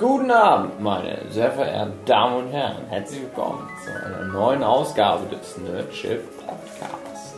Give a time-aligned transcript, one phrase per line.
[0.00, 2.86] Guten Abend, meine sehr verehrten Damen und Herren.
[2.88, 7.34] Herzlich willkommen zu einer neuen Ausgabe des Nerdshift Podcasts.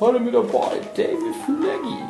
[0.00, 2.02] Heute mit dabei David Fleggy.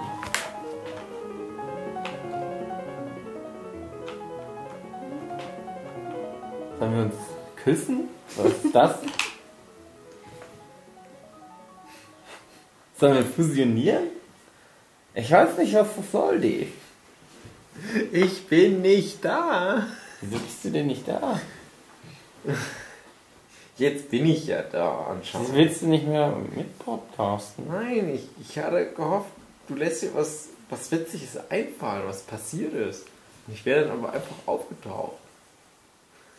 [6.78, 7.16] Sollen wir uns
[7.62, 8.08] küssen?
[8.38, 8.94] Was ist das?
[12.98, 14.04] Sollen wir fusionieren?
[15.12, 16.68] Ich weiß nicht, was das soll, Dave.
[18.12, 19.86] Ich bin nicht da.
[20.20, 21.40] Wieso bist du denn nicht da?
[23.78, 25.54] Jetzt bin ich ja da Wieso anscheinend.
[25.54, 27.66] willst du nicht mehr mit podcasten?
[27.68, 29.30] Nein, ich, ich hatte gehofft,
[29.68, 33.06] du lässt dir was, was Witziges einfallen, was passiert ist.
[33.52, 35.16] Ich wäre dann aber einfach aufgetaucht.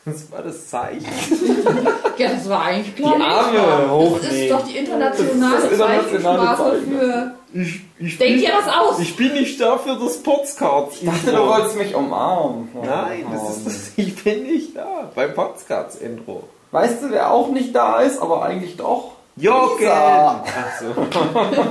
[0.05, 1.05] Das war das Zeichen.
[2.15, 3.15] Ja, das war eigentlich klar.
[3.17, 4.19] Die Arme hochnehmen.
[4.21, 6.99] Das ist doch die internationale Das das internationale Zeichen.
[6.99, 7.35] für.
[7.55, 8.99] Ich, ich, Denk dir was aus!
[8.99, 10.97] ich bin nicht da für das Podcast.
[11.01, 12.69] Ich dachte, du wolltest mich umarmen.
[12.85, 15.11] Nein, das ist das, ich bin nicht da.
[15.15, 16.43] Beim Podcast-Intro.
[16.69, 19.13] Weißt du, wer auch nicht da ist, aber eigentlich doch?
[19.35, 19.79] Jochen!
[19.79, 20.43] Lisa.
[20.45, 20.93] Ach so.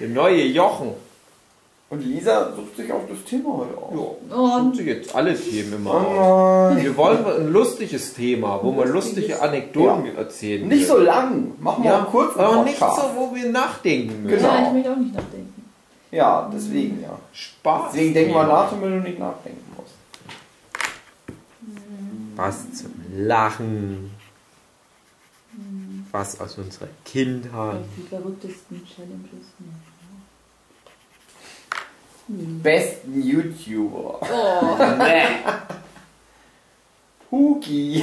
[0.00, 0.94] Der neue Jochen.
[1.88, 3.92] Und Lisa sucht sich auch das Thema heute aus.
[4.28, 6.72] Ja, Und sucht sich jetzt alle Themen immer aus.
[6.76, 6.82] Oh.
[6.82, 10.86] Wir wollen ein lustiges Thema, wo man lustige Anekdoten erzählen Nicht will.
[10.86, 11.52] so lang.
[11.60, 13.14] Mach mal ja, einen kurzen aber nicht Podcast.
[13.14, 14.36] so, wo wir nachdenken müssen.
[14.36, 14.48] Genau.
[14.52, 15.64] ja, ich möchte auch nicht nachdenken.
[16.10, 17.18] Ja, deswegen ja.
[17.32, 17.92] Spaß.
[17.92, 19.94] Deswegen denk mal nach, damit du nicht nachdenken musst.
[22.34, 24.10] Was zum Lachen.
[26.10, 27.80] Was aus unserer Kindheit.
[27.96, 29.46] Die verrücktesten Challenges.
[32.28, 34.20] Besten YouTuber.
[34.22, 35.26] Oh, Nee.
[37.30, 38.00] Huki.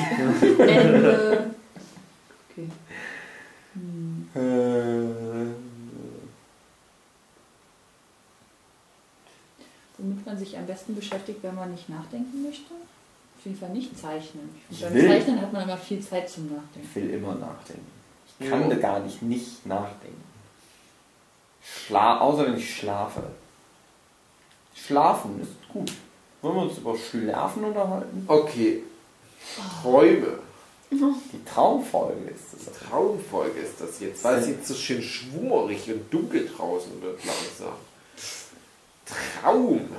[0.59, 1.51] Ende.
[2.51, 2.69] Okay.
[4.35, 5.53] Äh,
[9.97, 12.73] Womit man sich am besten beschäftigt, wenn man nicht nachdenken möchte?
[12.73, 14.49] Auf jeden Fall nicht zeichnen.
[14.69, 14.93] Ich Beim.
[14.93, 16.95] Zeichnen hat man immer viel Zeit zum Ich Nachdenken.
[16.95, 17.85] will immer nachdenken.
[18.39, 18.67] Ich kann Ja.
[18.69, 20.21] da gar nicht nicht nachdenken.
[21.61, 23.23] Schla außer wenn ich schlafe.
[24.75, 25.91] Schlafen ist gut.
[26.41, 28.25] Wollen wir uns über Schlafen unterhalten?
[28.27, 28.83] Okay.
[29.81, 30.39] Träume.
[30.91, 32.73] Die Traumfolge ist das.
[32.87, 37.73] Traumfolge ist das jetzt, weil es jetzt so schön schwummerig und dunkel draußen wird langsam.
[39.41, 39.89] Traum.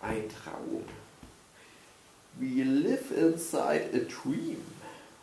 [0.00, 0.84] Ein Traum.
[2.38, 4.62] We live inside a dream.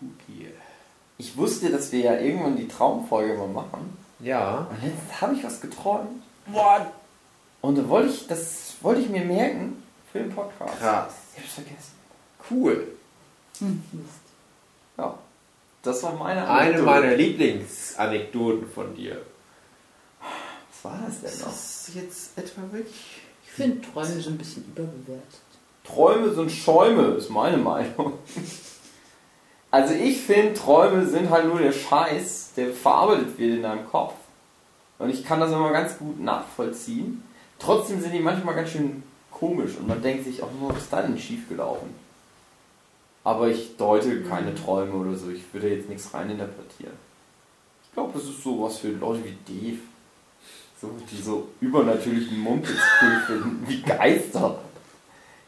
[0.02, 0.50] Huki.
[1.18, 3.98] Ich wusste, dass wir ja irgendwann die Traumfolge mal machen.
[4.20, 4.68] Ja.
[4.70, 6.22] Und jetzt habe ich was geträumt.
[6.48, 6.88] What?
[7.66, 9.82] Und da wollte ich, das wollte ich mir merken
[10.12, 10.78] für den Podcast.
[10.80, 11.14] Krass.
[11.36, 11.96] Ich hab's vergessen.
[12.52, 12.88] Cool.
[13.58, 14.10] Hm, Mist.
[14.98, 15.18] Ja.
[15.82, 16.84] Das war meine Eine Anekdote.
[16.84, 19.18] meiner Lieblingsanekdoten von dir.
[20.22, 21.54] Was war das denn noch?
[21.54, 23.22] ist jetzt etwa wirklich.
[23.44, 25.42] Ich finde Träume so ein bisschen überbewertet.
[25.84, 28.14] Träume sind Schäume, ist meine Meinung.
[29.72, 34.14] Also ich finde, Träume sind halt nur der Scheiß, der verarbeitet wird in deinem Kopf.
[35.00, 37.24] Und ich kann das immer ganz gut nachvollziehen.
[37.60, 40.94] Trotzdem sind die manchmal ganz schön komisch und man denkt sich auch nur, was ist
[40.94, 41.90] da denn schiefgelaufen?
[43.24, 46.94] Aber ich deute keine Träume oder so, ich würde jetzt nichts reininterpretieren.
[47.84, 49.80] Ich glaube, das ist so was für Leute wie Dave.
[50.80, 54.60] So, die so übernatürlichen Mumpels cool finden, wie Geister.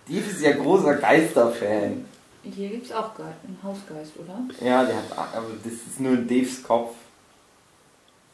[0.08, 2.06] Dave ist ja großer Geisterfan.
[2.44, 4.40] Hier gibt es auch einen Hausgeist, oder?
[4.66, 6.96] Ja, der hat, aber das ist nur in Daves Kopf.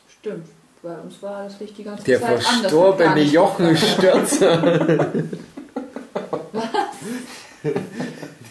[0.08, 0.48] Stimmt.
[0.84, 2.46] Bei uns war das richtig ganz Der Zeit anders.
[2.60, 3.78] verstorbene Gar nicht Jochen.
[3.78, 5.14] Stürzer.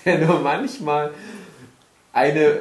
[0.05, 1.11] Der nur manchmal
[2.13, 2.61] eine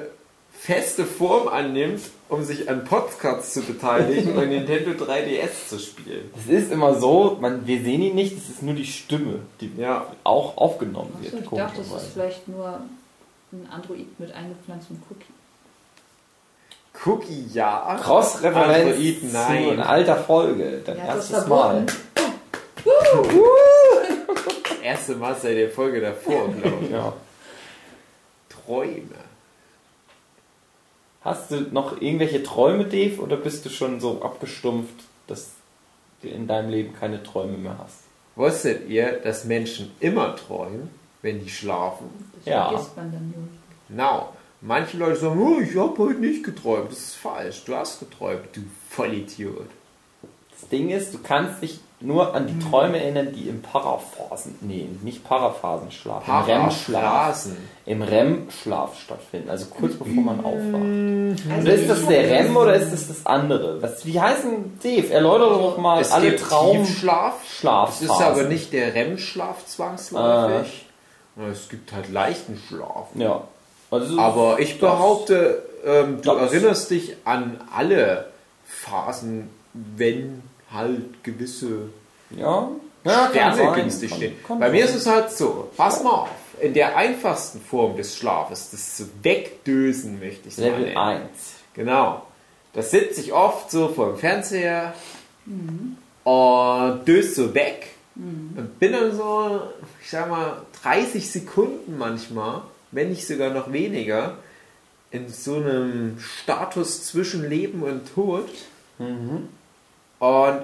[0.54, 6.30] feste Form annimmt, um sich an Podcasts zu beteiligen und Nintendo 3DS zu spielen.
[6.38, 9.72] Es ist immer so, man, wir sehen ihn nicht, es ist nur die Stimme, die
[9.78, 10.06] Ja.
[10.24, 11.44] auch aufgenommen Achso, wird.
[11.46, 12.80] ich dachte, das ist vielleicht nur
[13.54, 15.26] ein Android mit eingepflanztem Cookie.
[17.06, 17.98] Cookie ja.
[18.02, 19.70] Cross-Referenz Android, zu nein.
[19.70, 21.86] in alter Folge, dein Ja, das erstes Mal.
[21.86, 22.26] Das
[24.84, 26.92] erste Mal seit der Folge davor, glaube ich.
[26.92, 27.14] Ja.
[28.50, 29.16] Träume.
[31.24, 34.96] Hast du noch irgendwelche Träume, Dave, oder bist du schon so abgestumpft,
[35.28, 35.52] dass
[36.22, 38.00] du in deinem Leben keine Träume mehr hast?
[38.36, 40.90] Wusstet ihr, dass Menschen immer träumen,
[41.22, 42.10] wenn die schlafen?
[42.38, 42.70] Das Ja.
[42.70, 43.48] vergisst man dann nur.
[43.90, 44.34] Genau.
[44.62, 46.92] Manche Leute sagen, oh, ich habe heute nicht geträumt.
[46.92, 47.64] Das ist falsch.
[47.66, 49.68] Du hast geträumt, du Vollidiot.
[50.52, 54.88] Das Ding ist, du kannst dich nur an die Träume erinnern, die im Paraphasen, nee,
[55.04, 57.48] nicht Paraphasenschlaf, im REM-Schlaf,
[57.86, 61.52] im REM-Schlaf stattfinden, also kurz bevor man aufwacht.
[61.52, 63.82] Also Oder ist das der REM oder ist das das andere?
[63.82, 65.12] Was, wie heißen Dave?
[65.12, 66.86] Erläutere doch mal Es alle Traum...
[66.86, 67.36] Tiefschlaf.
[67.48, 68.08] Schlafphasen.
[68.08, 70.86] Es ist aber nicht der REM-Schlaf zwangsläufig.
[71.52, 73.10] Es gibt halt leichten Schlaf.
[73.16, 73.44] Ja.
[73.92, 78.28] Also, Aber ich das- behaupte, ähm, du das- erinnerst dich an alle
[78.66, 80.42] Phasen, wenn
[80.74, 81.90] halt gewisse
[82.30, 82.70] Ja.
[83.04, 84.36] ja kann Sterne günstig Kann- stehen.
[84.48, 84.96] kann Bei mir sein.
[84.96, 86.30] ist es halt so, pass mal auf,
[86.62, 90.80] in der einfachsten Form des Schlafes, das Wegdösen möchte ich sagen.
[90.82, 91.30] Level 1.
[91.74, 92.22] Genau.
[92.74, 94.94] Da sitze ich oft so vor dem Fernseher
[96.24, 99.62] und döse so weg und bin dann so,
[100.02, 102.62] ich sag mal, 30 Sekunden manchmal,
[102.92, 104.38] wenn nicht sogar noch weniger,
[105.12, 108.50] in so einem Status zwischen Leben und Tod.
[110.20, 110.62] Und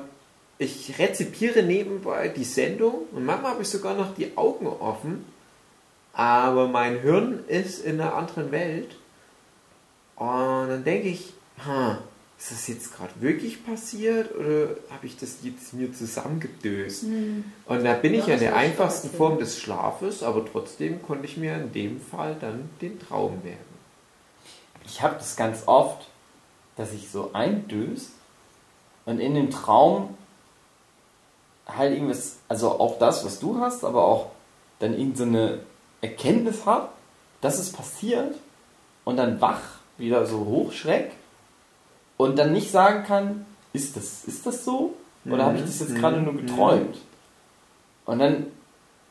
[0.57, 5.25] ich rezipiere nebenbei die Sendung und manchmal habe ich sogar noch die Augen offen,
[6.13, 8.95] aber mein Hirn ist in einer anderen Welt.
[10.15, 11.33] Und dann denke ich,
[11.63, 11.99] ha,
[12.39, 17.05] ist das jetzt gerade wirklich passiert oder habe ich das jetzt mir zusammengedöst?
[17.65, 19.09] Und da bin ich Ja, ja in der einfachsten.
[19.09, 23.57] Form des Schlafes, aber trotzdem konnte ich mir in dem Fall dann den Traum werden.
[24.85, 26.07] Ich habe das ganz oft,
[26.75, 28.11] dass ich so eindöst
[29.05, 30.15] und in dem Traum
[31.65, 34.31] halt irgendwas, also auch das, was du hast, aber auch
[34.79, 35.59] dann irgendeine
[36.01, 36.89] Erkenntnis habe,
[37.41, 38.35] dass es passiert
[39.05, 39.61] und dann wach
[39.97, 41.11] wieder so hochschreck
[42.17, 44.93] und dann nicht sagen kann, ist das, ist das so?
[45.25, 45.99] Oder habe ich das jetzt Mhm.
[45.99, 46.97] gerade nur geträumt?
[48.05, 48.47] Und dann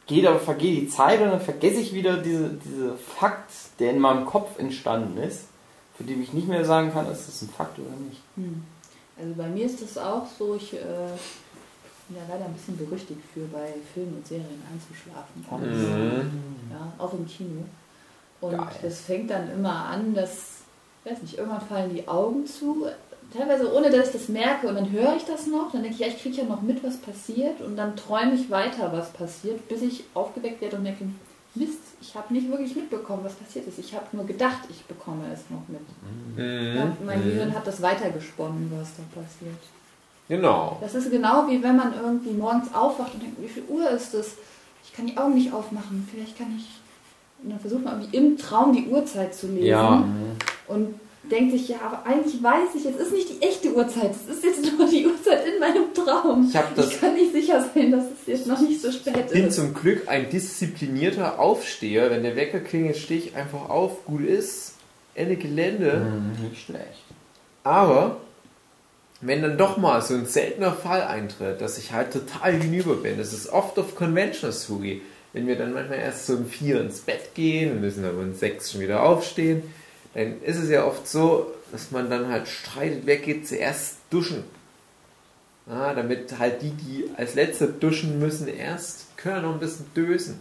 [0.06, 3.98] geht aber vergeht die Zeit und dann vergesse ich wieder diese, diese Fakt, der in
[3.98, 5.44] meinem Kopf entstanden ist,
[5.96, 8.20] für den ich nicht mehr sagen kann, ist das ein Fakt oder nicht.
[8.36, 8.62] Hm.
[9.18, 10.78] Also bei mir ist das auch so, ich äh,
[12.08, 15.44] bin ja leider ein bisschen berüchtigt für bei Filmen und Serien einzuschlafen.
[15.50, 16.70] Mhm.
[16.70, 17.64] Ja, auch im Kino.
[18.40, 18.68] Und Geil.
[18.82, 20.55] das fängt dann immer an, dass,
[21.06, 22.86] ich weiß nicht, irgendwann fallen die Augen zu,
[23.32, 26.00] teilweise ohne dass ich das merke und dann höre ich das noch, dann denke ich,
[26.00, 29.68] ja, ich kriege ja noch mit, was passiert und dann träume ich weiter, was passiert,
[29.68, 31.04] bis ich aufgeweckt werde und denke,
[31.54, 33.78] Mist, ich habe nicht wirklich mitbekommen, was passiert ist.
[33.78, 35.80] Ich habe nur gedacht, ich bekomme es noch mit.
[36.36, 36.76] Mhm.
[36.76, 39.56] Ja, mein Gehirn hat das weitergesponnen, was da passiert.
[40.28, 40.76] Genau.
[40.80, 44.12] Das ist genau wie wenn man irgendwie morgens aufwacht und denkt, wie viel Uhr ist
[44.12, 44.32] es?
[44.84, 46.06] Ich kann die Augen nicht aufmachen.
[46.12, 46.66] Vielleicht kann ich.
[47.42, 49.66] Und dann versucht man irgendwie im Traum die Uhrzeit zu lesen.
[49.66, 50.04] Ja.
[50.68, 50.98] Und
[51.30, 54.12] denkt sich, ja, aber eigentlich weiß ich, es ist nicht die echte Uhrzeit.
[54.12, 56.46] Es ist jetzt nur die Uhrzeit in meinem Traum.
[56.46, 59.56] Ich das- kann nicht sicher sein, dass es jetzt noch nicht so spät bin ist.
[59.56, 62.10] zum Glück ein disziplinierter Aufsteher.
[62.10, 64.04] Wenn der Wecker klingelt, stehe ich einfach auf.
[64.04, 64.74] Gut ist.
[65.14, 66.06] Ende Gelände.
[66.10, 67.02] Mhm, nicht schlecht.
[67.64, 68.18] Aber
[69.22, 73.16] wenn dann doch mal so ein seltener Fall eintritt, dass ich halt total hinüber bin,
[73.18, 75.00] das ist oft auf Conventions zugehe,
[75.32, 78.34] wenn wir dann manchmal erst so um vier ins Bett gehen und müssen aber um
[78.34, 79.62] sechs schon wieder aufstehen,
[80.16, 84.44] dann ist es ja oft so, dass man dann halt streitet, wer geht zuerst duschen.
[85.66, 90.40] Ja, damit halt die, die als letzte duschen müssen, erst können noch ein bisschen dösen.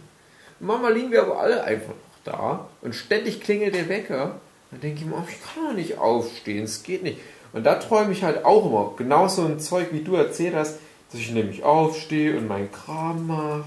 [0.60, 4.40] Und manchmal liegen wir aber alle einfach noch da und ständig klingelt der Wecker.
[4.70, 7.18] Dann denke ich mir, oh, ich kann doch nicht aufstehen, es geht nicht.
[7.52, 10.78] Und da träume ich halt auch immer, genau so ein Zeug, wie du erzählt hast,
[11.10, 13.64] dass ich nämlich aufstehe und meinen Kram mache.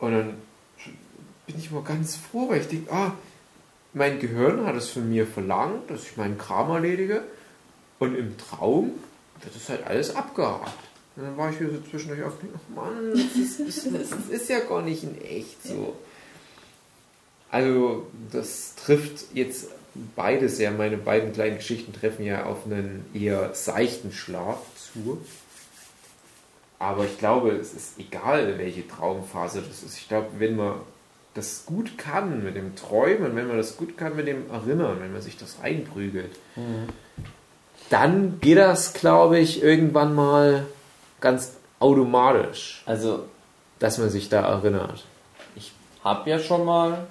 [0.00, 0.34] Und dann
[1.46, 3.12] bin ich immer ganz froh, weil ich denke, ah,
[3.96, 7.22] mein Gehirn hat es von mir verlangt, dass ich meinen Kram erledige.
[7.98, 8.92] Und im Traum
[9.40, 10.78] wird das halt alles abgehakt.
[11.16, 14.50] Und dann war ich hier so zwischendurch auf, ach Mann, das ist, das, das ist
[14.50, 15.96] ja gar nicht in echt so.
[17.50, 19.68] Also, das trifft jetzt
[20.14, 25.24] beides ja, meine beiden kleinen Geschichten treffen ja auf einen eher seichten Schlaf zu.
[26.78, 29.96] Aber ich glaube, es ist egal, welche Traumphase das ist.
[29.96, 30.80] Ich glaube, wenn man
[31.36, 35.12] das gut kann mit dem Träumen, wenn man das gut kann mit dem Erinnern, wenn
[35.12, 36.34] man sich das einprügelt,
[37.90, 40.66] dann geht das, glaube ich, irgendwann mal
[41.20, 43.24] ganz automatisch, Also,
[43.78, 45.04] dass man sich da erinnert.
[45.54, 47.06] ich habe ja schon mal,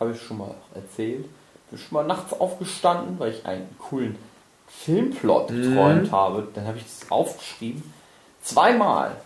[0.00, 1.26] habe ich schon mal erzählt,
[1.70, 4.16] bin schon mal nachts aufgestanden, weil ich einen coolen
[4.68, 5.62] Filmplot Mhm.
[5.62, 6.48] geträumt habe.
[6.54, 7.82] Dann habe ich das aufgeschrieben.
[8.42, 9.16] Zweimal.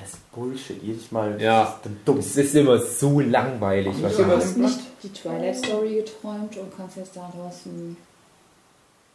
[0.00, 0.82] Das ist Bullshit.
[0.82, 1.62] Jedes Mal Ja.
[1.64, 2.18] ist es dann dumm.
[2.18, 3.94] Es ist immer so langweilig.
[4.00, 7.96] Was Du hast nicht die Twilight Story geträumt und kannst jetzt daraus einen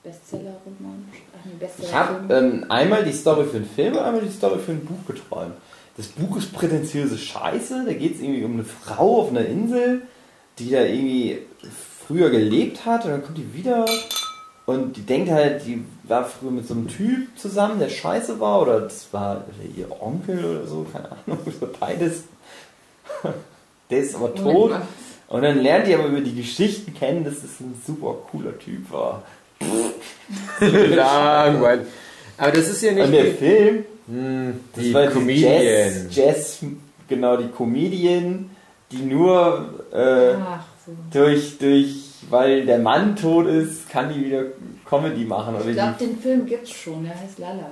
[0.03, 4.31] Bestseller-Roman, nee, Ich Bestseller habe ähm, einmal die Story für einen Film und einmal die
[4.31, 5.53] Story für ein Buch geträumt.
[5.97, 7.83] Das Buch ist prätentiöse Scheiße.
[7.85, 10.03] Da geht es irgendwie um eine Frau auf einer Insel,
[10.59, 11.39] die da irgendwie
[12.05, 13.85] früher gelebt hat und dann kommt die wieder
[14.67, 18.61] und die denkt halt, die war früher mit so einem Typ zusammen, der scheiße war
[18.61, 19.43] oder das war
[19.75, 22.23] ihr Onkel oder so, keine Ahnung, oder beides.
[23.89, 24.71] Der ist aber tot.
[24.71, 24.81] mal.
[25.27, 28.91] Und dann lernt die aber über die Geschichten kennen, dass das ein super cooler Typ
[28.91, 29.23] war.
[30.59, 31.87] langweilig.
[32.37, 35.63] Aber das ist ja nicht Und der die, Film, Hm, Das die war die Comedian.
[35.63, 36.59] Jazz, Jazz,
[37.07, 38.51] genau, die Comedian,
[38.91, 40.91] die nur äh, Ach so.
[41.11, 41.95] durch, durch,
[42.29, 44.43] weil der Mann tot ist, kann die wieder
[44.89, 45.55] Comedy machen.
[45.55, 47.71] Oder Ich glaube, die, den Film gibt's schon, der heißt La La Land.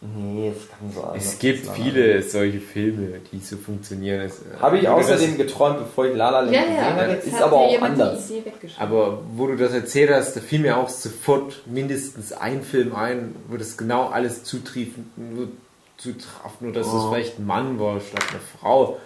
[0.00, 4.20] nee, das kann so anders Es gibt viele solche Filme, die so funktionieren.
[4.22, 7.12] Es- Habe ich außerdem das- geträumt, bevor ich La La Land Ja, gesehen ja, habe.
[7.14, 8.30] Ist aber auch anders.
[8.78, 13.34] Aber wo du das erzählt hast, da fiel mir auch sofort mindestens ein Film ein,
[13.48, 15.48] wo das genau alles zutrief, nur
[15.96, 17.10] zutraf, nur dass es Oh.
[17.10, 18.98] vielleicht ein Mann war statt eine Frau.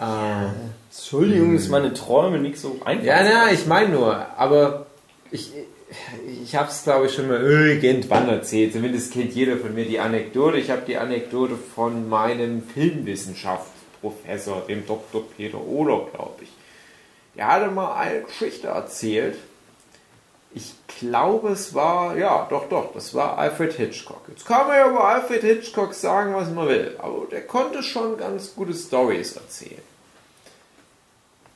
[0.00, 0.04] Äh,
[0.90, 3.04] Entschuldigung, ist meine Träume nicht so einfach.
[3.04, 4.86] ja, na, ich meine nur, aber
[5.30, 5.52] ich,
[6.42, 8.72] ich habe es glaube ich schon mal irgendwann erzählt.
[8.72, 10.58] Zumindest kennt jeder von mir die Anekdote.
[10.58, 15.24] Ich habe die Anekdote von meinem Filmwissenschaftsprofessor, dem Dr.
[15.36, 16.50] Peter Ohler, glaube ich.
[17.36, 19.36] Der hatte mal eine Geschichte erzählt.
[20.52, 24.22] Ich glaube, es war, ja, doch, doch, das war Alfred Hitchcock.
[24.28, 28.16] Jetzt kann man ja über Alfred Hitchcock sagen, was man will, aber der konnte schon
[28.16, 29.89] ganz gute Stories erzählen.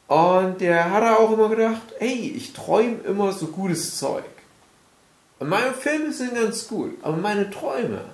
[0.07, 4.25] Und der hat auch immer gedacht, ey, ich träume immer so gutes Zeug.
[5.39, 8.05] Und meine Filme sind ganz gut, aber meine Träume,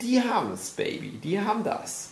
[0.00, 2.10] die haben es, Baby, die haben das.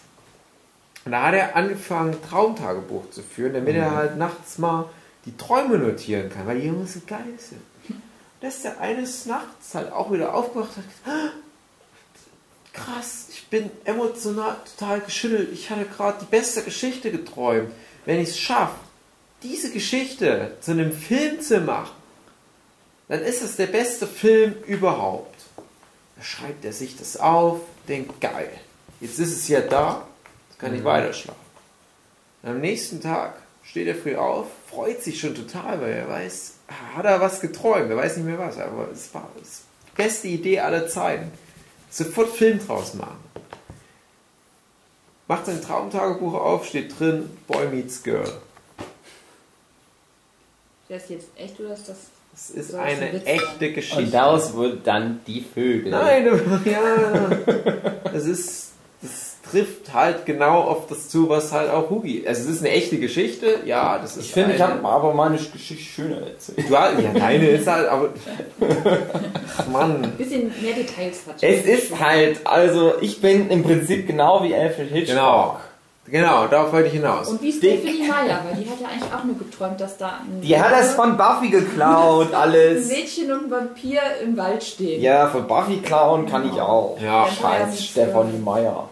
[1.04, 4.88] Und da hat er angefangen, Traumtagebuch zu führen, damit er halt nachts mal
[5.24, 7.62] die Träume notieren kann, weil die Jungs so geil sind.
[8.40, 11.30] Da ist er eines Nachts halt auch wieder aufgewacht und hat gesagt, "Ah,
[12.78, 15.50] krass, ich bin emotional total geschüttelt.
[15.52, 17.70] Ich hatte gerade die beste Geschichte geträumt.
[18.04, 18.76] Wenn ich es schaffe,
[19.42, 21.96] diese Geschichte zu einem Film zu machen,
[23.08, 25.34] dann ist es der beste Film überhaupt.
[26.16, 28.50] Da schreibt er sich das auf, denkt, geil,
[29.00, 30.06] jetzt ist es ja da,
[30.48, 31.40] jetzt kann ich weiterschlafen.
[32.42, 36.54] Und am nächsten Tag steht er früh auf, freut sich schon total, weil er weiß,
[36.96, 39.62] hat er was geträumt, er weiß nicht mehr was, aber es war das
[39.94, 41.30] beste Idee aller Zeiten.
[41.90, 43.18] Sofort Film draus machen.
[45.26, 48.30] Macht sein Traumtagebuch auf, steht drin, Boy meets Girl.
[50.88, 51.96] Der ist jetzt echt oder ist das.
[52.32, 53.72] Das ist das ein eine Witz echte?
[53.72, 54.02] Geschichte.
[54.04, 55.90] Und daraus wurde dann die Vögel.
[55.90, 56.24] Nein,
[56.64, 57.30] ja.
[58.04, 58.70] Das ist.
[59.02, 62.24] Das trifft halt genau auf das zu, was halt auch Hugi.
[62.26, 64.26] Also es ist eine echte Geschichte, ja, das ist.
[64.26, 66.68] Ich finde, ich habe aber meine Geschichte schöner erzählt.
[66.68, 68.10] Du hast, ja, deine ist halt, aber.
[69.58, 70.04] Ach Mann.
[70.04, 71.42] Ein bisschen mehr Details hat.
[71.42, 75.14] Es ist halt, also ich bin im Prinzip genau wie Alfred Hitchcock.
[75.16, 75.56] Genau.
[76.10, 77.28] Genau, darauf wollte ich hinaus.
[77.28, 80.40] Und wie Stephanie Meyer, weil die hat ja eigentlich auch nur geträumt, dass da ein,
[80.40, 82.88] Die hat das von Buffy geklaut, ein alles.
[82.88, 85.02] Mädchen und ein Vampir im Wald stehen.
[85.02, 86.98] Ja, von Buffy klauen kann ich auch.
[87.02, 87.28] Ja.
[87.28, 88.88] Scheiß Stefanie Meyer.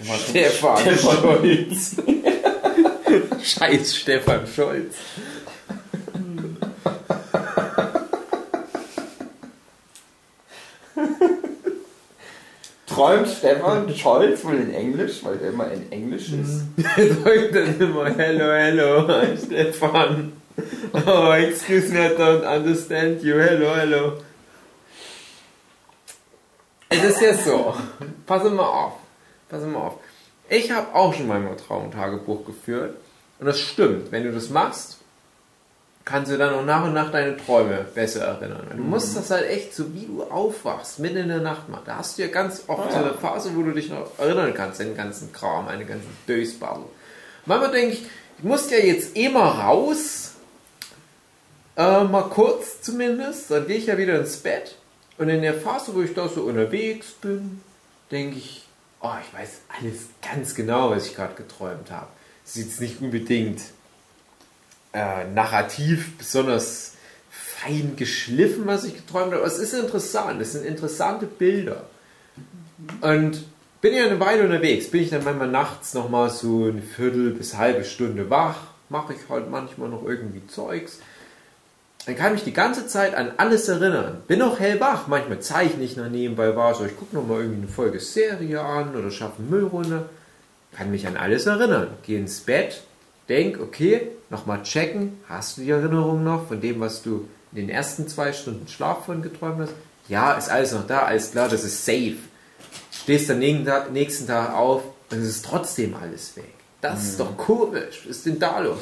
[0.00, 1.96] Stefan Stefan Scholz.
[3.42, 4.94] Scheiß Stefan Scholz.
[12.86, 16.62] Träumt Stefan Scholz wohl in Englisch, weil der immer in Englisch ist.
[16.96, 20.32] Er sagt dann immer Hello, hello, I'm Stefan.
[21.06, 23.36] Oh, excuse me, I don't understand you.
[23.36, 24.12] Hello, hello.
[26.88, 27.74] Es ist ja so.
[28.26, 29.07] Pass mal auf.
[29.48, 29.98] Pass mal auf.
[30.48, 32.96] Ich habe auch schon mal ein Traumtagebuch geführt.
[33.38, 34.10] Und das stimmt.
[34.10, 34.98] Wenn du das machst,
[36.04, 38.66] kannst du dann auch nach und nach deine Träume besser erinnern.
[38.74, 41.82] Du musst das halt echt, so wie du aufwachst, mitten in der Nacht machen.
[41.84, 44.80] Da hast du ja ganz oft so eine Phase, wo du dich noch erinnern kannst,
[44.80, 46.80] den ganzen Kram, eine ganze Dösball.
[47.44, 48.06] Manchmal denke ich,
[48.38, 50.32] ich muss ja jetzt eh mal raus,
[51.76, 54.76] äh, mal kurz zumindest, dann gehe ich ja wieder ins Bett.
[55.18, 57.60] Und in der Phase, wo ich da so unterwegs bin,
[58.10, 58.67] denke ich,
[59.00, 62.08] oh, ich weiß alles ganz genau, was ich gerade geträumt habe.
[62.44, 63.60] Es ist jetzt nicht unbedingt
[64.92, 66.94] äh, narrativ besonders
[67.30, 69.38] fein geschliffen, was ich geträumt habe.
[69.38, 71.84] Aber es ist interessant, es sind interessante Bilder.
[73.00, 73.44] Und
[73.80, 77.56] bin ja eine Weile unterwegs, bin ich dann manchmal nachts nochmal so eine Viertel bis
[77.56, 78.56] halbe Stunde wach,
[78.88, 80.98] mache ich halt manchmal noch irgendwie Zeugs.
[82.08, 84.22] Dann kann ich die ganze Zeit an alles erinnern.
[84.26, 87.68] Bin auch hellwach, manchmal zeichne ich noch nebenbei was, oder ich gucke nochmal irgendwie eine
[87.68, 90.08] Folge Serie an oder schaffe einen Müll runter.
[90.74, 91.88] Kann mich an alles erinnern.
[92.06, 92.80] Gehe ins Bett,
[93.28, 97.68] denk, okay, nochmal checken, hast du die Erinnerung noch von dem, was du in den
[97.68, 99.74] ersten zwei Stunden Schlaf von geträumt hast?
[100.08, 102.16] Ja, ist alles noch da, alles klar, das ist safe.
[102.90, 106.54] Stehst am nächsten Tag, nächsten Tag auf und es ist trotzdem alles weg.
[106.80, 108.04] Das ist doch komisch.
[108.06, 108.78] Was ist denn da los?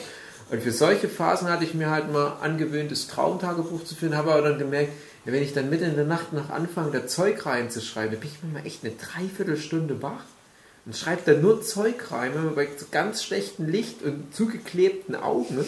[0.50, 4.32] Und für solche Phasen hatte ich mir halt mal angewöhnt, das Traumtagebuch zu führen, habe
[4.32, 4.92] aber dann gemerkt,
[5.24, 8.42] wenn ich dann mitten in der Nacht noch anfange, da Zeug reinzuschreiben, dann bin ich
[8.42, 10.22] manchmal echt eine Dreiviertelstunde wach
[10.84, 15.64] und schreibe da nur Zeug rein, immer bei so ganz schlechtem Licht und zugeklebten Augen.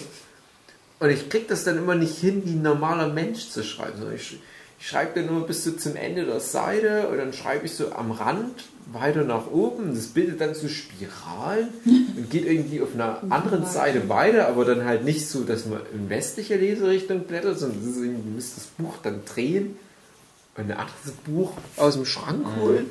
[1.00, 4.00] Und ich krieg das dann immer nicht hin, wie ein normaler Mensch zu schreiben.
[4.14, 4.38] Ich,
[4.80, 7.92] Ich schreibe dann nur bis so zum Ende der Seite und dann schreibe ich so
[7.92, 9.94] am Rand weiter nach oben.
[9.94, 14.84] Das bildet dann so Spiralen und geht irgendwie auf einer anderen Seite weiter, aber dann
[14.84, 18.64] halt nicht so, dass man in westliche Leserichtung blättert, sondern das ist irgendwie, müsst das
[18.66, 19.76] Buch dann drehen
[20.56, 22.86] und ein anderes Buch aus dem Schrank holen.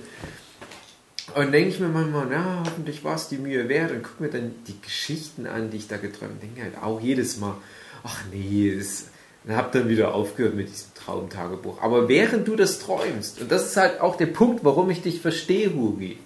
[1.35, 4.29] Und denke ich mir manchmal, na, hoffentlich war es die Mühe wert und gucke mir
[4.29, 6.39] dann die Geschichten an, die ich da geträumt habe.
[6.41, 7.55] Denke halt auch jedes Mal,
[8.03, 9.07] ach nee, das,
[9.47, 11.81] und habe dann wieder aufgehört mit diesem Traumtagebuch.
[11.81, 15.21] Aber während du das träumst, und das ist halt auch der Punkt, warum ich dich
[15.21, 16.17] verstehe, Hugi,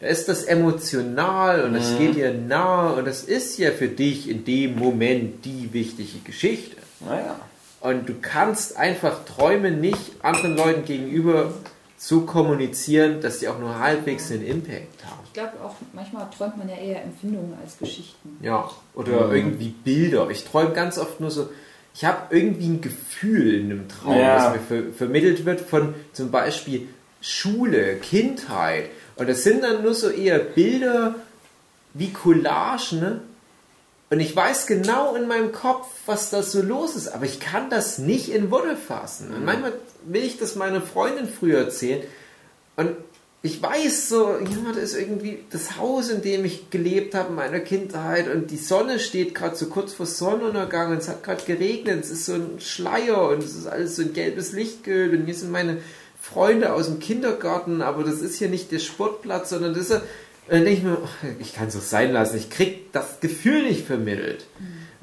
[0.00, 1.98] da ist das emotional und es Mhm.
[1.98, 6.76] geht dir nahe und das ist ja für dich in dem Moment die wichtige Geschichte.
[7.00, 7.36] Naja.
[7.80, 11.52] Und du kannst einfach Träume nicht anderen Leuten gegenüber
[11.96, 15.20] so kommunizieren, dass sie auch nur halbwegs einen Impact haben.
[15.26, 18.36] Ich glaube auch, manchmal träumt man ja eher Empfindungen als Geschichten.
[18.42, 19.34] Ja, oder Mhm.
[19.36, 20.28] irgendwie Bilder.
[20.30, 21.48] Ich träume ganz oft nur so,
[21.94, 24.52] ich habe irgendwie ein Gefühl in einem Traum, Ja.
[24.52, 26.88] das mir ver vermittelt wird von zum Beispiel
[27.20, 28.90] Schule, Kindheit.
[29.16, 31.14] Und das sind dann nur so eher Bilder
[31.94, 33.00] wie Collagen.
[33.00, 33.20] Ne?
[34.10, 37.70] Und ich weiß genau in meinem Kopf, was da so los ist, aber ich kann
[37.70, 39.32] das nicht in Worte fassen.
[39.32, 39.72] Und manchmal
[40.04, 42.02] will ich das meiner Freundin früher erzählen.
[42.76, 42.90] Und
[43.44, 47.34] ich weiß so, ja, das ist irgendwie das Haus, in dem ich gelebt habe in
[47.34, 51.44] meiner Kindheit und die Sonne steht gerade so kurz vor Sonnenuntergang und es hat gerade
[51.44, 55.26] geregnet, es ist so ein Schleier und es ist alles so ein gelbes Lichtgöl und
[55.26, 55.76] hier sind meine
[56.18, 60.00] Freunde aus dem Kindergarten, aber das ist hier nicht der Sportplatz, sondern das ist
[60.46, 60.98] und dann denke ich mir,
[61.38, 64.46] ich kann es auch sein lassen, ich krieg das Gefühl nicht vermittelt.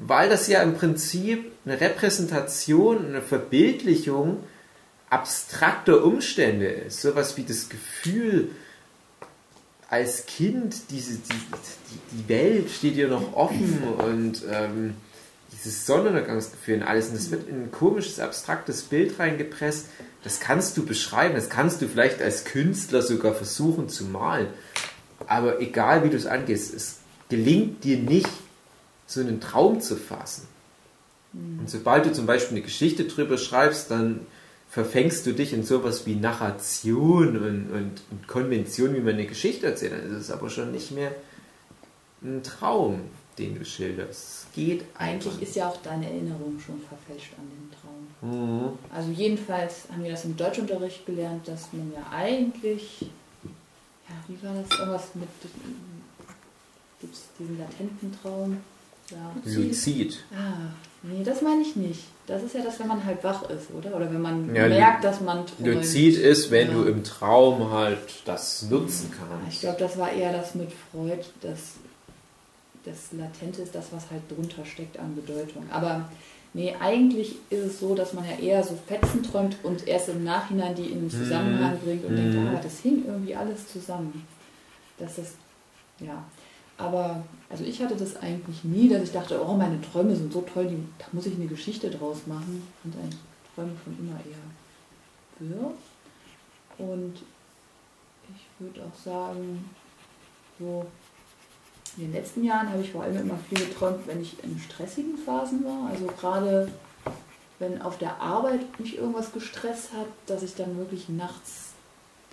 [0.00, 4.38] Weil das ja im Prinzip eine Repräsentation, eine Verbildlichung
[5.12, 7.02] abstrakter Umstände ist.
[7.02, 8.50] Sowas wie das Gefühl,
[9.90, 14.94] als Kind, diese, die, die, die Welt steht dir noch offen und ähm,
[15.52, 17.08] dieses Sonnenuntergangsgefühl und alles.
[17.08, 19.88] Und das wird in ein komisches, abstraktes Bild reingepresst.
[20.24, 24.46] Das kannst du beschreiben, das kannst du vielleicht als Künstler sogar versuchen zu malen.
[25.26, 28.30] Aber egal wie du es angehst, es gelingt dir nicht,
[29.06, 30.48] so einen Traum zu fassen.
[31.34, 34.26] Und sobald du zum Beispiel eine Geschichte drüber schreibst, dann
[34.72, 39.66] verfängst du dich in sowas wie Narration und, und, und Konvention, wie man eine Geschichte
[39.66, 39.92] erzählt.
[39.92, 41.12] Dann ist es aber schon nicht mehr
[42.22, 43.02] ein Traum,
[43.36, 44.46] den du schilderst.
[44.46, 47.70] Es geht Eigentlich ist ja auch deine Erinnerung schon verfälscht an den
[48.30, 48.70] Traum.
[48.70, 48.78] Mhm.
[48.90, 54.54] Also jedenfalls haben wir das im Deutschunterricht gelernt, dass man ja eigentlich, ja, wie war
[54.54, 55.28] das, irgendwas mit,
[56.98, 58.56] gibt es diesen latenten Traum?
[59.10, 60.24] Ja, Luzid.
[60.34, 60.70] Ah,
[61.02, 62.00] nee, das meine ich nicht.
[62.26, 63.94] Das ist ja das, wenn man halb wach ist, oder?
[63.96, 65.66] Oder wenn man Ja, merkt, dass man träumt.
[65.74, 66.74] Luzid ist, wenn Ja.
[66.74, 69.60] du im Traum halt das nutzen Ich kannst.
[69.60, 71.74] glaube, das war eher das mit Freud, dass
[72.84, 75.64] das Latente ist das, was halt drunter steckt an Bedeutung.
[75.70, 76.08] Aber
[76.52, 80.24] nee, eigentlich ist es so, dass man ja eher so Fetzen träumt und erst im
[80.24, 82.48] Nachhinein die in einen Zusammenhang bringt und denkt, Mhm.
[82.48, 84.26] ah, das hing irgendwie alles zusammen.
[84.98, 85.34] Das ist,
[86.00, 86.24] ja.
[86.78, 90.40] Aber, also ich hatte das eigentlich nie, dass ich dachte, oh, meine Träume sind so
[90.40, 92.66] toll, die, da muss ich eine Geschichte draus machen.
[92.82, 93.20] Und eigentlich
[93.54, 94.48] Träume schon immer eher
[95.38, 95.72] wirr.
[96.78, 97.14] Und
[98.34, 99.68] ich würde auch sagen,
[100.58, 100.86] so
[101.98, 105.18] in den letzten Jahren habe ich vor allem immer viel geträumt, wenn ich in stressigen
[105.18, 105.90] Phasen war.
[105.90, 106.72] Also gerade
[107.58, 111.74] wenn auf der Arbeit mich irgendwas gestresst hat, dass ich dann wirklich nachts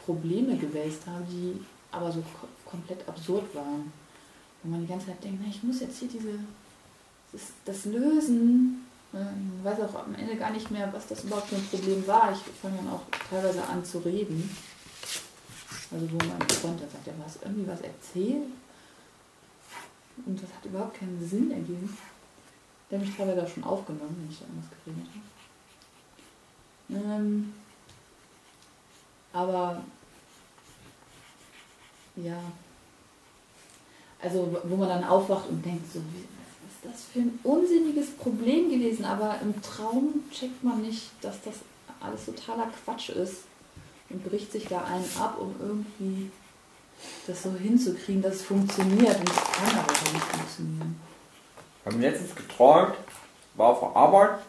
[0.06, 1.60] Probleme gewälzt habe, die
[1.92, 3.92] aber so ko komplett absurd waren.
[4.64, 6.40] Wo man die ganze Zeit denkt, na, ich muss jetzt hier diese,
[7.32, 8.86] das, das lösen.
[9.14, 12.06] Ähm, Ich weiß auch am Ende gar nicht mehr, was das überhaupt für ein Problem
[12.06, 12.32] war.
[12.32, 14.50] Ich fange dann auch teilweise an zu reden.
[15.92, 18.48] Also wo mein Freund dann sagt, du hast irgendwie was erzählt
[20.26, 21.98] und das hat überhaupt keinen Sinn ergeben.
[22.90, 25.10] Der hat mich teilweise auch schon aufgenommen, wenn ich da irgendwas geredet
[26.90, 27.24] habe.
[27.24, 27.54] Ähm,
[29.34, 29.84] aber
[32.16, 32.40] ja,
[34.22, 38.70] also wo man dann aufwacht und denkt, so, was ist das für ein unsinniges Problem
[38.70, 41.56] gewesen, aber im Traum checkt man nicht, dass das
[42.00, 43.44] alles totaler Quatsch ist
[44.10, 46.32] und bricht sich da einen ab, um irgendwie
[47.28, 51.00] das so hinzukriegen, dass es funktioniert und es kann aber auch nicht funktionieren.
[51.80, 52.96] Ich habe letztens geträumt,
[53.56, 54.40] war auf der Arbeit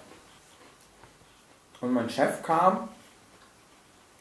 [1.81, 2.89] und mein Chef kam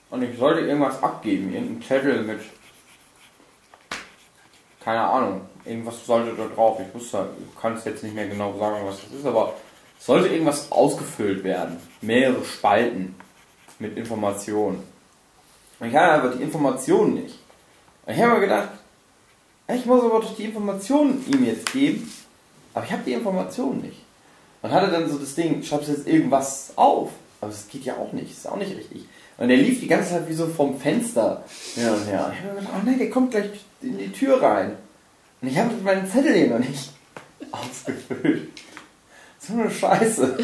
[0.10, 2.42] und ich sollte irgendwas abgeben, irgendeinen Zettel mit,
[4.90, 6.80] keine Ahnung, irgendwas sollte da drauf.
[6.80, 7.30] Ich wusste,
[7.62, 9.54] kann es jetzt nicht mehr genau sagen, was das ist, aber
[10.00, 11.78] es sollte irgendwas ausgefüllt werden.
[12.02, 13.14] Mehrere Spalten
[13.78, 14.82] mit Informationen.
[15.80, 17.38] Ich hatte aber die Informationen nicht.
[18.08, 18.70] Ich habe mir gedacht,
[19.68, 22.12] ich muss aber doch die Informationen ihm jetzt geben,
[22.74, 24.02] aber ich habe die Informationen nicht.
[24.64, 27.12] Und hatte dann so das Ding, schreibst jetzt irgendwas auf?
[27.42, 29.06] Aber das geht ja auch nicht, ist auch nicht richtig.
[29.38, 31.44] Und der lief die ganze Zeit wie so vom Fenster
[31.76, 31.90] hin.
[31.90, 34.78] Und ich habe mir gedacht, oh nein, der kommt gleich in die Tür rein.
[35.42, 36.92] Und ich habe meinen Zettel hier noch nicht
[37.52, 38.50] ausgefüllt.
[39.40, 40.38] So eine Scheiße.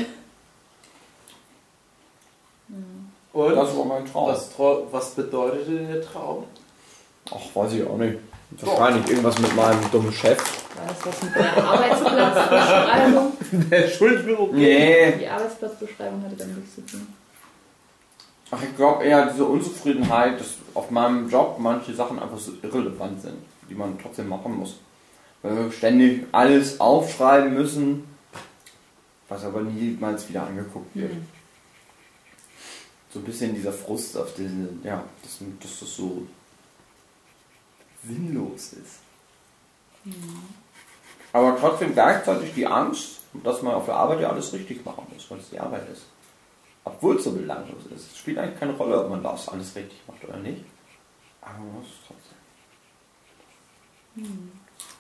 [3.33, 4.29] Und Das war mein Traum.
[4.29, 4.49] was,
[4.91, 6.45] was bedeutete der Traum?
[7.29, 8.17] Ach, weiß ich auch nicht.
[8.61, 10.37] Wahrscheinlich irgendwas mit meinem dummen Chef.
[10.77, 13.33] War das was mit der Arbeitsplatzbeschreibung?
[13.71, 14.55] Entschuldigung.
[14.55, 15.11] Nee.
[15.19, 17.07] Die Arbeitsplatzbeschreibung hatte damit nichts zu tun.
[18.51, 23.21] Ach, ich glaube eher diese Unzufriedenheit, dass auf meinem Job manche Sachen einfach so irrelevant
[23.21, 23.37] sind,
[23.69, 24.79] die man trotzdem machen muss.
[25.41, 28.03] Weil wir ständig alles aufschreiben müssen,
[29.27, 31.11] was aber niemals wieder angeguckt wird.
[31.11, 31.27] Hm.
[33.11, 36.27] So ein bisschen dieser Frust auf diese, ja, dass, dass das so
[38.05, 38.99] sinnlos ist.
[41.33, 45.29] Aber trotzdem gleichzeitig die Angst, dass man auf der Arbeit ja alles richtig machen muss,
[45.29, 46.03] weil es die Arbeit ist.
[46.85, 48.11] Obwohl es so belanglos ist.
[48.11, 50.63] Es spielt eigentlich keine Rolle, ob man das alles richtig macht oder nicht.
[51.41, 52.35] Aber man muss es trotzdem.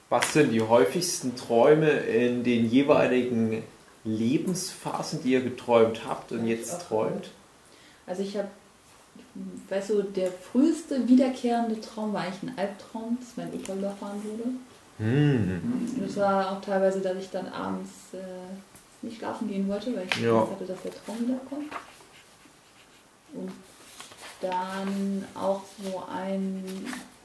[0.09, 3.63] Was sind die häufigsten Träume in den jeweiligen
[4.03, 7.31] Lebensphasen, die ihr geträumt habt und jetzt träumt?
[8.05, 8.49] Also ich habe,
[9.69, 14.49] weißt du, der früheste wiederkehrende Traum war eigentlich ein Albtraum, dass mein Opa überfahren wurde.
[14.97, 15.93] Hm.
[15.97, 18.17] Und es war auch teilweise, dass ich dann abends äh,
[19.05, 20.39] nicht schlafen gehen wollte, weil ich Ja.
[20.39, 21.71] Angst hatte, dass der Traum wiederkommt.
[23.33, 23.51] Und
[24.41, 26.63] dann auch so ein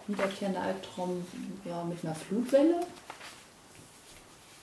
[0.07, 1.25] wiederkehrender Albtraum
[1.65, 2.81] war mit einer Flutwelle.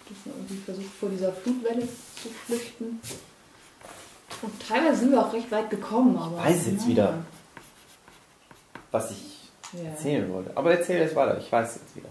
[0.09, 3.01] Dass man irgendwie versucht, vor dieser Flutwelle zu flüchten.
[4.41, 6.17] Und teilweise sind wir auch recht weit gekommen.
[6.17, 6.87] Aber Weiß jetzt naja.
[6.87, 7.13] wieder.
[8.91, 9.89] Was ich Ja.
[9.89, 10.55] erzählen wollte.
[10.55, 12.09] Aber erzähl es weiter, ich weiß es jetzt wieder.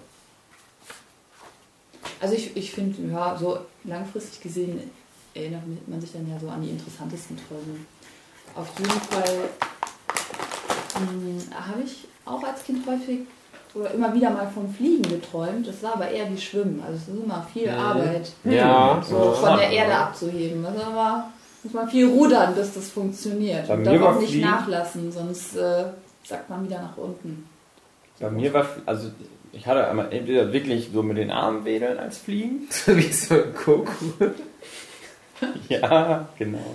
[2.20, 4.90] Also ich, ich finde, ja, so langfristig gesehen
[5.34, 7.80] erinnert man sich dann ja so an die interessantesten Träume.
[8.54, 9.48] Auf jeden Fall
[11.00, 13.20] mh, habe ich auch als Kind häufig
[13.74, 15.66] oder immer wieder mal vom Fliegen geträumt.
[15.68, 16.82] Das war aber eher wie Schwimmen.
[16.82, 17.78] Also es ist immer viel Mhm.
[17.78, 20.64] Arbeit, Ja, so von der Erde abzuheben.
[20.64, 21.30] Also immer
[21.62, 23.68] muss man viel rudern, bis das funktioniert.
[23.68, 25.84] Bei Und darf auch nicht nachlassen, sonst äh,
[26.24, 27.46] sagt man wieder nach unten.
[28.18, 29.10] Bei mir war, also
[29.56, 32.68] ich hatte einmal entweder wirklich so mit den Armen wedeln als Fliegen.
[32.86, 33.88] Wie so ein Kuckuck.
[35.68, 36.74] ja, genau.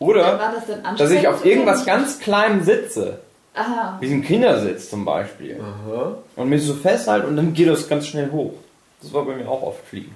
[0.00, 0.54] Oder,
[0.86, 3.20] das dass ich auf irgendwas ganz Kleinem sitze.
[3.54, 3.96] Aha.
[4.00, 5.60] Wie ein Kindersitz zum Beispiel.
[5.60, 6.18] Aha.
[6.36, 8.54] Und mich so festhalte und dann geht das ganz schnell hoch.
[9.00, 10.14] Das war bei mir auch oft Fliegen.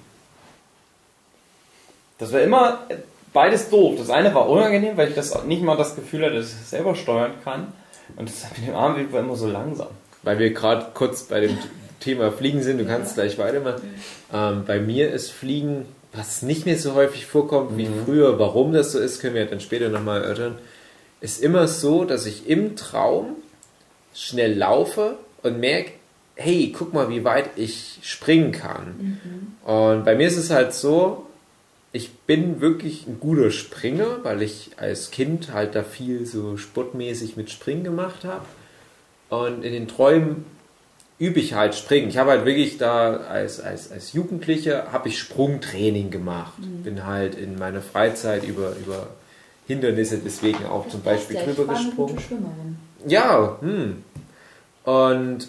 [2.17, 2.79] Das war immer
[3.33, 3.95] beides doof.
[3.97, 6.69] Das eine war unangenehm, weil ich das nicht mal das Gefühl hatte, dass ich es
[6.69, 7.73] selber steuern kann.
[8.15, 9.87] Und das mit dem Arm war immer so langsam.
[10.21, 11.57] Weil wir gerade kurz bei dem
[12.03, 13.81] Thema Fliegen sind, du kannst gleich weitermachen.
[14.33, 18.91] Ähm, bei mir ist Fliegen, was nicht mehr so häufig vorkommt wie früher, warum das
[18.91, 20.57] so ist, können wir dann später nochmal erörtern,
[21.21, 23.37] ist immer so, dass ich im Traum
[24.13, 25.91] schnell laufe und merke,
[26.35, 29.19] hey, guck mal, wie weit ich springen kann.
[29.63, 31.27] Und bei mir ist es halt so,
[31.91, 37.37] ich bin wirklich ein guter Springer, weil ich als Kind halt da viel so sportmäßig
[37.37, 38.45] mit Springen gemacht habe.
[39.29, 40.45] Und in den Träumen
[41.23, 42.09] übe ich halt Springen.
[42.09, 46.53] Ich habe halt wirklich da als, als, als Jugendlicher habe ich Sprungtraining gemacht.
[46.83, 49.07] Bin halt in meiner Freizeit über, über
[49.65, 52.77] Hindernisse deswegen auch zum Beispiel ja, drüber gesprungen.
[53.07, 54.03] Ja, hm.
[54.83, 55.47] Und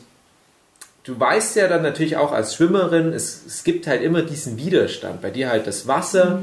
[1.02, 5.22] du weißt ja dann natürlich auch als Schwimmerin, es, es gibt halt immer diesen Widerstand.
[5.22, 6.40] Bei dir halt das Wasser,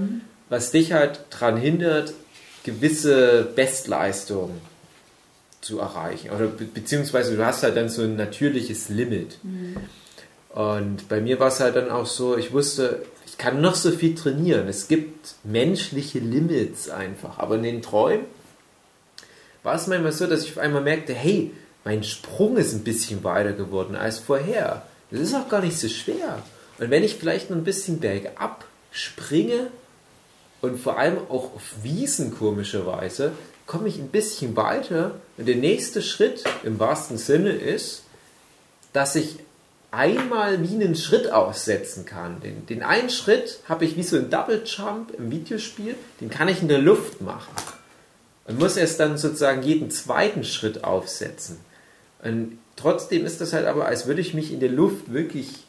[0.49, 2.13] was dich halt daran hindert,
[2.65, 4.59] gewisse Bestleistungen
[5.61, 6.31] zu erreichen.
[6.31, 9.37] Oder be beziehungsweise du hast halt dann so ein natürliches Limit.
[10.49, 13.91] Und bei mir war es halt dann auch so, ich wusste, ich kann noch so
[13.91, 14.67] viel trainieren.
[14.67, 17.39] Es gibt menschliche Limits einfach.
[17.39, 18.25] Aber in den Träumen
[19.63, 21.51] war es manchmal so, dass ich auf einmal merkte, hey,
[21.83, 24.85] mein Sprung ist ein bisschen weiter geworden als vorher.
[25.09, 26.43] Das ist auch gar nicht so schwer.
[26.79, 29.67] Und wenn ich vielleicht noch ein bisschen bergab springe
[30.61, 33.31] und vor allem auch auf Wiesen komischerweise,
[33.71, 35.15] komme ich ein bisschen weiter.
[35.37, 38.03] Und der nächste Schritt im wahrsten Sinne ist,
[38.91, 39.37] dass ich
[39.91, 42.41] einmal wie einen Schritt aussetzen kann.
[42.41, 46.49] Den, den einen Schritt habe ich wie so ein Double Jump im Videospiel, den kann
[46.49, 47.53] ich in der Luft machen.
[48.45, 51.57] Und muss erst dann sozusagen jeden zweiten Schritt aufsetzen.
[52.21, 55.63] Und trotzdem ist das halt aber, als würde ich mich in der Luft wirklich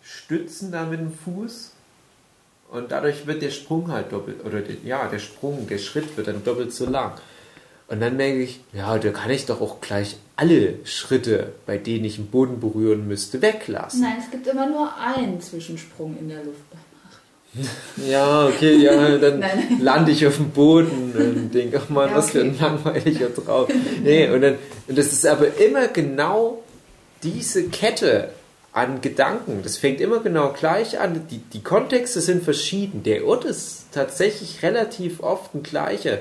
[0.00, 1.72] abstützen da mit dem Fuß.
[2.70, 6.28] Und dadurch wird der Sprung halt doppelt, oder der, ja, der Sprung, der Schritt wird
[6.28, 7.12] dann doppelt so lang.
[7.88, 12.04] Und dann merke ich, ja, da kann ich doch auch gleich alle Schritte, bei denen
[12.04, 14.02] ich den Boden berühren müsste, weglassen.
[14.02, 16.58] Nein, es gibt immer nur einen Zwischensprung in der Luft.
[18.06, 19.78] Ja, okay, ja, dann Nein.
[19.80, 22.48] lande ich auf dem Boden und denke, ach man, Ja, was für okay.
[22.50, 23.66] ein langweiliger Traum.
[24.02, 26.62] Nee, und, dann, und das ist aber immer genau
[27.22, 28.28] diese Kette
[28.78, 29.60] an Gedanken.
[29.62, 31.26] Das fängt immer genau gleich an.
[31.30, 33.02] Die, die Kontexte sind verschieden.
[33.02, 36.18] Der Ort ist tatsächlich relativ oft ein gleicher.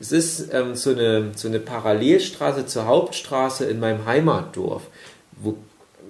[0.00, 4.82] Es ist ähm, so, eine, so eine Parallelstraße zur Hauptstraße in meinem Heimatdorf,
[5.36, 5.56] wo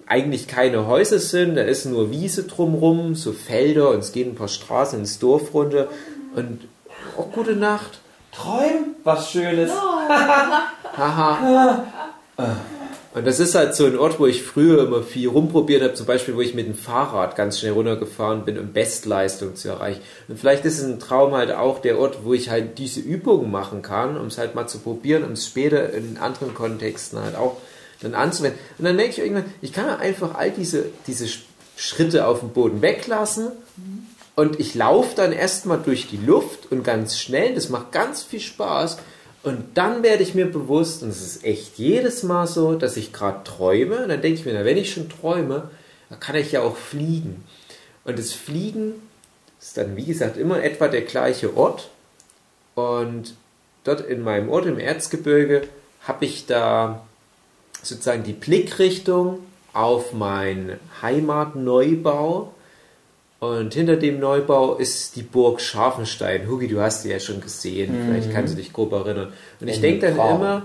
[0.06, 4.34] eigentlich keine Häuser sind, da ist nur Wiese drumrum, so Felder und es gehen ein
[4.34, 5.88] paar Straßen ins Dorf runter
[6.34, 6.66] und
[7.16, 8.00] auch gute Nacht.
[8.32, 9.70] Träum was Schönes.
[10.96, 11.84] Haha.
[13.12, 16.06] Und das ist halt so ein Ort, wo ich früher immer viel rumprobiert habe, zum
[16.06, 20.00] Beispiel, wo ich mit dem Fahrrad ganz schnell runtergefahren bin, um Bestleistung zu erreichen.
[20.28, 23.50] Und vielleicht ist es ein Traum halt auch der Ort, wo ich halt diese Übungen
[23.50, 27.34] machen kann, um es halt mal zu probieren, um es später in anderen Kontexten halt
[27.34, 27.56] auch
[28.00, 28.60] dann anzuwenden.
[28.78, 31.40] Und dann merke ich irgendwann, ich kann einfach all diese, diese Sch-
[31.76, 33.48] Schritte auf dem Boden weglassen
[34.36, 38.40] und ich laufe dann erstmal durch die Luft und ganz schnell, das macht ganz viel
[38.40, 38.98] Spaß.
[39.42, 43.12] Und dann werde ich mir bewusst, und es ist echt jedes Mal so, dass ich
[43.12, 44.02] gerade träume.
[44.02, 45.70] Und dann denke ich mir, na, wenn ich schon träume,
[46.10, 47.44] dann kann ich ja auch fliegen.
[48.04, 48.94] Und das Fliegen
[49.60, 51.88] ist dann, wie gesagt, immer etwa der gleiche Ort.
[52.74, 53.34] Und
[53.84, 55.62] dort in meinem Ort im Erzgebirge
[56.02, 57.06] habe ich da
[57.82, 59.38] sozusagen die Blickrichtung
[59.72, 62.52] auf meinen Heimatneubau.
[63.40, 66.46] Und hinter dem Neubau ist die Burg Scharfenstein.
[66.46, 67.94] Hugi, du hast die ja schon gesehen.
[68.04, 69.32] Vielleicht kannst du dich grob erinnern.
[69.60, 70.40] Und ich In denke dann Traum.
[70.40, 70.62] immer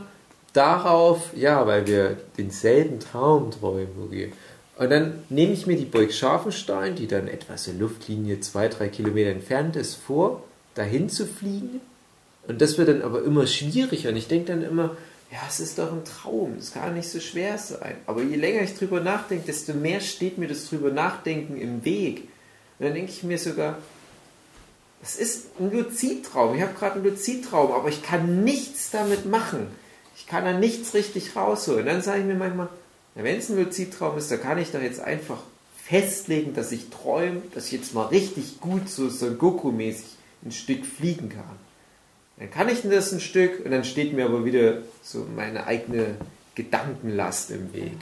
[0.52, 4.34] darauf, ja, weil wir denselben Traum träumen, Hugi.
[4.78, 8.90] Und dann nehme ich mir die Burg Scharfenstein, die dann etwa so Luftlinie zwei, drei
[8.90, 10.44] Kilometer entfernt ist, vor,
[10.76, 11.80] dahin zu fliegen.
[12.46, 14.10] Und das wird dann aber immer schwieriger.
[14.10, 14.98] Und ich denke dann immer,
[15.32, 17.96] ja, es ist doch ein Traum, es kann nicht so schwer sein.
[18.06, 22.28] Aber je länger ich drüber nachdenke, desto mehr steht mir das drüber nachdenken im Weg.
[22.80, 23.78] Und dann denke ich mir sogar,
[25.02, 26.56] es ist ein Luzidtraum.
[26.56, 29.68] Ich habe gerade einen Luzidtraum, aber ich kann nichts damit machen.
[30.18, 31.82] Ich kann da nichts richtig rausholen.
[31.82, 32.70] Und dann sage ich mir manchmal,
[33.14, 35.40] wenn es ein Luzidtraum ist, dann kann ich doch jetzt einfach
[35.86, 40.06] festlegen, dass ich träume, dass ich jetzt mal richtig gut so Son Goku-mäßig
[40.44, 41.60] ein Stück fliegen kann.
[42.38, 46.16] Dann kann ich das ein Stück und dann steht mir aber wieder so meine eigene
[46.56, 47.94] Gedankenlast im Weg.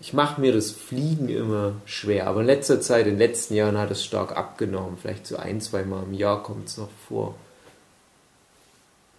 [0.00, 3.76] Ich mache mir das Fliegen immer schwer, aber in letzter Zeit, in den letzten Jahren
[3.76, 4.96] hat es stark abgenommen.
[5.00, 7.34] Vielleicht so ein, zwei Mal im Jahr kommt es noch vor.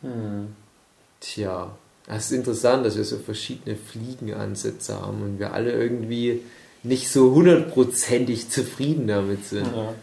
[0.01, 0.55] Hm.
[1.19, 1.75] Tja,
[2.07, 6.41] das ist interessant, dass wir so verschiedene Fliegenansätze haben und wir alle irgendwie
[6.83, 9.67] nicht so hundertprozentig zufrieden damit sind.
[9.75, 9.93] Ja.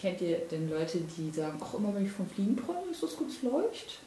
[0.00, 3.16] Kennt ihr denn Leute, die sagen, ach immer wenn ich vom Fliegen träume, ist das
[3.16, 3.98] ganz leicht?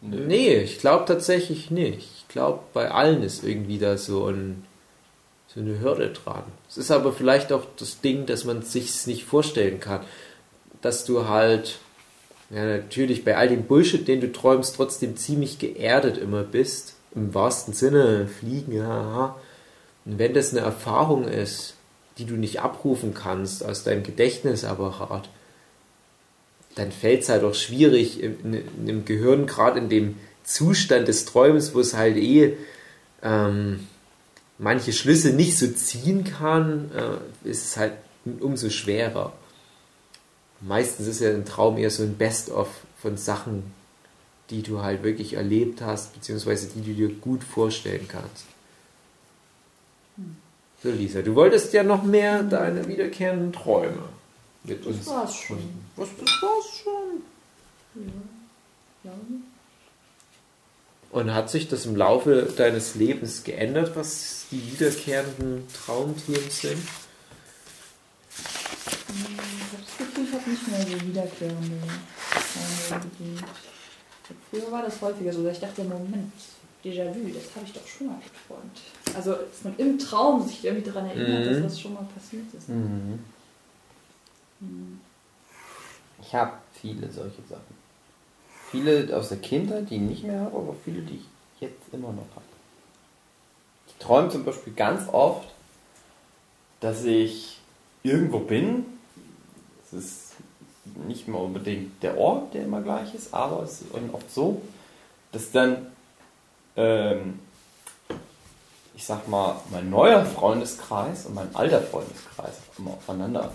[0.00, 0.26] Nö.
[0.26, 2.08] Nee, ich glaube tatsächlich nicht.
[2.16, 4.64] Ich glaube, bei allen ist irgendwie da so, ein,
[5.54, 6.44] so eine Hürde dran.
[6.68, 10.00] Es ist aber vielleicht auch das Ding, dass man sich nicht vorstellen kann.
[10.80, 11.78] Dass du halt,
[12.50, 16.94] ja, natürlich bei all dem Bullshit, den du träumst, trotzdem ziemlich geerdet immer bist.
[17.14, 19.36] Im wahrsten Sinne, fliegen, ja.
[20.04, 21.74] Und wenn das eine Erfahrung ist,
[22.18, 25.28] die du nicht abrufen kannst aus deinem Gedächtnisapparat,
[26.74, 31.26] dann fällt es halt auch schwierig im, in- im Gehirn, gerade in dem Zustand des
[31.26, 32.56] Träumens, wo es halt eh
[33.22, 33.86] ähm,
[34.62, 37.94] manche Schlüsse nicht so ziehen kann, äh, ist es halt
[38.40, 39.32] umso schwerer.
[40.60, 42.68] Meistens ist ja ein Traum eher so ein Best-of
[43.00, 43.64] von Sachen,
[44.50, 48.44] die du halt wirklich erlebt hast, beziehungsweise die du dir gut vorstellen kannst.
[50.82, 54.04] So, Lisa, du wolltest ja noch mehr deine wiederkehrenden Träume
[54.62, 54.98] mit uns.
[54.98, 55.58] Das war's schon.
[55.96, 57.22] Was, das war's schon.
[59.02, 59.12] Ja.
[61.12, 66.82] Und hat sich das im Laufe deines Lebens geändert, was die wiederkehrenden Traumthemen sind?
[68.28, 71.76] Ich habe das Gefühl, ich habe nicht mehr so wiederkehrende
[72.88, 73.44] Träume bedient.
[74.50, 76.32] Früher war das häufiger so, dass ich dachte, Moment,
[76.82, 78.80] Déjà-vu, das habe ich doch schon mal geträumt.
[79.14, 81.62] Also, dass man im Traum sich irgendwie daran erinnert, Mhm.
[81.62, 82.68] dass das schon mal passiert ist.
[82.70, 83.18] Mhm.
[84.60, 85.00] Mhm.
[86.22, 87.81] Ich habe viele solche Sachen.
[88.72, 91.24] Viele aus der Kindheit, die ich nicht mehr habe, aber viele, die ich
[91.60, 92.46] jetzt immer noch habe.
[93.86, 95.46] Ich träume zum Beispiel ganz oft,
[96.80, 97.60] dass ich
[98.02, 98.86] irgendwo bin.
[99.84, 100.32] Es ist
[101.06, 104.62] nicht mal unbedingt der Ort, der immer gleich ist, aber es ist oft so,
[105.32, 105.88] dass dann,
[106.74, 107.40] ähm,
[108.94, 113.52] ich sag mal, mein neuer Freundeskreis und mein alter Freundeskreis immer aufeinander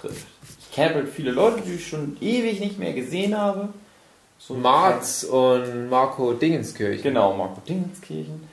[0.00, 0.26] trifft.
[0.60, 3.68] Ich kenne halt viele Leute, die ich schon ewig nicht mehr gesehen habe.
[4.42, 7.02] So Marz und Marco Dingenskirchen.
[7.02, 8.48] Genau, Marco Dingenskirchen.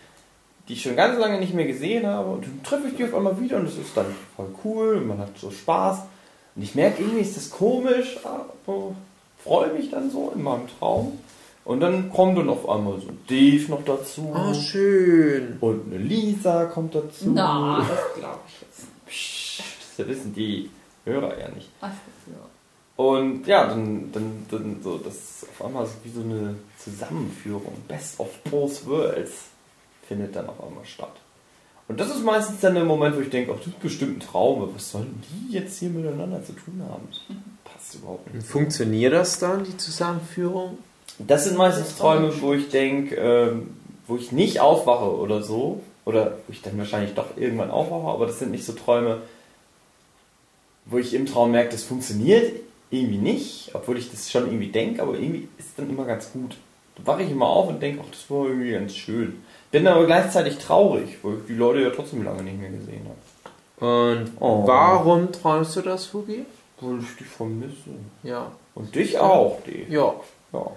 [0.67, 2.29] Die ich schon ganz lange nicht mehr gesehen habe.
[2.29, 5.07] Und dann treffe ich die auf einmal wieder und das ist dann voll cool und
[5.07, 5.99] man hat so Spaß.
[6.55, 8.95] Und ich merke, irgendwie ist das komisch, aber
[9.41, 11.19] freue mich dann so in meinem Traum.
[11.63, 14.33] Und dann kommt dann auf einmal so ein Dave noch dazu.
[14.35, 15.57] Oh, schön.
[15.61, 17.31] Und eine Lisa kommt dazu.
[17.33, 18.87] Na, das glaube ich jetzt.
[19.05, 19.63] Psst,
[19.97, 20.69] das wissen die
[21.05, 21.69] Hörer ja nicht.
[21.79, 21.91] Ach,
[22.27, 22.56] ja.
[22.97, 27.73] Und ja, dann, dann, dann so, das ist auf einmal so wie so eine Zusammenführung.
[27.87, 29.33] Best of both worlds
[30.07, 31.13] findet dann auf einmal statt.
[31.87, 34.19] Und das ist meistens dann der Moment, wo ich denke, ach, das ist bestimmt ein
[34.19, 37.07] Traum, was sollen die jetzt hier miteinander zu tun haben?
[37.09, 37.21] Das
[37.71, 38.47] passt überhaupt nicht.
[38.47, 40.79] Funktioniert das dann, die Zusammenführung?
[41.19, 43.75] Das sind meistens Träume, wo ich denke, ähm,
[44.07, 48.25] wo ich nicht aufwache oder so, oder wo ich dann wahrscheinlich doch irgendwann aufwache, aber
[48.25, 49.21] das sind nicht so Träume,
[50.85, 55.01] wo ich im Traum merke, das funktioniert irgendwie nicht, obwohl ich das schon irgendwie denke,
[55.01, 56.55] aber irgendwie ist dann immer ganz gut.
[56.95, 59.41] Da wache ich immer auf und denke, ach, das war irgendwie ganz schön.
[59.71, 64.17] Bin aber gleichzeitig traurig, weil ich die Leute ja trotzdem lange nicht mehr gesehen habe.
[64.19, 64.65] Und Oh.
[64.65, 66.45] warum träumst du das, Fugi?
[66.79, 67.89] Weil ich die vermisse.
[68.23, 68.51] Ja.
[68.73, 69.85] Und dich auch, die.
[69.91, 70.13] Ja.
[70.53, 70.71] Ja.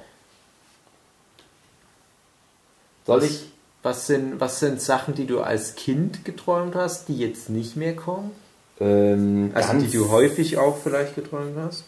[3.06, 3.46] Soll ich
[3.82, 7.96] Was sind, was sind Sachen, die du als Kind geträumt hast, die jetzt nicht mehr
[7.96, 8.30] kommen?
[8.78, 11.84] ähm, Also die du häufig auch vielleicht geträumt hast?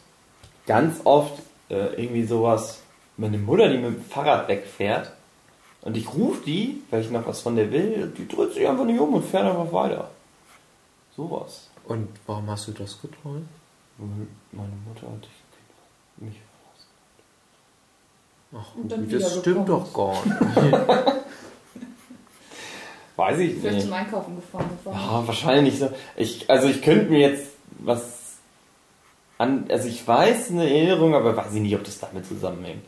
[0.66, 1.35] Ganz oft
[1.70, 2.81] äh, irgendwie sowas,
[3.16, 5.12] meine Mutter, die mit dem Fahrrad wegfährt
[5.83, 8.66] und ich rufe die, weil ich noch was von der will, und die dreht sich
[8.66, 10.11] einfach nicht um und fährt einfach weiter.
[11.16, 11.68] Sowas.
[11.87, 13.48] Und warum hast du das geträumt?
[13.98, 14.09] Weil
[14.53, 15.29] Meine Mutter hat
[16.16, 16.37] mich
[18.51, 18.70] verlassen.
[18.72, 20.72] Ach, Und dann das stimmt doch gar nicht.
[23.16, 23.85] Weiß ich Vielleicht nicht.
[23.85, 24.70] zum Einkaufen gefahren.
[24.85, 25.90] War Ja, wahrscheinlich so.
[26.16, 27.46] Ich, also ich könnte mir jetzt
[27.81, 28.21] was
[29.42, 32.85] an, also ich weiß eine Erinnerung, aber weiß ich nicht, ob das damit zusammenhängt.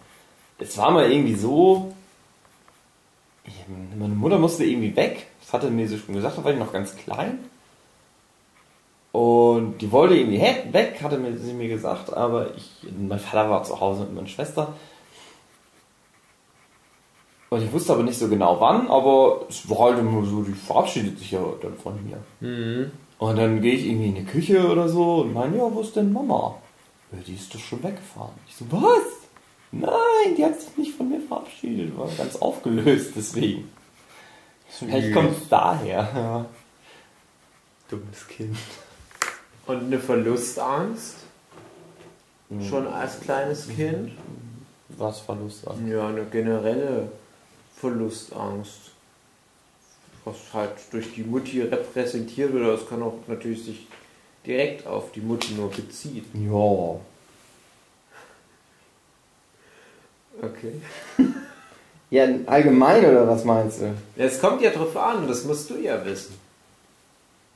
[0.59, 1.93] Es war mal irgendwie so,
[3.99, 6.73] meine Mutter musste irgendwie weg, das hatte mir so schon gesagt, da war ich noch
[6.73, 7.41] ganz klein.
[9.11, 13.63] Und die wollte irgendwie weg, hatte mir, sie mir gesagt, aber ich, mein Vater war
[13.65, 14.75] zu Hause mit meiner Schwester.
[17.63, 21.19] Ich wusste aber nicht so genau wann, aber es war halt immer so, die verabschiedet
[21.19, 22.19] sich ja dann von mir.
[22.41, 22.91] Mhm.
[23.19, 25.95] Und dann gehe ich irgendwie in die Küche oder so und meine, ja, wo ist
[25.97, 26.57] denn Mama?
[27.13, 28.35] Ja, die ist doch schon weggefahren.
[28.49, 29.03] Ich so, was?
[29.71, 33.71] Nein, die hat sich nicht von mir verabschiedet, war ganz aufgelöst deswegen.
[34.69, 36.09] Vielleicht kommt es daher.
[36.15, 36.47] Ja.
[37.89, 38.57] Dummes Kind.
[39.67, 41.17] Und eine Verlustangst?
[42.69, 44.13] Schon als kleines Kind?
[44.91, 45.89] Was Verlust an.
[45.89, 47.11] Ja, eine generelle
[47.85, 48.93] Verlustangst.
[50.25, 53.87] Was halt durch die Mutti repräsentiert oder es kann auch natürlich sich
[54.47, 56.25] direkt auf die Mutti nur beziehen.
[56.51, 56.99] Ja.
[60.43, 60.81] Okay.
[62.11, 63.95] Ja, allgemein oder was meinst du?
[64.17, 66.39] Ja, Es kommt ja drauf an, das musst du ja wissen.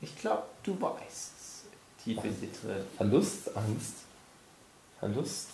[0.02, 1.00] Ich glaube, du weißt
[1.40, 1.64] es.
[2.04, 2.84] Tief in dir drin.
[2.98, 3.94] Verlustangst.
[5.00, 5.48] Verlust.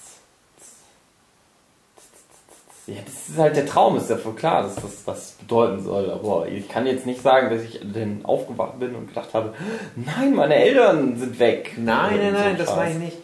[2.86, 6.10] Ja, das ist halt der Traum, ist ja voll klar, dass das was bedeuten soll.
[6.10, 9.54] Aber ich kann jetzt nicht sagen, dass ich dann aufgewacht bin und gedacht habe,
[9.96, 11.72] nein, meine Eltern sind weg.
[11.78, 13.16] Nein, nein, nein, ein das meine ich nicht.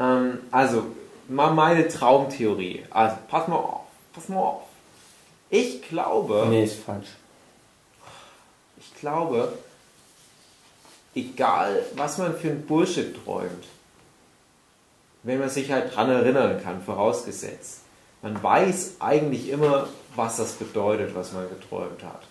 [0.00, 0.84] Ähm, also,
[1.28, 2.84] mal meine Traumtheorie.
[2.90, 3.80] Also, pass mal auf,
[4.12, 4.62] pass mal auf.
[5.50, 7.08] Ich glaube, Nee, ist falsch.
[8.78, 9.52] ich glaube,
[11.14, 13.64] egal was man für ein Bullshit träumt,
[15.22, 17.82] wenn man sich halt dran erinnern kann, vorausgesetzt,
[18.22, 22.22] man weiß eigentlich immer, was das bedeutet, was man geträumt hat.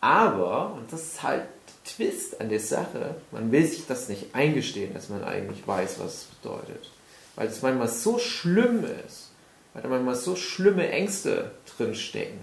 [0.00, 4.34] Aber, und das ist halt der Twist an der Sache, man will sich das nicht
[4.34, 6.90] eingestehen, dass man eigentlich weiß, was es bedeutet.
[7.34, 9.30] Weil es manchmal so schlimm ist,
[9.72, 12.38] weil da manchmal so schlimme Ängste drinstecken.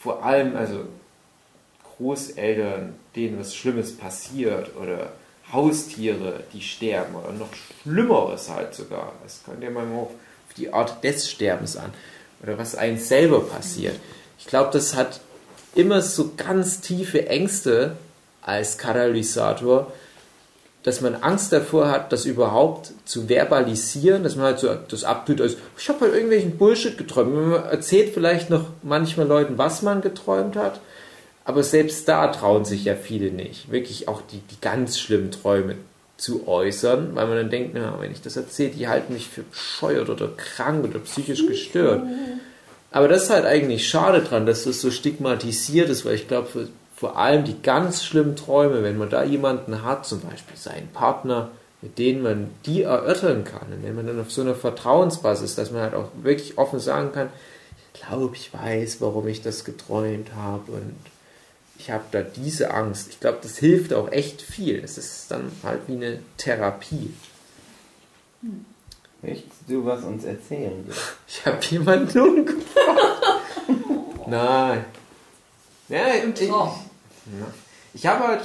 [0.00, 0.86] Vor allem, also
[1.96, 5.12] Großeltern, denen was Schlimmes passiert oder
[5.52, 7.48] Haustiere, die sterben oder noch
[7.82, 9.12] Schlimmeres halt sogar.
[9.22, 10.10] Das kommt ja manchmal auf
[10.58, 11.92] die Art des Sterbens an
[12.42, 13.96] oder was einem selber passiert.
[14.38, 15.20] Ich glaube, das hat
[15.74, 17.96] immer so ganz tiefe Ängste
[18.42, 19.92] als Katalysator,
[20.82, 25.40] dass man Angst davor hat, das überhaupt zu verbalisieren, dass man halt so das abtut
[25.40, 27.34] als, ich habe halt irgendwelchen Bullshit geträumt.
[27.34, 30.80] Man erzählt vielleicht noch manchmal Leuten, was man geträumt hat,
[31.44, 35.76] aber selbst da trauen sich ja viele nicht, wirklich auch die, die ganz schlimmen Träume
[36.18, 39.44] zu äußern, weil man dann denkt, na, wenn ich das erzähle, die halten mich für
[39.44, 42.02] bescheuert oder krank oder psychisch gestört.
[42.90, 46.68] Aber das ist halt eigentlich schade dran, dass das so stigmatisiert ist, weil ich glaube,
[46.96, 51.50] vor allem die ganz schlimmen Träume, wenn man da jemanden hat, zum Beispiel seinen Partner,
[51.82, 55.70] mit denen man die erörtern kann, und wenn man dann auf so einer Vertrauensbasis, dass
[55.70, 57.28] man halt auch wirklich offen sagen kann,
[57.94, 60.96] ich glaube, ich weiß, warum ich das geträumt habe und
[61.78, 63.08] ich habe da diese Angst.
[63.10, 64.82] Ich glaube, das hilft auch echt viel.
[64.82, 67.14] Es ist dann halt wie eine Therapie.
[69.22, 70.84] Möchtest du was uns erzählen?
[71.28, 73.22] Ich habe jemanden umgebracht.
[74.26, 74.84] Nein.
[75.88, 76.76] Ja, Im ich, ja.
[77.94, 78.42] ich habe halt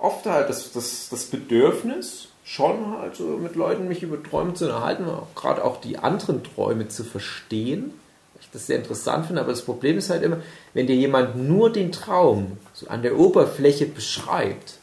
[0.00, 4.64] oft halt das, das, das Bedürfnis, schon halt so mit Leuten mich über Träume zu
[4.64, 7.92] unterhalten, gerade auch die anderen Träume zu verstehen.
[8.50, 10.38] Ich das sehr interessant finde, aber das Problem ist halt immer,
[10.74, 14.74] wenn dir jemand nur den Traum so an der Oberfläche beschreibt,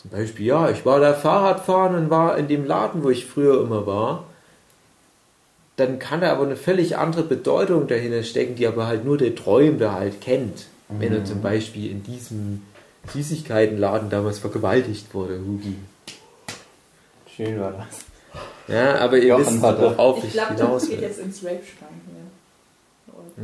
[0.00, 3.60] zum Beispiel, ja, ich war da Fahrradfahren und war in dem Laden, wo ich früher
[3.60, 4.26] immer war,
[5.76, 9.34] dann kann da aber eine völlig andere Bedeutung dahinter stecken, die aber halt nur der
[9.34, 10.66] Träumende halt kennt.
[10.88, 12.62] Wenn er zum Beispiel in diesem
[13.12, 15.74] Süßigkeitenladen damals vergewaltigt wurde, Hugi.
[17.34, 18.04] Schön war das.
[18.68, 21.08] Ja, aber ihr Jochen wisst, worauf Ich ich glaube, hinaus das geht will.
[21.08, 22.23] jetzt ins Rape-Schrank hier.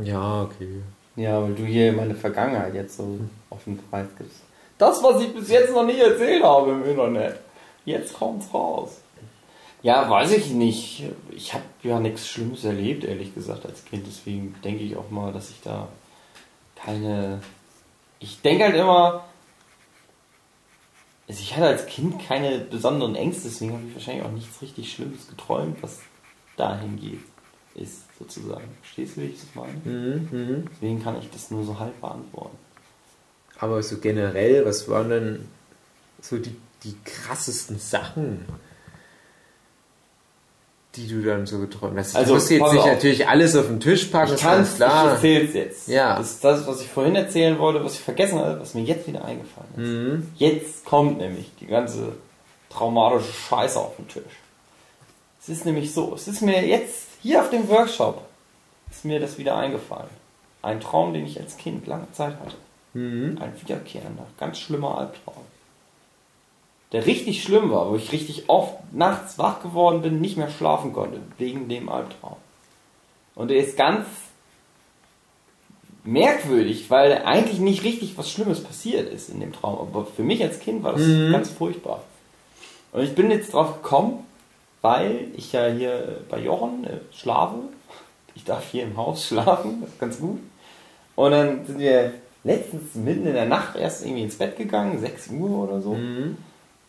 [0.03, 0.81] Ja, okay.
[1.15, 3.19] Ja, weil du hier meine Vergangenheit jetzt so
[3.49, 4.41] auf den Preis gibst.
[4.77, 7.39] Das, was ich bis jetzt noch nicht erzählt habe im Internet.
[7.85, 9.01] Jetzt kommt's raus.
[9.83, 11.03] Ja, weiß ich nicht.
[11.31, 14.05] Ich habe ja nichts Schlimmes erlebt, ehrlich gesagt, als Kind.
[14.07, 15.87] Deswegen denke ich auch mal, dass ich da
[16.75, 17.41] keine.
[18.19, 19.25] Ich denke halt immer.
[21.27, 24.91] Also ich hatte als Kind keine besonderen Ängste, deswegen habe ich wahrscheinlich auch nichts richtig
[24.91, 25.99] Schlimmes geträumt, was
[26.57, 27.21] dahin geht.
[27.73, 28.67] Ist sozusagen.
[28.81, 29.73] Verstehst du, wie ich das meine?
[29.83, 30.65] Mhm, mhm.
[30.71, 32.57] Deswegen kann ich das nur so halb beantworten.
[33.59, 35.47] Aber so generell, was waren denn
[36.21, 38.45] so die, die krassesten Sachen,
[40.95, 42.15] die du dann so geträumt hast?
[42.15, 42.85] Also, du musst jetzt nicht auf.
[42.87, 45.11] natürlich alles auf den Tisch packen, Ich ist kann ganz es, ich klar.
[45.11, 45.87] erzähl's jetzt.
[45.87, 46.17] Ja.
[46.17, 49.07] Das ist das, was ich vorhin erzählen wollte, was ich vergessen habe, was mir jetzt
[49.07, 49.87] wieder eingefallen ist.
[49.87, 50.31] Mhm.
[50.35, 52.13] Jetzt kommt nämlich die ganze
[52.69, 54.23] traumatische Scheiße auf den Tisch.
[55.41, 58.25] Es ist nämlich so, es ist mir jetzt hier auf dem Workshop
[58.89, 60.09] ist mir das wieder eingefallen.
[60.61, 62.55] Ein Traum, den ich als Kind lange Zeit hatte.
[62.93, 63.37] Mhm.
[63.41, 65.43] Ein wiederkehrender, ganz schlimmer Albtraum.
[66.91, 70.91] Der richtig schlimm war, wo ich richtig oft nachts wach geworden bin, nicht mehr schlafen
[70.91, 72.35] konnte, wegen dem Albtraum.
[73.33, 74.05] Und der ist ganz
[76.03, 79.77] merkwürdig, weil eigentlich nicht richtig was Schlimmes passiert ist in dem Traum.
[79.79, 81.31] Aber für mich als Kind war das Mhm.
[81.31, 82.03] ganz furchtbar.
[82.91, 84.25] Und ich bin jetzt drauf gekommen,
[84.81, 87.57] weil ich ja hier äh, bei Jochen äh, schlafe.
[88.35, 90.39] Ich darf hier im Haus schlafen, das ist ganz gut.
[91.15, 92.13] Und dann sind wir
[92.43, 95.93] letztens mitten in der Nacht erst irgendwie ins Bett gegangen, 6 Uhr oder so.
[95.93, 96.37] Mhm.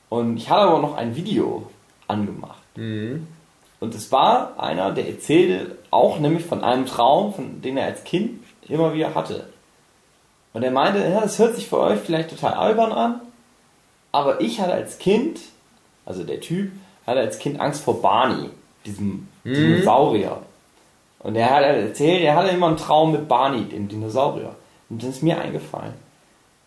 [0.08, 1.68] Und ich hatte aber noch ein Video
[2.08, 2.62] angemacht.
[2.76, 3.26] Mhm.
[3.80, 8.04] Und es war einer, der erzählte auch nämlich von einem Traum, von den er als
[8.04, 9.48] Kind immer wieder hatte.
[10.52, 13.20] Und er meinte, ja, das hört sich für euch vielleicht total albern an,
[14.12, 15.40] aber ich hatte als Kind,
[16.04, 16.70] also der Typ,
[17.06, 18.50] hatte als Kind Angst vor Barney,
[18.86, 20.38] diesem Dinosaurier.
[21.20, 24.54] Und er hat erzählt, er hatte immer einen Traum mit Barney, dem Dinosaurier.
[24.90, 25.94] Und dann ist mir eingefallen.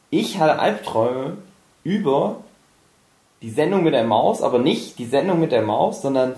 [0.10, 1.38] Ich hatte Albträume
[1.84, 2.38] über
[3.42, 6.36] die Sendung mit der Maus, aber nicht die Sendung mit der Maus, sondern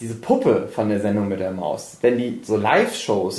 [0.00, 1.98] diese Puppe von der Sendung mit der Maus.
[2.00, 3.38] Wenn die so Live-Shows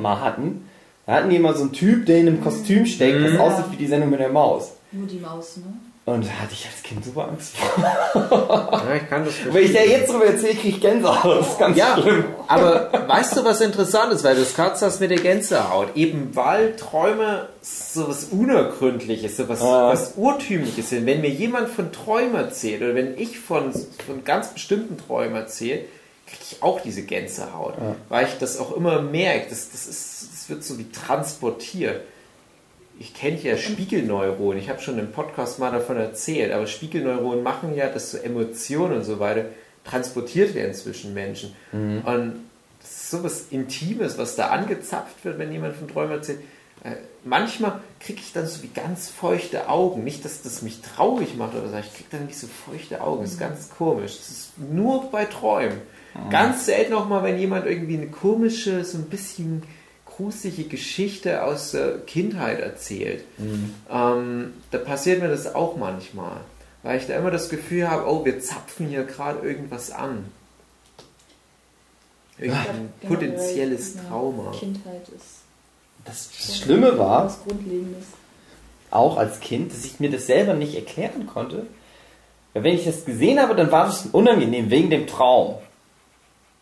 [0.00, 0.68] mal hatten,
[1.06, 3.76] da hatten die immer so einen Typ, der in einem Kostüm steckt, das aussieht wie
[3.76, 4.72] die Sendung mit der Maus.
[4.92, 5.72] Nur die Maus, ne?
[6.14, 8.68] Und da hatte ich als Kind super Angst vor.
[8.86, 11.40] Ja, ich kann das Wenn ich da jetzt drüber erzähle, kriege ich Gänsehaut.
[11.40, 12.24] Das ist ganz Ja, schlimm.
[12.48, 15.96] aber weißt du, was interessant ist, weil du gerade hast mit der Gänsehaut.
[15.96, 19.88] Eben weil Träume so was Unergründliches, so was, Ja.
[19.88, 21.06] was Urtümliches sind.
[21.06, 25.80] Wenn mir jemand von Träumen erzählt oder wenn ich von, von ganz bestimmten Träumen erzähle,
[26.26, 27.74] kriege ich auch diese Gänsehaut.
[28.08, 29.46] Weil ich das auch immer merke.
[29.50, 32.02] Das, das, ist, das wird so wie transportiert.
[33.02, 34.58] Ich kenne ja Spiegelneuronen.
[34.60, 36.52] Ich habe schon im Podcast mal davon erzählt.
[36.52, 39.46] Aber Spiegelneuronen machen ja, dass so Emotionen und so weiter
[39.84, 41.52] transportiert werden zwischen Menschen.
[42.06, 42.44] Und
[42.80, 46.38] das ist so was Intimes, was da angezapft wird, wenn jemand von Träumen erzählt.
[46.84, 46.92] Äh,
[47.24, 50.04] Manchmal kriege ich dann so wie ganz feuchte Augen.
[50.04, 51.76] Nicht, dass das mich traurig macht oder so.
[51.78, 53.22] Ich kriege dann wie so feuchte Augen.
[53.22, 54.16] Das ist ganz komisch.
[54.16, 55.78] Das ist nur bei Träumen.
[56.30, 59.62] Ganz selten auch mal, wenn jemand irgendwie eine komische, so ein bisschen
[60.16, 63.24] gruselige Geschichte aus der Kindheit erzählt.
[63.90, 66.38] Ähm, da passiert mir das auch manchmal.
[66.82, 70.24] Weil ich da immer das Gefühl habe, oh, wir zapfen hier gerade irgendwas an.
[72.38, 74.50] Irgendein Generell, potenzielles ja, Trauma.
[74.52, 75.42] Kindheit ist
[76.04, 78.04] Das Schlimme war, was Grundlegendes.
[78.90, 81.66] auch als Kind, dass ich mir das selber nicht erklären konnte.
[82.52, 85.56] Weil wenn ich das gesehen habe, dann war es unangenehm wegen dem Traum.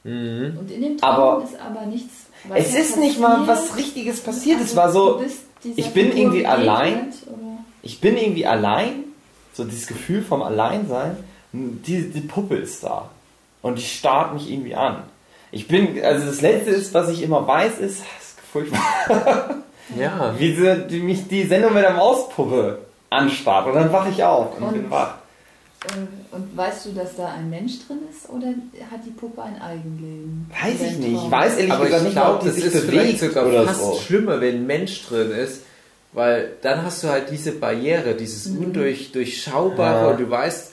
[0.04, 2.19] Und in dem Traum Aber ist aber nichts.
[2.54, 4.60] Es ist nicht mal was Richtiges passiert.
[4.60, 5.22] Es war so,
[5.62, 7.12] ich bin irgendwie allein.
[7.82, 9.04] ich bin irgendwie allein,
[9.52, 11.16] so dieses Gefühl vom Alleinsein,
[11.52, 13.10] die, die Puppe ist da.
[13.62, 15.02] Und die starrt mich irgendwie an.
[15.52, 19.56] Ich bin, also das Letzte ist, was ich immer weiß, ist, das ist furchtbar.
[19.98, 20.34] Ja.
[20.38, 22.78] Wie sie die, mich die Sendung mit der Mauspuppe
[23.10, 25.14] anstarrt und dann wache ich auf und, Und- bin wach.
[25.96, 26.08] Und,
[26.38, 28.48] und weißt du, dass da ein Mensch drin ist oder
[28.90, 30.50] hat die Puppe ein Eigenleben?
[30.62, 31.24] Weiß ich nicht.
[31.24, 33.46] Ich weiß ehrlich Aber gesagt ich nicht, ob die das sich ist vielleicht bewegt sogar
[33.46, 33.94] oder fast so.
[33.94, 35.62] schlimmer, wenn ein Mensch drin ist,
[36.12, 40.10] weil dann hast du halt diese Barriere, dieses undurch durchschaubare Ja.
[40.10, 40.72] und du weißt,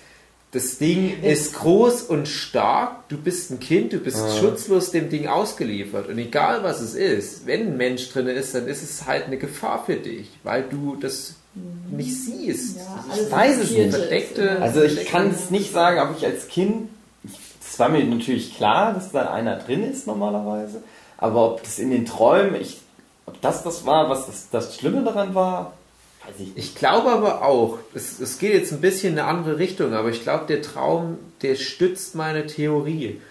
[0.51, 4.31] das Ding ist groß und stark, du bist ein Kind, du bist Ja.
[4.39, 8.67] schutzlos dem Ding ausgeliefert und egal was es ist, wenn ein Mensch drin ist, dann
[8.67, 11.35] ist es halt eine Gefahr für dich, weil du das
[11.91, 12.77] nicht siehst.
[12.77, 13.93] Ja, ist weiß es nicht.
[13.93, 16.89] Verdeckte- Also ich kann es nicht sagen, ob ich als Kind,
[17.25, 20.81] es war mir natürlich klar, dass da einer drin ist normalerweise,
[21.17, 22.79] aber ob das in den Träumen, ich,
[23.25, 25.73] ob das das war, was das, das Schlimme daran war,
[26.33, 26.57] ich nicht.
[26.57, 30.09] Ich glaube aber auch, es, es geht jetzt ein bisschen in eine andere Richtung, aber
[30.09, 33.21] ich glaube, der Traum, der stützt meine Theorie.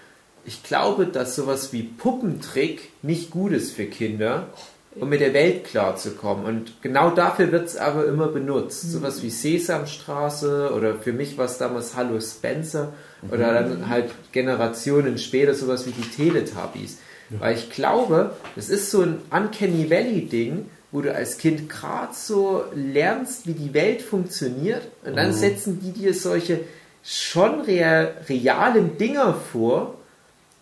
[0.45, 4.49] Ich glaube, dass sowas wie Puppentrick nicht gut ist für Kinder,
[4.95, 6.47] um mit der Welt klarzukommen.
[6.47, 8.91] Und genau dafür wird es aber immer benutzt.
[8.91, 12.93] Sowas wie Sesamstraße oder für mich war es damals Hallo Spencer
[13.31, 16.99] oder dann halt Generationen später sowas wie die Teletubbies.
[17.31, 22.65] Weil ich glaube, das ist so ein Uncanny Valley-Ding, wo du als Kind gerade so
[22.75, 26.61] lernst, wie die Welt funktioniert und dann setzen die dir solche
[27.03, 29.95] schon real, realen Dinger vor,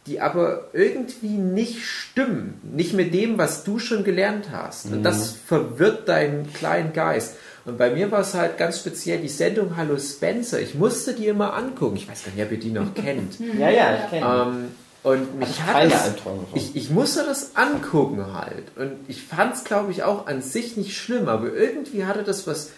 [0.07, 2.61] die aber irgendwie nicht stimmen.
[2.63, 4.87] Nicht mit dem, was du schon gelernt hast.
[4.87, 7.37] Und das verwirrt deinen kleinen Geist.
[7.65, 10.61] Und bei mir war es halt ganz speziell die Sendung Hallo Spencer.
[10.61, 11.97] Ich musste die immer angucken.
[11.97, 13.39] Ich weiß gar nicht, ob ihr die noch kennt.
[13.59, 14.65] Ja, ja, ich kenne Ähm,
[15.05, 16.07] und mich hat keine das,
[16.55, 18.77] ich, ich musste das angucken halt.
[18.77, 22.47] Und ich fand es, glaube ich, auch an sich nicht schlimm, aber irgendwie hatte das
[22.49, 22.71] was,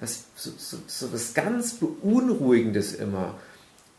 [0.00, 3.34] was so, so, so was ganz Beunruhigendes immer.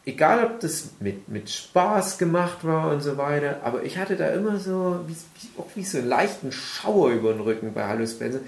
[0.07, 4.27] Egal, ob das mit, mit Spaß gemacht war und so weiter, aber ich hatte da
[4.29, 5.15] immer so, wie,
[5.59, 8.39] auch wie so einen leichten Schauer über den Rücken bei Hallo Spencer,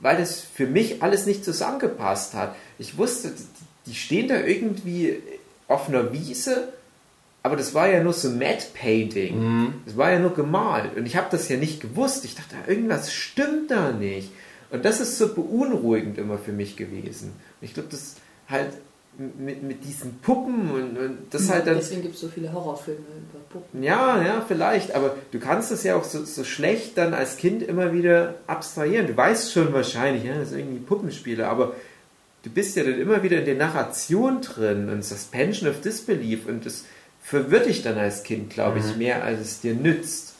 [0.00, 2.56] weil das für mich alles nicht zusammengepasst hat.
[2.78, 5.20] Ich wusste, die- die stehen da irgendwie
[5.66, 6.68] auf einer Wiese
[7.42, 9.74] aber das war ja nur so Matte Painting.
[9.84, 10.96] Das war ja nur gemalt.
[10.96, 12.24] Und ich habe das ja nicht gewusst.
[12.24, 14.30] Ich dachte, irgendwas stimmt da nicht.
[14.70, 17.32] Und das ist so beunruhigend immer für mich gewesen.
[17.60, 18.16] Und ich glaube, das
[18.48, 18.72] halt
[19.18, 21.74] mit, mit diesen Puppen und, und das halt dann.
[21.74, 23.82] Deswegen gibt es so viele Horrorfilme über Puppen.
[23.82, 27.62] Ja, ja, vielleicht, aber du kannst das ja auch so, so schlecht dann als Kind
[27.62, 29.06] immer wieder abstrahieren.
[29.06, 31.74] Du weißt schon wahrscheinlich, ja, das ist irgendwie Puppenspiele, aber
[32.42, 36.64] du bist ja dann immer wieder in der Narration drin und Suspension of Disbelief und
[36.64, 36.84] das
[37.22, 40.34] verwirrt dich dann als Kind, glaube ich, mehr, als es dir nützt.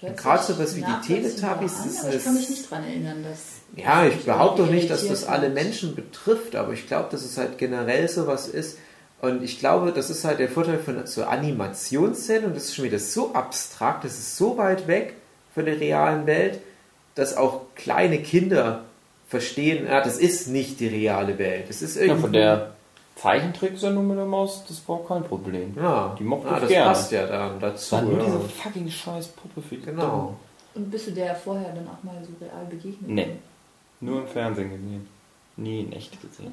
[0.00, 3.24] Gerade sich sowas wie die Teletubbies an, ist aber ich kann mich nicht dran erinnern,
[3.24, 3.38] dass.
[3.76, 5.48] Ja, ich behaupte doch nicht, dass das alle.
[5.48, 8.78] Menschen betrifft, aber ich glaube, dass es halt generell sowas ist.
[9.20, 12.98] Und ich glaube, das ist halt der Vorteil von so Animationssendungen, das ist schon wieder
[12.98, 15.14] so abstrakt, das ist so weit weg
[15.54, 16.60] von der realen Welt,
[17.14, 18.84] dass auch kleine Kinder
[19.28, 21.64] verstehen, ja, das ist nicht die reale Welt.
[21.68, 22.20] Das ist Ja, irgendwie.
[22.20, 22.73] von der
[23.16, 25.74] Zeichentricksendung mit der Maus, das war kein Problem.
[25.76, 26.86] Ja, Die mochte ich das gerne.
[26.90, 27.92] passt ja dann dazu.
[27.96, 28.24] War nur ja.
[28.24, 30.02] diese fucking scheiß Puppe für die Genau.
[30.02, 30.36] Dummen.
[30.74, 33.08] Und bist du der vorher dann auch mal so real begegnet?
[33.08, 33.28] Nee.
[34.00, 35.06] Nur im Fernsehen gesehen.
[35.56, 36.52] Nie in echt gesehen.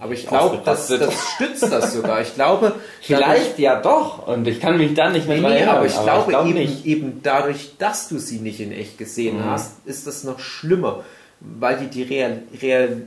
[0.00, 2.20] Aber ich glaube, das, das stützt das sogar.
[2.20, 4.28] Ich glaube, Vielleicht ja doch.
[4.28, 5.76] Und ich kann mich dann nicht mehr Nee, dran erinnern.
[5.76, 6.84] aber ich glaube glaub eben, nicht.
[6.86, 9.44] eben dadurch, dass du sie nicht in echt gesehen Mhm.
[9.46, 11.02] hast, ist das noch schlimmer.
[11.40, 13.02] Weil die, die Real, Real,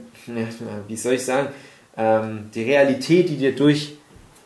[0.88, 1.50] wie soll ich sagen,
[2.02, 3.94] ähm, die Realität, die dir durch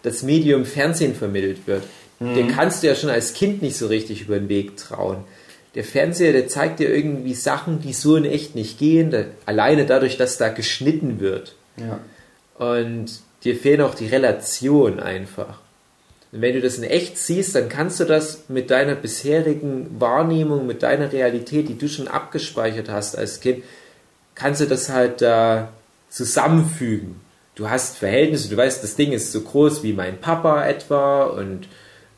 [0.04, 1.84] das Medium Fernsehen vermittelt wird,
[2.20, 5.26] der kannst du ja schon als Kind nicht so richtig über den Weg trauen.
[5.74, 9.86] Der Fernseher, der zeigt dir irgendwie Sachen, die so in echt nicht gehen, da, alleine
[9.86, 11.56] dadurch, dass da geschnitten wird.
[11.78, 12.00] Ja.
[12.58, 15.60] Und dir fehlen auch die Relationen einfach.
[16.32, 20.66] Und wenn du das in echt siehst, dann kannst du das mit deiner bisherigen Wahrnehmung,
[20.66, 23.64] mit deiner Realität, die du schon abgespeichert hast als Kind,
[24.36, 25.74] kannst du das halt da
[26.10, 27.25] zusammenfügen.
[27.56, 31.70] Du hast Verhältnisse, du weißt, das Ding ist so groß wie mein Papa etwa und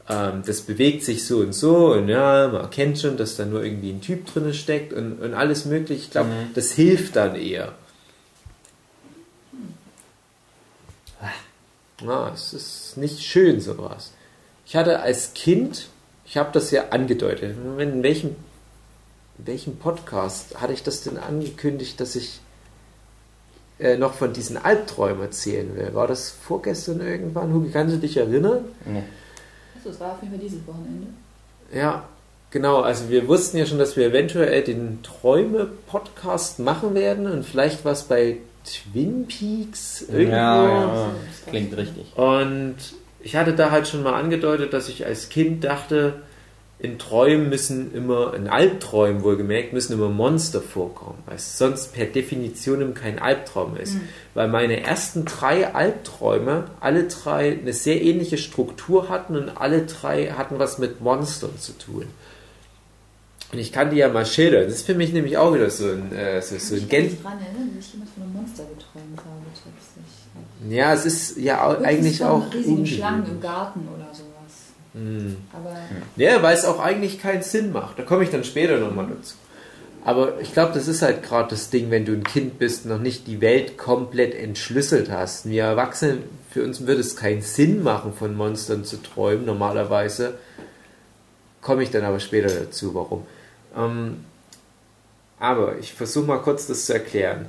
[0.09, 3.63] ähm, das bewegt sich so und so und ja, man erkennt schon, dass da nur
[3.63, 6.01] irgendwie ein Typ drin steckt und, und alles mögliche.
[6.01, 7.73] Ich glaube, das hilft dann eher.
[12.01, 14.13] Ja, es ist nicht schön sowas.
[14.65, 15.87] Ich hatte als Kind,
[16.25, 18.35] ich habe das ja angedeutet, in welchem,
[19.39, 22.39] in welchem Podcast hatte ich das denn angekündigt, dass ich
[23.79, 25.93] äh, noch von diesen Albträumen erzählen will?
[25.93, 27.53] War das vorgestern irgendwann?
[27.53, 28.65] Hugi, kannst du dich erinnern?
[28.85, 29.03] Nee.
[29.77, 31.07] Achso, es war auf jeden Fall dieses Wochenende.
[31.73, 32.03] Ja,
[32.51, 32.81] genau.
[32.81, 38.03] Also wir wussten ja schon, dass wir eventuell den Träume-Podcast machen werden und vielleicht was
[38.03, 40.35] bei Twin Peaks irgendwo.
[40.35, 41.09] Ja, ja.
[41.47, 42.17] Klingt richtig.
[42.17, 42.75] Und
[43.21, 46.21] ich hatte da halt schon mal angedeutet, dass ich als Kind dachte,
[46.79, 52.05] in Träumen müssen immer, in Albträumen wohlgemerkt, müssen immer Monster vorkommen, weil es sonst per
[52.05, 53.95] Definition kein Albtraum ist.
[53.95, 54.01] Mhm.
[54.35, 60.27] Weil meine ersten drei Albträume, alle drei eine sehr ähnliche Struktur hatten und alle drei
[60.27, 62.05] hatten was mit Monstern zu tun.
[63.51, 64.65] Und ich kann die ja mal schildern.
[64.65, 67.05] Das ist für mich nämlich auch wieder so ein, äh, so, so ein Gen.
[67.07, 71.37] Ich kann mich erinnern, dass ich jemand von einem Monster geträumt habe, Ja, es ist
[71.37, 72.53] ja auch, eigentlich auch.
[72.53, 74.36] riesigen Schlangen im Garten oder sowas.
[74.97, 75.37] Mhm.
[75.53, 75.75] Aber
[76.15, 77.99] ja, weil es auch eigentlich keinen Sinn macht.
[77.99, 79.35] Da komme ich dann später nochmal dazu.
[80.03, 82.99] Aber ich glaube, das ist halt gerade das Ding, wenn du ein Kind bist, noch
[82.99, 85.49] nicht die Welt komplett entschlüsselt hast.
[85.49, 86.19] Wir Erwachsene,
[86.49, 90.35] für uns würde es keinen Sinn machen, von Monstern zu träumen, normalerweise.
[91.61, 93.25] Komme ich dann aber später dazu, warum.
[93.75, 94.23] Ähm,
[95.39, 97.47] aber ich versuche mal kurz das zu erklären.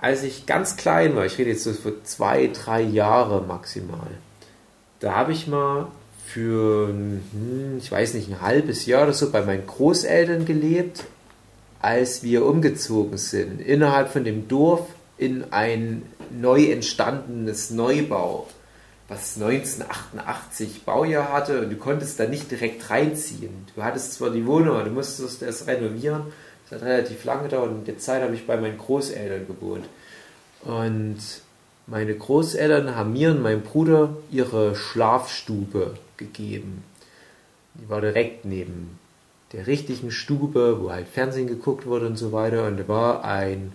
[0.00, 4.10] Als ich ganz klein war, ich rede jetzt so für zwei, drei Jahre maximal,
[5.00, 5.88] da habe ich mal
[6.32, 11.04] für, hm, ich weiß nicht, ein halbes Jahr oder so bei meinen Großeltern gelebt,
[11.80, 14.86] als wir umgezogen sind, innerhalb von dem Dorf
[15.18, 18.46] in ein neu entstandenes Neubau,
[19.08, 23.66] was 1988 Baujahr hatte und du konntest da nicht direkt reinziehen.
[23.74, 26.24] Du hattest zwar die Wohnung, aber du musstest es renovieren.
[26.68, 29.86] Das hat relativ lange gedauert und in der Zeit habe ich bei meinen Großeltern gewohnt.
[30.62, 31.18] Und
[31.88, 36.84] meine Großeltern haben mir und meinem Bruder ihre Schlafstube gegeben.
[37.74, 39.00] Die war direkt neben
[39.52, 42.66] der richtigen Stube, wo halt Fernsehen geguckt wurde und so weiter.
[42.66, 43.72] Und da war ein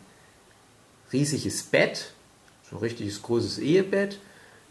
[1.11, 2.13] riesiges Bett,
[2.69, 4.19] so ein richtiges großes Ehebett.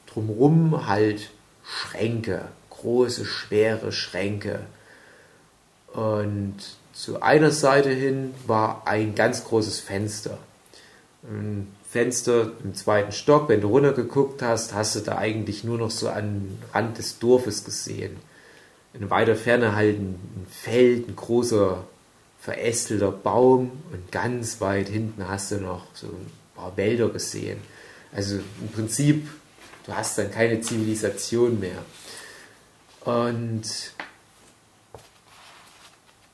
[0.07, 1.31] Drumrum halt
[1.63, 4.61] Schränke, große, schwere Schränke.
[5.93, 6.57] Und
[6.93, 10.39] zu einer Seite hin war ein ganz großes Fenster.
[11.23, 15.93] Ein Fenster im zweiten Stock, wenn du runtergeguckt hast, hast du da eigentlich nur noch
[15.93, 18.17] so an Rand des Dorfes gesehen.
[18.95, 20.19] In weiter Ferne halt ein
[20.51, 21.85] Feld, ein großer
[22.41, 27.59] verästelter Baum und ganz weit hinten hast du noch so ein paar Wälder gesehen.
[28.13, 29.29] Also im Prinzip,
[29.87, 31.79] du hast dann keine Zivilisation mehr.
[33.05, 33.63] Und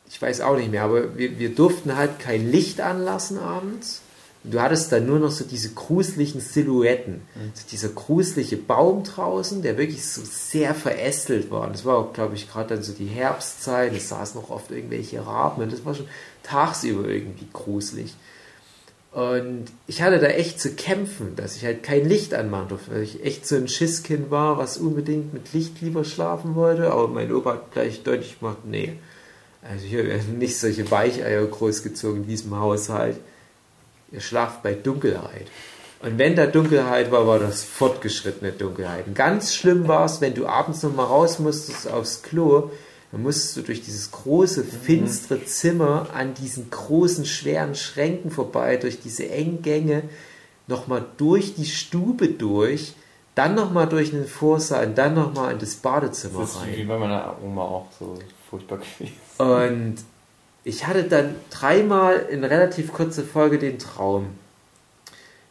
[0.08, 3.99] ich weiß auch nicht mehr, aber wir, wir durften halt kein Licht anlassen abends
[4.44, 7.14] du hattest dann nur noch so diese gruseligen Silhouetten.
[7.34, 7.52] Mhm.
[7.54, 11.66] So dieser gruselige Baum draußen, der wirklich so sehr verästelt war.
[11.66, 13.94] Und das war glaube ich, gerade dann so die Herbstzeit.
[13.94, 15.62] Es saßen noch oft irgendwelche Raben.
[15.62, 16.08] Und das war schon
[16.42, 18.14] tagsüber irgendwie gruselig.
[19.12, 23.02] Und ich hatte da echt zu kämpfen, dass ich halt kein Licht anmachen durfte, weil
[23.02, 26.92] ich echt so ein Schisskind war, was unbedingt mit Licht lieber schlafen wollte.
[26.92, 28.92] Aber mein Opa hat gleich deutlich gemacht, nee.
[29.62, 33.16] Also hier werden nicht solche Weicheier großgezogen in diesem Haushalt
[34.12, 35.46] ihr schlaft bei Dunkelheit.
[36.02, 39.06] Und wenn da Dunkelheit war, war das fortgeschrittene Dunkelheit.
[39.06, 42.70] Und ganz schlimm war es, wenn du abends noch mal raus musstest aufs Klo,
[43.12, 49.00] dann musstest du durch dieses große, finstere Zimmer an diesen großen, schweren Schränken vorbei, durch
[49.00, 50.04] diese engen Gänge,
[50.68, 52.94] nochmal durch die Stube durch,
[53.34, 56.76] dann nochmal durch den Vorsaal und dann nochmal in das Badezimmer das ist rein.
[56.76, 59.14] Wie bei meiner Oma auch so furchtbar gewesen.
[59.38, 59.96] Und
[60.64, 64.26] ich hatte dann dreimal in relativ kurzer Folge den Traum.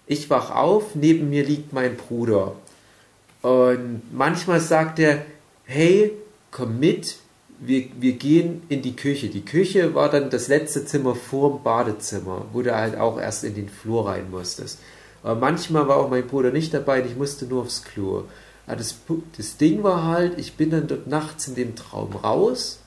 [0.05, 2.55] Ich wach auf, neben mir liegt mein Bruder.
[3.41, 5.25] Und manchmal sagt er,
[5.65, 6.11] hey,
[6.51, 7.17] komm mit,
[7.59, 9.29] wir, wir gehen in die Küche.
[9.29, 13.43] Die Küche war dann das letzte Zimmer vor dem Badezimmer, wo du halt auch erst
[13.43, 14.79] in den Flur rein musstest.
[15.23, 18.23] Aber manchmal war auch mein Bruder nicht dabei und ich musste nur aufs Klo.
[18.65, 18.95] Aber das,
[19.35, 22.79] das Ding war halt, ich bin dann dort nachts in dem Traum raus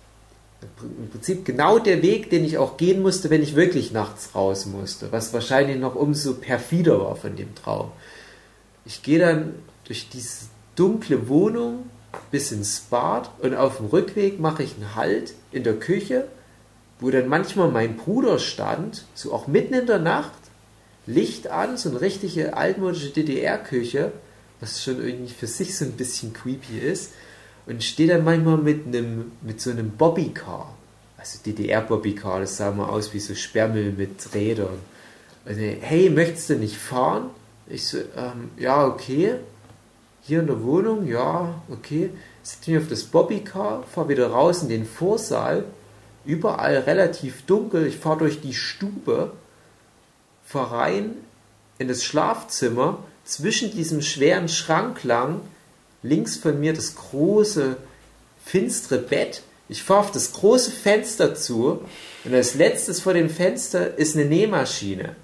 [0.80, 4.66] im Prinzip genau der Weg, den ich auch gehen musste, wenn ich wirklich nachts raus
[4.66, 7.90] musste, was wahrscheinlich noch umso perfider war von dem Traum.
[8.84, 9.54] Ich gehe dann
[9.84, 10.46] durch diese
[10.76, 11.84] dunkle Wohnung
[12.30, 16.28] bis ins Bad und auf dem Rückweg mache ich einen Halt in der Küche,
[17.00, 20.32] wo dann manchmal mein Bruder stand, so auch mitten in der Nacht,
[21.06, 24.12] Licht an, so eine richtige altmodische DDR-Küche,
[24.60, 27.10] was schon irgendwie für sich so ein bisschen creepy ist
[27.66, 30.74] und stehe dann manchmal mit einem mit so einem Bobbycar.
[31.16, 34.78] Also DDR Bobbycar, das sah mal aus wie so Sperrmüll mit Rädern.
[35.44, 37.30] Und hey, möchtest du nicht fahren?
[37.68, 39.36] Ich so, ähm, ja, okay.
[40.22, 42.10] Hier in der Wohnung, ja, okay.
[42.42, 45.64] Setze mich auf das Bobbycar, fahre wieder raus in den Vorsaal.
[46.24, 47.86] Überall relativ dunkel.
[47.86, 49.32] Ich fahre durch die Stube,
[50.44, 51.10] fahre rein
[51.78, 55.40] in das Schlafzimmer, zwischen diesem schweren Schrank lang
[56.02, 57.76] links von mir das große,
[58.44, 59.42] finstere Bett.
[59.68, 61.80] Ich fahre auf das große Fenster zu
[62.24, 65.16] und als letztes vor dem Fenster ist eine Nähmaschine.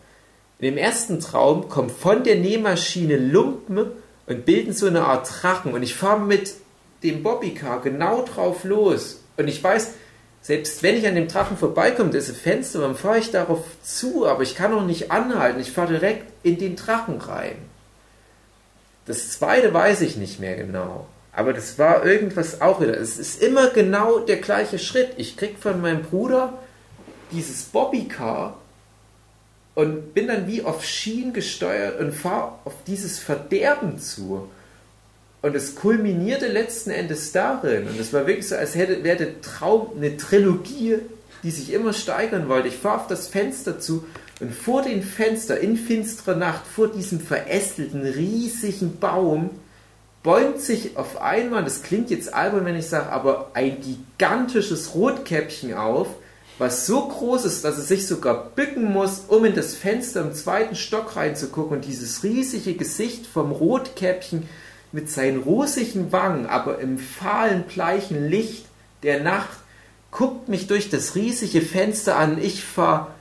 [0.59, 3.93] In dem ersten Traum kommen von der Nähmaschine Lumpen
[4.26, 6.55] und bilden so eine Art Drachen und ich fahre mit
[7.03, 9.93] dem Bobbycar genau drauf los Und ich weiß,
[10.43, 13.64] selbst wenn ich an dem Drachen vorbeikomme, das ist ein Fenster, dann fahre ich darauf
[13.83, 15.61] zu, aber ich kann auch nicht anhalten.
[15.61, 17.57] Ich fahre direkt in den Drachen rein.
[19.09, 21.06] Das zweite weiß ich nicht mehr genau.
[21.32, 22.96] Aber das war irgendwas auch wieder.
[22.98, 25.11] Es ist immer genau der gleiche Schritt.
[25.16, 26.52] Ich krieg von meinem Bruder
[27.32, 28.59] dieses Bobbycar
[29.74, 34.48] und bin dann wie auf Schienen gesteuert und fahre auf dieses Verderben zu.
[35.40, 37.86] Und es kulminierte letzten Endes darin.
[37.88, 40.98] Und es war wirklich so, als hätte, wäre der Traum eine Trilogie,
[41.42, 42.68] die sich immer steigern wollte.
[42.68, 44.04] Ich fahre auf das Fenster zu
[44.41, 49.51] und vor dem Fenster in finsterer Nacht, vor diesem verästelten, riesigen Baum,
[50.22, 55.74] bäumt sich auf einmal, das klingt jetzt albern, wenn ich sage, aber ein gigantisches Rotkäppchen
[55.74, 56.09] auf,
[56.59, 60.34] was so groß ist, dass es sich sogar bücken muss, um in das Fenster im
[60.34, 64.49] zweiten Stock reinzugucken und dieses riesige Gesicht vom Rotkäppchen
[64.91, 68.66] mit seinen rosigen Wangen, aber im fahlen, bleichen Licht
[69.03, 69.59] der Nacht,
[70.11, 72.43] guckt mich durch das riesige Fenster an.
[72.43, 73.14] Ich fahr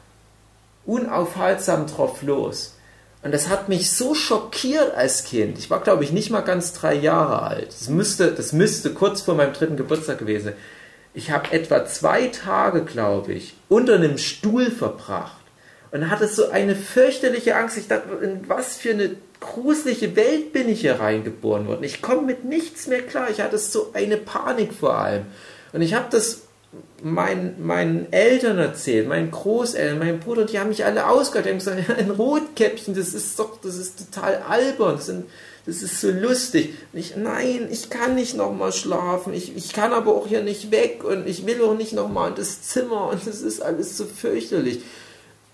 [0.88, 2.74] unaufhaltsam drauf los.
[3.22, 5.60] Und das hat mich so schockiert als Kind.
[5.60, 7.68] Ich war, glaube ich, nicht mal ganz drei Jahre alt.
[7.70, 10.54] Das müsste, das müsste kurz vor meinem dritten Geburtstag gewesen sein.
[11.14, 15.42] Ich habe etwa zwei Tage, glaube ich, unter einem Stuhl verbracht
[15.92, 17.78] und hatte so eine fürchterliche Angst.
[17.78, 21.84] Ich dachte, in was für eine gruselige Welt bin ich hier reingeboren worden.
[21.84, 23.30] Ich komme mit nichts mehr klar.
[23.30, 25.26] Ich hatte so eine Panik vor allem.
[25.74, 26.47] Und ich habe das
[27.04, 31.46] meinen, meinen Eltern erzählt, meinen Großeltern, meinem Bruder, die haben mich alle ausgehört.
[31.46, 34.96] Die haben gesagt, ein Rotkäppchen, das ist doch, das ist total albern.
[34.96, 35.26] Das, sind,
[35.66, 36.74] das ist so lustig.
[36.94, 39.34] Und ich, nein, ich kann nicht nochmal schlafen.
[39.34, 42.36] Ich, ich kann aber auch hier nicht weg und ich will auch nicht nochmal in
[42.36, 44.82] das Zimmer und das ist alles so fürchterlich.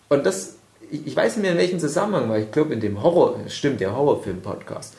[0.09, 0.55] Und das,
[0.91, 3.95] ich weiß nicht mehr in welchem Zusammenhang, weil ich glaube in dem Horror, stimmt, der
[3.95, 4.93] Horrorfilm-Podcast.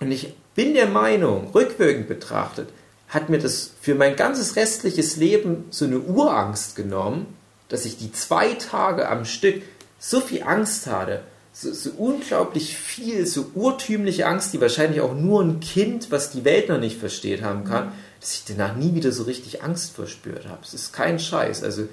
[0.00, 2.68] Und ich bin der Meinung, rückwirkend betrachtet,
[3.08, 7.26] hat mir das für mein ganzes restliches Leben so eine Urangst genommen,
[7.68, 9.62] dass ich die zwei Tage am Stück
[9.98, 15.42] so viel Angst hatte, so, so, unglaublich viel, so urtümliche Angst, die wahrscheinlich auch nur
[15.42, 19.10] ein Kind, was die Welt noch nicht versteht, haben kann, dass ich danach nie wieder
[19.10, 20.60] so richtig Angst verspürt habe.
[20.62, 21.64] Es ist kein Scheiß.
[21.64, 21.88] Also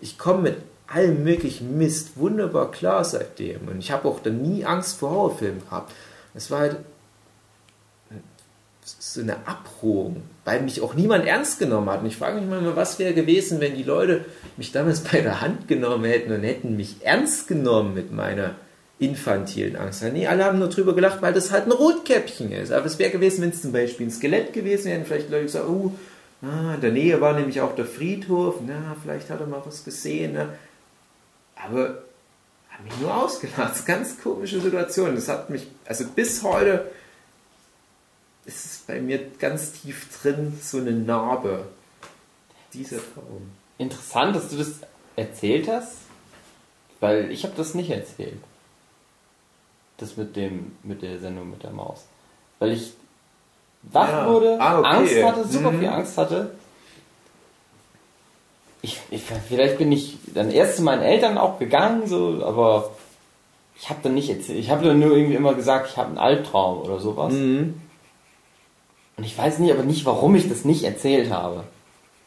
[0.00, 0.56] ich komme mit
[0.88, 3.68] allem möglichen Mist wunderbar klar seitdem.
[3.68, 5.92] Und ich habe auch dann nie Angst vor Horrorfilmen gehabt.
[6.34, 6.76] Es war halt
[8.84, 12.00] so eine Abruhung, weil mich auch niemand ernst genommen hat.
[12.00, 14.24] Und ich frage mich mal, was wäre gewesen, wenn die Leute
[14.56, 18.54] mich damals bei der Hand genommen hätten und hätten mich ernst genommen mit meiner
[18.98, 20.04] infantilen Angst.
[20.04, 22.72] Nee, alle haben nur drüber gelacht, weil das halt ein Rotkäppchen ist.
[22.72, 25.68] Aber es wäre gewesen, wenn es zum Beispiel ein Skelett gewesen wäre, vielleicht Leute gesagt,
[25.68, 25.92] oh,
[26.42, 29.84] ah, in der Nähe war nämlich auch der Friedhof, na, vielleicht hat er mal was
[29.84, 30.34] gesehen.
[30.34, 30.50] Ne?
[31.56, 32.04] Aber
[32.70, 33.84] haben mich nur ausgelacht.
[33.86, 35.14] Ganz komische Situation.
[35.14, 36.86] Das hat mich, also bis heute
[38.46, 41.66] ist es bei mir ganz tief drin, so eine Narbe.
[42.72, 43.50] Dieser Traum.
[43.78, 44.72] Interessant, dass du das
[45.16, 45.96] erzählt hast,
[47.00, 48.38] weil ich habe das nicht erzählt.
[49.98, 52.04] Das mit dem, mit der Sendung mit der Maus.
[52.58, 52.92] Weil ich
[53.82, 54.28] wach Ja.
[54.28, 54.88] wurde, Ah, okay.
[54.88, 55.78] Angst hatte, super Mhm.
[55.80, 56.50] viel Angst hatte.
[58.82, 62.90] Ich, ich, vielleicht bin ich dann erst zu meinen Eltern auch gegangen, so, aber
[63.80, 64.58] ich habe dann nicht erzählt.
[64.58, 67.32] Ich habe dann nur irgendwie immer gesagt, ich habe einen Albtraum oder sowas.
[67.32, 67.80] Mhm.
[69.16, 71.64] Und ich weiß nicht, aber nicht, warum ich das nicht erzählt habe.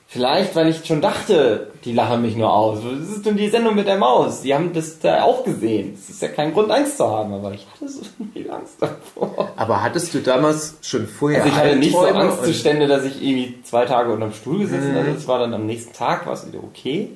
[0.09, 2.79] Vielleicht, weil ich schon dachte, die lachen mich nur aus.
[2.81, 4.41] Das ist denn die Sendung mit der Maus.
[4.41, 5.97] Die haben das da auch gesehen.
[5.97, 9.51] Das ist ja kein Grund, Angst zu haben, aber ich hatte so viel Angst davor.
[9.57, 13.61] Aber hattest du damals schon vorher Also ich hatte nicht so Angstzustände, dass ich irgendwie
[13.63, 14.97] zwei Tage unterm Stuhl gesessen Mhm.
[14.97, 15.13] hatte.
[15.13, 17.09] Das war dann am nächsten Tag, war es wieder okay.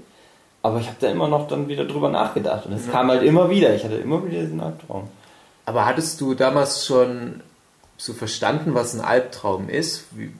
[0.61, 2.65] Aber ich habe da immer noch dann wieder drüber nachgedacht.
[2.65, 3.73] Und es kam halt immer wieder.
[3.73, 5.03] Ich hatte immer wieder diesen Albtraum.
[5.65, 7.39] Aber hattest du damals schon
[8.01, 10.05] so verstanden, was ein Albtraum ist?
[10.11, 10.31] Wie,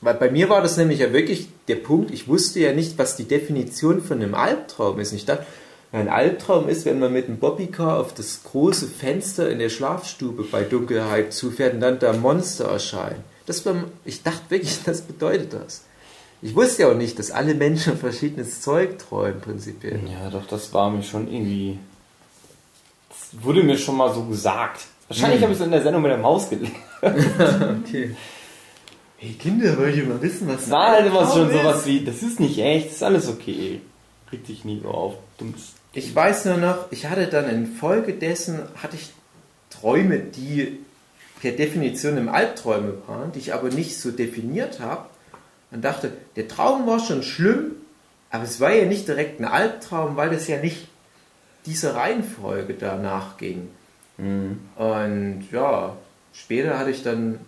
[0.00, 3.16] weil bei mir war das nämlich ja wirklich der Punkt, ich wusste ja nicht, was
[3.16, 5.12] die Definition von einem Albtraum ist.
[5.12, 5.44] Ich dachte,
[5.92, 10.44] ein Albtraum ist, wenn man mit einem Bobbycar auf das große Fenster in der Schlafstube
[10.44, 13.24] bei Dunkelheit zufährt und dann da Monster erscheinen.
[13.46, 15.82] Das war, ich dachte wirklich, das bedeutet das.
[16.42, 20.00] Ich wusste ja auch nicht, dass alle Menschen verschiedenes Zeug träumen, prinzipiell.
[20.06, 21.78] Ja, doch, das war mir schon irgendwie.
[23.08, 24.86] Das wurde mir schon mal so gesagt.
[25.08, 26.74] Wahrscheinlich habe ich es in der Sendung mit der Maus gelernt.
[27.86, 28.16] Okay.
[29.18, 32.04] Hey Kinder, wollt ihr mal wissen, was Es war halt immer schon Albtraum sowas wie,
[32.04, 33.80] das ist nicht echt, das ist alles okay.
[34.28, 35.14] Krieg dich nie so auf.
[35.38, 35.74] Dummes.
[35.92, 39.10] Ich weiß nur noch, ich hatte dann infolgedessen hatte ich
[39.70, 40.78] Träume, die
[41.40, 45.06] per Definition im Albträume waren, die ich aber nicht so definiert habe.
[45.70, 47.72] Und dachte, der Traum war schon schlimm,
[48.30, 50.88] aber es war ja nicht direkt ein Albtraum, weil das ja nicht
[51.66, 53.68] dieser Reihenfolge danach ging.
[54.16, 55.96] Und ja,
[56.32, 57.40] später hatte ich dann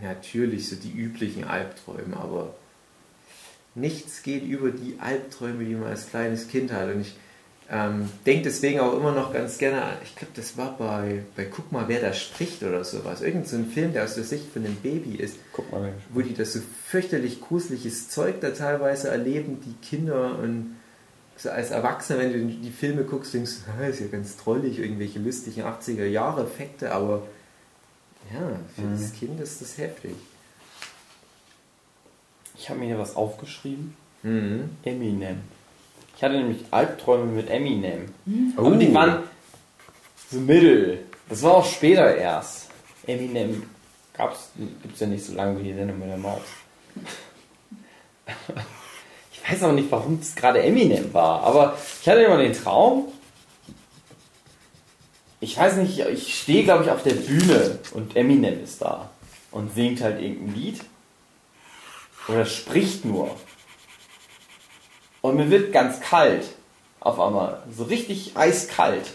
[0.00, 2.54] natürlich so die üblichen Albträume, aber
[3.74, 6.88] nichts geht über die Albträume, die man als kleines Kind hat.
[6.94, 7.16] Und ich
[7.70, 11.44] ähm, denke deswegen auch immer noch ganz gerne, an- ich glaube, das war bei, bei
[11.44, 13.22] Guck mal, wer da spricht oder sowas.
[13.22, 15.36] Irgend so ein Film, der aus der Sicht von einem Baby ist,
[15.70, 20.76] mal, wo die das so fürchterlich gruseliges Zeug da teilweise erleben, die Kinder und
[21.42, 24.78] so als Erwachsener, wenn du die Filme guckst, denkst du, "Ah, ist ja ganz trollig,
[24.78, 27.22] irgendwelche lustigen 80er Jahre Effekte, aber
[28.32, 28.40] ja,
[28.74, 28.92] für Mhm.
[29.00, 30.14] das Kind ist das heftig.
[32.56, 33.96] Ich habe mir hier was aufgeschrieben.
[34.22, 34.70] Mhm.
[34.84, 35.40] Eminem.
[36.16, 38.06] Ich hatte nämlich Albträume mit Eminem.
[38.56, 38.60] Oh.
[38.66, 39.24] Aber die waren
[40.30, 41.00] so mittel.
[41.28, 42.68] Das war auch später erst.
[43.06, 43.64] Eminem
[44.14, 44.50] gab's,
[44.82, 46.42] gibt's ja nicht so lange wie die Sendung mit der Maus.
[49.44, 53.08] Ich weiß auch nicht, warum es gerade Eminem war, aber ich hatte immer den Traum.
[55.40, 59.10] Ich weiß nicht, ich stehe glaube ich auf der Bühne und Eminem ist da
[59.50, 60.80] und singt halt irgendein Lied.
[62.28, 63.36] Oder spricht nur.
[65.20, 66.44] Und mir wird ganz kalt.
[67.00, 67.62] Auf einmal.
[67.76, 69.10] So richtig eiskalt.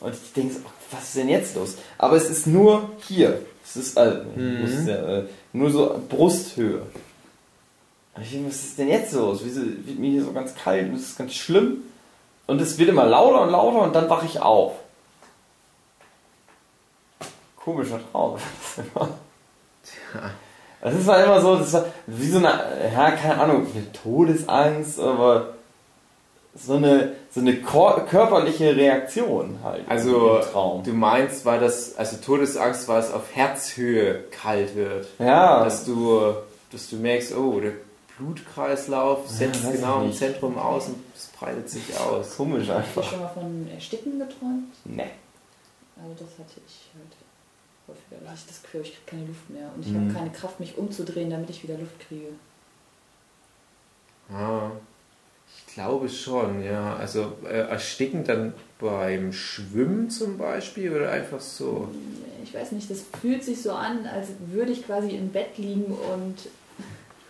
[0.00, 0.60] Und ich denke, so,
[0.90, 1.76] was ist denn jetzt los?
[1.96, 3.40] Aber es ist nur hier.
[3.64, 4.22] Es ist, äh,
[4.86, 6.82] ja, äh, nur so Brusthöhe.
[8.14, 9.40] Was ist denn jetzt los?
[9.42, 11.82] Wieso wird mir hier so ganz kalt und es ist ganz schlimm?
[12.46, 14.74] Und es wird immer lauter und lauter und dann wache ich auf.
[17.56, 18.38] Komischer Traum.
[20.82, 22.52] Das ist halt immer so, das war wie so eine,
[22.92, 25.54] ja, keine Ahnung, eine Todesangst, aber
[26.54, 29.84] so eine, so eine körperliche Reaktion halt.
[29.88, 30.40] Also,
[30.84, 35.06] du meinst, weil das, also Todesangst, weil es auf Herzhöhe kalt wird.
[35.20, 36.34] Ja, Dass du,
[36.72, 37.72] dass du merkst, oh, der
[38.22, 40.12] Blutkreislauf setzt weiß ich genau im.
[40.12, 42.36] Zentrum aus und es breitet sich aus.
[42.36, 43.10] komisch Hast du einfach.
[43.10, 44.72] schon mal von Ersticken geträumt?
[44.84, 45.10] Nee.
[45.96, 47.12] Also das hatte ich halt
[47.88, 48.20] häufiger.
[48.24, 49.70] Da hatte ich das Gefühl, ich kriege keine Luft mehr.
[49.74, 50.04] Und ich Mhm.
[50.04, 52.28] habe keine Kraft, mich umzudrehen, damit ich wieder Luft kriege.
[54.32, 54.70] Ah,
[55.68, 56.96] ich glaube schon, ja.
[56.96, 61.88] Also äh, ersticken dann beim Schwimmen zum Beispiel oder einfach so.
[62.42, 65.84] Ich weiß nicht, das fühlt sich so an, als würde ich quasi im Bett liegen
[65.86, 66.36] und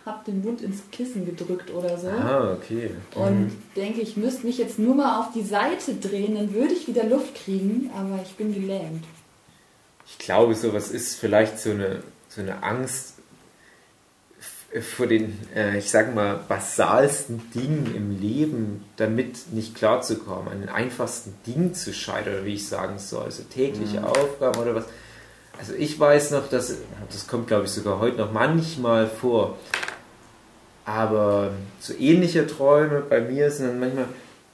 [0.05, 2.09] habe den Mund ins Kissen gedrückt oder so.
[2.09, 2.91] Ah, okay.
[3.15, 6.87] Und denke, ich müsste mich jetzt nur mal auf die Seite drehen, dann würde ich
[6.87, 9.05] wieder Luft kriegen, aber ich bin gelähmt.
[10.05, 13.13] Ich glaube, sowas ist vielleicht so eine, so eine Angst
[14.81, 20.69] vor den, äh, ich sag mal, basalsten Dingen im Leben, damit nicht klarzukommen, an den
[20.69, 24.85] einfachsten Dingen zu scheitern, oder wie ich sagen soll, also tägliche Aufgaben oder was.
[25.57, 26.75] Also ich weiß noch, dass,
[27.11, 29.57] das kommt glaube ich sogar heute noch manchmal vor,
[30.85, 34.05] aber so ähnliche Träume bei mir sind dann manchmal,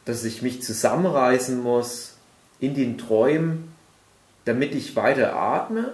[0.05, 2.13] dass ich mich zusammenreißen muss
[2.59, 3.73] in den Träumen,
[4.45, 5.93] damit ich weiter atme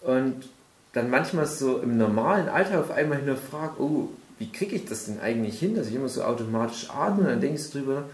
[0.00, 0.48] und
[0.92, 5.20] dann manchmal so im normalen Alltag auf einmal hinterfrage, oh, wie kriege ich das denn
[5.20, 7.22] eigentlich hin, dass ich immer so automatisch atme?
[7.22, 8.04] Und dann denkst du drüber,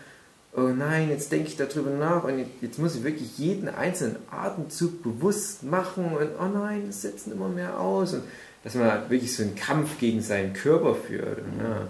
[0.58, 4.16] oh nein, jetzt denke ich darüber nach und jetzt, jetzt muss ich wirklich jeden einzelnen
[4.30, 8.24] Atemzug bewusst machen und oh nein, es setzen immer mehr aus und
[8.64, 11.86] dass man halt wirklich so einen Kampf gegen seinen Körper führt und ja,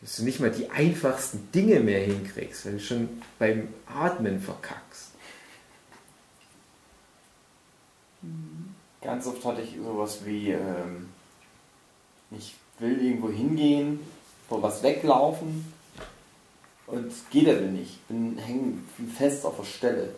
[0.00, 3.08] dass du nicht mal die einfachsten Dinge mehr hinkriegst, weil du schon
[3.38, 5.10] beim Atmen verkackst.
[9.02, 11.08] Ganz oft hatte ich sowas wie, ähm,
[12.30, 14.00] ich will irgendwo hingehen,
[14.48, 15.72] vor was weglaufen
[16.90, 18.06] und es geht aber nicht.
[18.08, 20.08] Bin hängen fest auf der Stelle.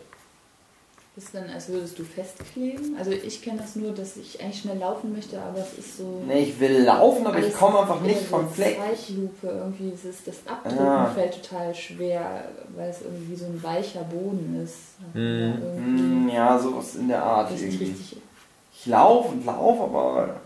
[1.17, 2.95] Ist dann, als würdest du festkleben?
[2.97, 6.23] Also ich kenne das nur, dass ich eigentlich schnell laufen möchte, aber es ist so...
[6.25, 8.77] Nee, ich will laufen, aber ich komme einfach nicht vom Fleck.
[8.77, 9.91] Zeitlupe irgendwie.
[9.93, 11.07] Es ist, das Abdrücken Ja.
[11.07, 12.45] fällt total schwer,
[12.77, 14.77] weil es irgendwie so ein weicher Boden ist.
[15.13, 16.29] Mhm.
[16.33, 17.83] Ja, sowas in der Art irgendwie.
[17.87, 18.15] richtig.
[18.73, 20.39] Ich laufe und laufe, aber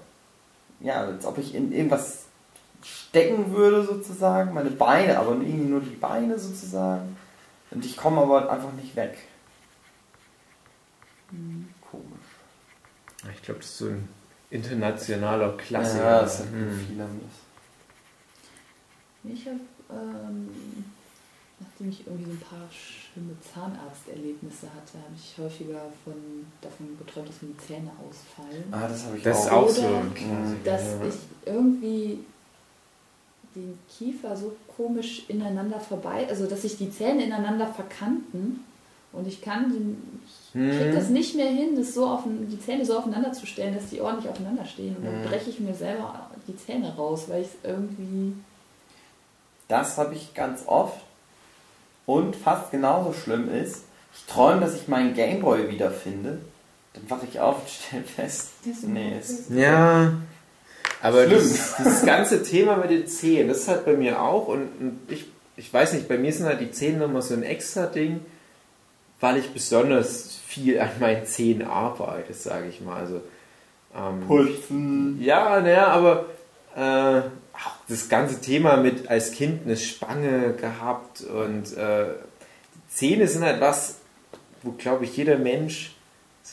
[0.79, 2.24] ja, als ob ich in irgendwas
[3.15, 7.15] stecken würde sozusagen, meine Beine, aber irgendwie nur die Beine sozusagen.
[7.71, 9.17] Und ich komme aber einfach nicht weg.
[11.89, 12.03] Komisch.
[13.33, 14.09] Ich glaube, das ist so ein
[14.49, 16.03] internationaler Klassiker.
[16.03, 16.85] Ja, das sind Hm.
[16.89, 17.09] viele das.
[19.33, 19.59] Ich habe,
[19.89, 20.49] ähm,
[21.59, 26.13] nachdem ich irgendwie so ein paar schlimme Zahnarzterlebnisse hatte, habe ich häufiger von,
[26.61, 28.65] davon geträumt, dass mir die Zähne ausfallen.
[28.71, 29.63] Ah, das habe ich Das ist auch.
[29.63, 30.63] auch so Oder ein Klassiker.
[30.65, 31.05] dass ja.
[31.07, 31.15] ich
[31.53, 32.19] irgendwie
[33.55, 38.63] den Kiefer so komisch ineinander vorbei, also dass sich die Zähne ineinander verkanten
[39.13, 40.93] und ich kann den, ich krieg Hm.
[40.93, 44.01] das nicht mehr hin, das so auf, die Zähne so aufeinander zu stellen, dass die
[44.01, 45.23] ordentlich aufeinander stehen und dann Mhm.
[45.23, 48.33] breche ich mir selber die Zähne raus, weil ich es irgendwie
[49.67, 50.99] Das habe ich ganz oft.
[52.05, 53.83] Und fast genauso schlimm ist,
[54.15, 56.39] ich träume, dass ich meinen Gameboy wiederfinde.
[56.93, 60.13] Dann wache ich auf und stelle fest, Das ist nee, ist Ja,
[61.01, 64.47] Aber dieses, dieses ganze Thema mit den Zähnen, das ist halt bei mir auch.
[64.47, 65.25] Und, und ich,
[65.57, 68.21] ich weiß nicht, bei mir sind halt die Zähne nochmal so ein extra Ding,
[69.19, 72.99] weil ich besonders viel an meinen Zähnen arbeite, sage ich mal.
[72.99, 73.21] Also,
[73.95, 75.21] ähm, Pulsen.
[75.21, 76.25] ja, naja, aber
[76.75, 77.19] äh,
[77.53, 82.07] auch das ganze Thema mit als Kind eine Spange gehabt und äh,
[82.89, 83.99] Zähne sind halt was,
[84.61, 85.94] wo glaube ich jeder Mensch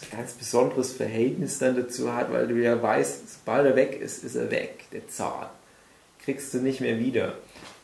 [0.03, 4.25] ein ganz besonderes Verhältnis dann dazu hat, weil du ja weißt, sobald er weg ist,
[4.25, 5.49] ist er weg, der Zahn.
[6.25, 7.35] Kriegst du nicht mehr wieder.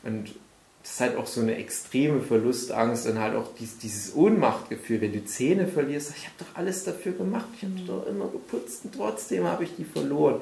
[0.03, 0.33] Und
[0.81, 5.13] das ist halt auch so eine extreme Verlustangst und halt auch dies, dieses Ohnmachtgefühl, wenn
[5.13, 8.95] du Zähne verlierst, ich habe doch alles dafür gemacht, ich habe doch immer geputzt und
[8.95, 10.41] trotzdem habe ich die verloren.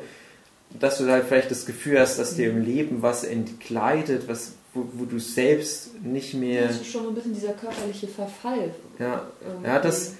[0.72, 4.54] Und dass du halt vielleicht das Gefühl hast, dass dir im Leben was entgleitet, was,
[4.74, 6.68] wo, wo du selbst nicht mehr.
[6.68, 8.74] Das ist schon so ein bisschen dieser körperliche Verfall.
[9.00, 9.68] Ja, irgendwie.
[9.68, 10.14] ja, das,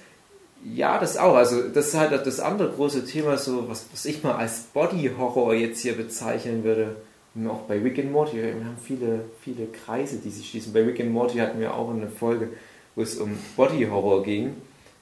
[0.64, 1.34] ja, das auch.
[1.34, 5.10] Also das ist halt das andere große Thema, so was, was ich mal als Body
[5.16, 6.96] Horror jetzt hier bezeichnen würde.
[7.46, 10.72] Auch bei Rick and Morty, wir haben viele, viele Kreise, die sich schließen.
[10.72, 12.48] Bei Rick and Morty hatten wir auch eine Folge,
[12.96, 14.56] wo es um Body Horror ging,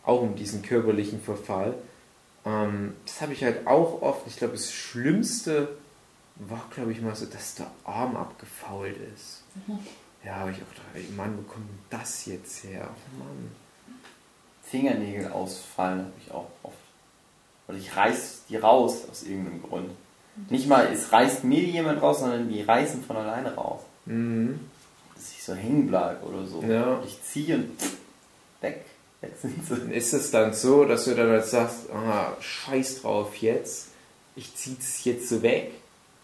[0.05, 1.75] auch um diesen körperlichen Verfall.
[2.45, 4.27] Ähm, das habe ich halt auch oft.
[4.27, 5.69] Ich glaube, das Schlimmste
[6.35, 9.43] war, glaube ich, mal so, dass der Arm abgefault ist.
[10.23, 12.91] Ja, habe ich auch gedacht, ey, Mann, wo kommt denn das jetzt her?
[12.91, 13.51] Oh Mann.
[14.71, 16.77] Fingernägel ausfallen habe ich auch oft.
[17.69, 19.91] Oder ich reiß die raus aus irgendeinem Grund.
[20.51, 23.81] Nicht mal, es reißt mir jemand raus, sondern die reißen von alleine raus.
[24.05, 24.61] Mhm.
[25.15, 26.63] Dass ich so hängen bleibe oder so.
[26.63, 27.03] Ja.
[27.07, 27.71] Ich ziehe und
[28.61, 28.85] weg.
[29.23, 29.93] Weg sind sie.
[29.95, 33.89] Ist es dann so, dass du dann halt sagst, aha, scheiß drauf jetzt,
[34.37, 35.71] ich zieh's jetzt so weg,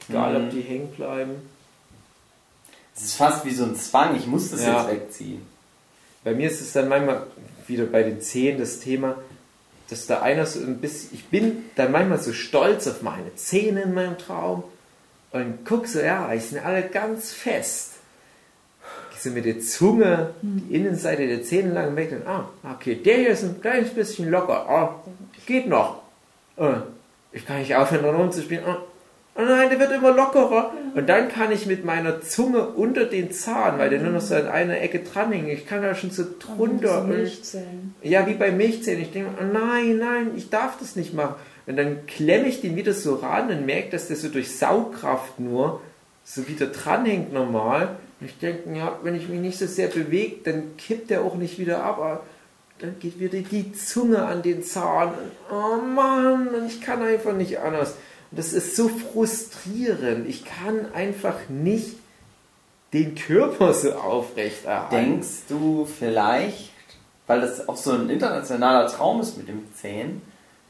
[0.09, 0.45] egal Mhm.
[0.45, 1.36] ob die hängen bleiben.
[2.95, 4.82] Es ist fast wie so ein Zwang, ich muss das Ja.
[4.82, 5.47] jetzt wegziehen.
[6.22, 7.26] Bei mir ist es dann manchmal
[7.68, 9.16] wieder bei den Zähnen das Thema,
[9.90, 13.82] dass da einer so ein bisschen, ich bin dann manchmal so stolz auf meine Zähne
[13.82, 14.64] in meinem Traum
[15.32, 17.92] und guck so, ja, die sind alle ganz fest.
[19.14, 23.16] Ich so mit der Zunge die Innenseite der Zähne lang weg und, ah, okay, der
[23.16, 25.02] hier ist ein kleines bisschen locker, ah,
[25.46, 26.02] geht noch.
[26.56, 26.74] Äh,
[27.32, 28.64] Ich kann nicht aufhören, rumzuspielen.
[28.66, 28.82] Ah,
[29.35, 30.72] Oh nein, der wird immer lockerer.
[30.95, 34.35] Und dann kann ich mit meiner Zunge unter den Zahn, weil der nur noch so
[34.35, 37.03] an einer Ecke dranhängt, ich kann da schon so drunter.
[37.03, 37.95] Und Milchzellen.
[38.03, 39.03] ja, wie bei Milchzähnen.
[39.03, 41.37] Ich denke, oh nein, nein, ich darf das nicht machen.
[41.66, 45.41] Und dann klemme ich den wieder so ran und merke, dass der so durch Saugkraft
[45.41, 45.80] nur
[46.24, 47.97] so wieder dranhängt normal.
[48.20, 51.37] Und ich denke, ja, wenn ich mich nicht so sehr bewege, dann kippt der auch
[51.37, 51.99] nicht wieder ab.
[51.99, 52.22] Aber
[52.80, 55.09] dann geht wieder die Zunge an den Zahn.
[55.09, 57.95] Und, oh Mann, ich kann einfach nicht anders.
[58.35, 60.26] Das ist so frustrierend.
[60.26, 61.97] Ich kann einfach nicht
[62.93, 64.95] den Körper so aufrecht erhalten.
[64.95, 66.70] Denkst du vielleicht,
[67.26, 70.22] weil das auch so ein internationaler Traum ist mit dem Zähnen,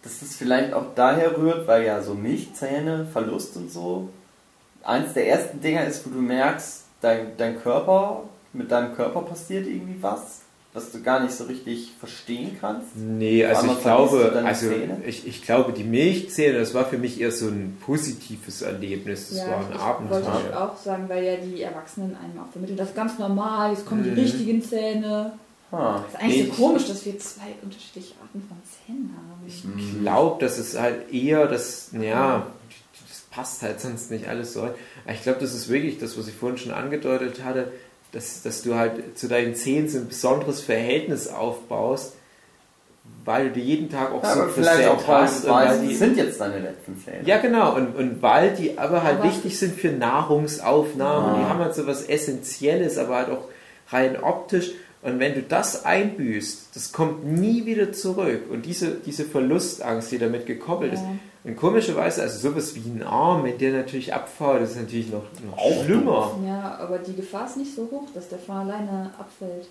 [0.02, 4.08] dass das vielleicht auch daher rührt, weil ja so Milchzähne, Verlust und so,
[4.82, 9.66] eins der ersten Dinger ist, wo du merkst, dein, dein Körper, mit deinem Körper passiert
[9.66, 10.41] irgendwie was,
[10.74, 12.96] was du gar nicht so richtig verstehen kannst?
[12.96, 15.02] Nee, also ich glaube, also Zähne?
[15.06, 19.28] ich, ich glaube, die Milchzähne, das war für mich eher so ein positives Erlebnis.
[19.30, 19.78] Das war ein ich
[20.10, 20.62] wollte ich Abenteuer.
[20.72, 24.00] auch sagen, weil ja die Erwachsenen einem auch vermitteln, das ist ganz normal, jetzt kommen
[24.00, 24.14] Mhm.
[24.14, 25.32] die richtigen Zähne.
[25.70, 28.56] Ah, Das ist eigentlich Ich- so komisch, dass wir zwei unterschiedliche Arten von
[28.86, 29.46] Zähnen haben.
[29.46, 32.46] Ich glaube, dass es halt eher das, ja,
[33.08, 34.60] das passt halt sonst nicht alles so.
[34.62, 34.74] Aber
[35.12, 37.72] ich glaube, das ist wirklich das, was ich vorhin schon angedeutet hatte,
[38.12, 42.14] dass, dass du halt zu deinen Zähnen so ein besonderes Verhältnis aufbaust,
[43.24, 45.54] weil du dir jeden Tag auch ja, so aber vielleicht auch, weil hast du und
[45.54, 47.22] weil weißt, die- sind jetzt deine letzten Zähne.
[47.24, 47.74] Ja, genau.
[47.74, 51.26] Und, und weil die aber halt Aber- wichtig sind für Nahrungsaufnahme.
[51.32, 51.38] Ah.
[51.38, 53.48] Die haben halt so was Essentielles, aber halt auch
[53.90, 54.72] rein optisch.
[55.02, 58.42] Und wenn du das einbüßt, das kommt nie wieder zurück.
[58.50, 61.02] Und diese, diese Verlustangst, die damit gekoppelt ist.
[61.44, 61.50] Ja.
[61.50, 65.24] Und komischerweise, also sowas wie ein Arm, wenn der natürlich abfällt, das ist natürlich noch,
[65.44, 66.38] noch Auch schlimmer.
[66.46, 69.68] Ja, aber die Gefahr ist nicht so hoch, dass der von alleine abfällt.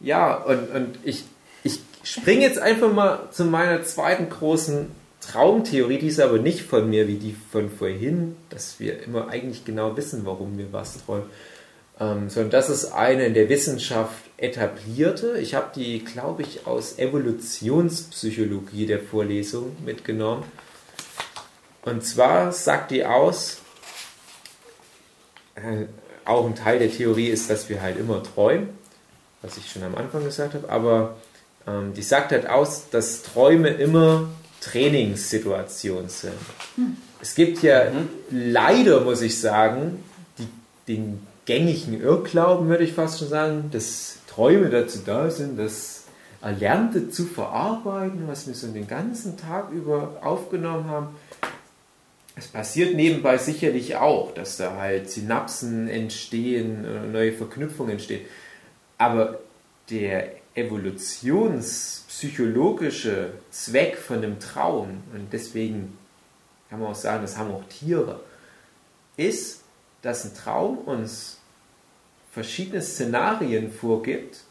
[0.00, 1.24] Ja, und, und ich,
[1.62, 4.88] ich springe jetzt einfach mal zu meiner zweiten großen
[5.20, 9.64] Traumtheorie, die ist aber nicht von mir wie die von vorhin, dass wir immer eigentlich
[9.64, 11.26] genau wissen, warum wir was träumen,
[12.00, 15.38] ähm, sondern das ist eine in der Wissenschaft etablierte.
[15.38, 20.44] Ich habe die, glaube ich, aus Evolutionspsychologie der Vorlesung mitgenommen.
[21.82, 23.58] Und zwar sagt die aus,
[25.54, 25.86] äh,
[26.24, 28.80] auch ein Teil der Theorie ist, dass wir halt immer träumen
[29.42, 31.16] was ich schon am Anfang gesagt habe, aber
[31.66, 34.28] ähm, die sagt halt aus, dass Träume immer
[34.60, 36.34] Trainingssituationen sind.
[37.22, 37.84] Es gibt ja
[38.30, 40.04] leider, muss ich sagen,
[40.38, 40.48] die,
[40.88, 46.04] den gängigen Irrglauben, würde ich fast schon sagen, dass Träume dazu da sind, das
[46.42, 51.08] Erlernte zu verarbeiten, was wir so den ganzen Tag über aufgenommen haben.
[52.40, 58.24] Es passiert nebenbei sicherlich auch, dass da halt Synapsen entstehen, äh, neue Verknüpfungen entstehen.
[58.96, 59.40] Aber
[59.90, 65.98] der evolutionspsychologische Zweck von einem Traum, und deswegen
[66.70, 68.20] kann man auch sagen, das haben auch Tiere,
[69.18, 69.60] ist,
[70.00, 71.40] dass ein Traum uns
[72.32, 74.44] verschiedene Szenarien vorgibt,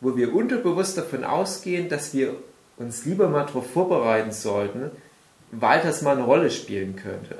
[0.00, 2.36] wo wir unterbewusst davon ausgehen, dass wir
[2.78, 4.92] uns lieber mal darauf vorbereiten sollten,
[5.60, 7.36] weil das mal eine Rolle spielen könnte.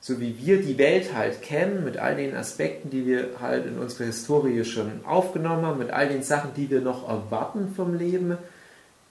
[0.00, 3.78] So wie wir die Welt halt kennen, mit all den Aspekten, die wir halt in
[3.78, 8.38] unserer Historie schon aufgenommen haben, mit all den Sachen, die wir noch erwarten vom Leben,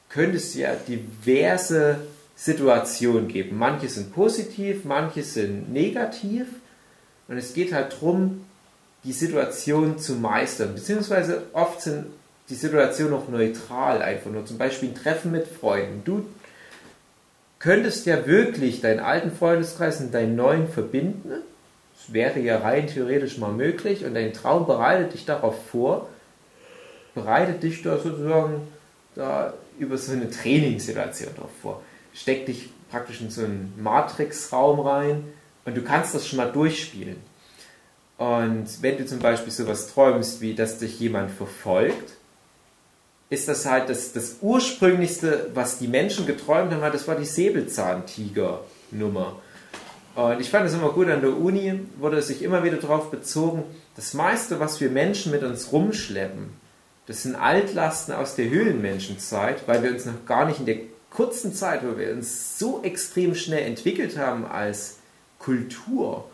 [0.10, 1.98] könnte es ja diverse
[2.36, 3.58] Situationen geben.
[3.58, 6.48] Manche sind positiv, manche sind negativ.
[7.28, 8.46] Und es geht halt darum,
[9.04, 10.74] die Situation zu meistern.
[10.74, 12.06] Beziehungsweise oft sind
[12.50, 14.46] die Situationen auch neutral einfach nur.
[14.46, 16.02] Zum Beispiel ein Treffen mit Freunden.
[16.06, 16.26] Du
[17.68, 21.34] könntest ja wirklich deinen alten Freundeskreis und deinen neuen verbinden.
[21.98, 24.06] Das wäre ja rein theoretisch mal möglich.
[24.06, 26.08] Und dein Traum bereitet dich darauf vor,
[27.14, 28.62] bereitet dich da sozusagen
[29.16, 31.82] da über so eine Trainingssituation drauf vor.
[32.14, 35.26] Steck dich praktisch in so einen Matrix-Raum rein
[35.66, 37.18] und du kannst das schon mal durchspielen.
[38.18, 42.14] Und wenn du zum Beispiel sowas träumst, wie dass dich jemand verfolgt,
[43.30, 49.38] ist das halt das, das ursprünglichste, was die Menschen geträumt haben, das war die Säbelzahntiger-Nummer.
[50.16, 53.64] Und ich fand es immer gut, an der Uni wurde sich immer wieder darauf bezogen,
[53.96, 56.50] das meiste, was wir Menschen mit uns rumschleppen,
[57.06, 60.78] das sind Altlasten aus der Höhlenmenschenzeit, weil wir uns noch gar nicht in der
[61.10, 64.98] kurzen Zeit, wo wir uns so extrem schnell entwickelt haben als
[65.40, 66.30] Kultur,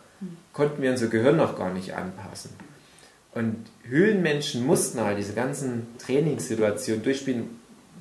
[0.52, 2.52] konnten wir unser Gehirn noch gar nicht anpassen.
[3.34, 7.50] Und Höhlenmenschen mussten halt diese ganzen Trainingssituationen durchspielen,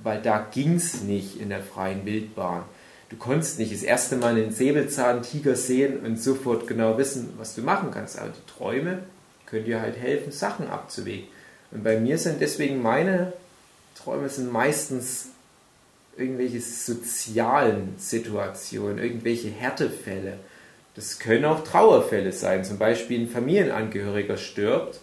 [0.02, 2.64] weil da ging es nicht in der freien Wildbahn.
[3.08, 7.62] Du konntest nicht das erste Mal einen Säbelzahntiger sehen und sofort genau wissen, was du
[7.62, 8.18] machen kannst.
[8.18, 9.02] Aber die Träume
[9.46, 11.28] können dir halt helfen, Sachen abzuwägen.
[11.70, 13.32] Und bei mir sind deswegen meine
[13.94, 15.28] Träume sind meistens
[16.16, 20.38] irgendwelche sozialen Situationen, irgendwelche Härtefälle.
[20.94, 22.64] Das können auch Trauerfälle sein.
[22.64, 25.00] Zum Beispiel ein Familienangehöriger stirbt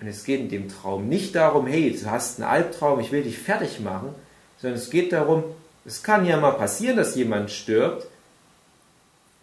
[0.00, 3.22] und es geht in dem Traum nicht darum, hey, du hast einen Albtraum, ich will
[3.22, 4.14] dich fertig machen,
[4.58, 5.44] sondern es geht darum,
[5.84, 8.06] es kann ja mal passieren, dass jemand stirbt.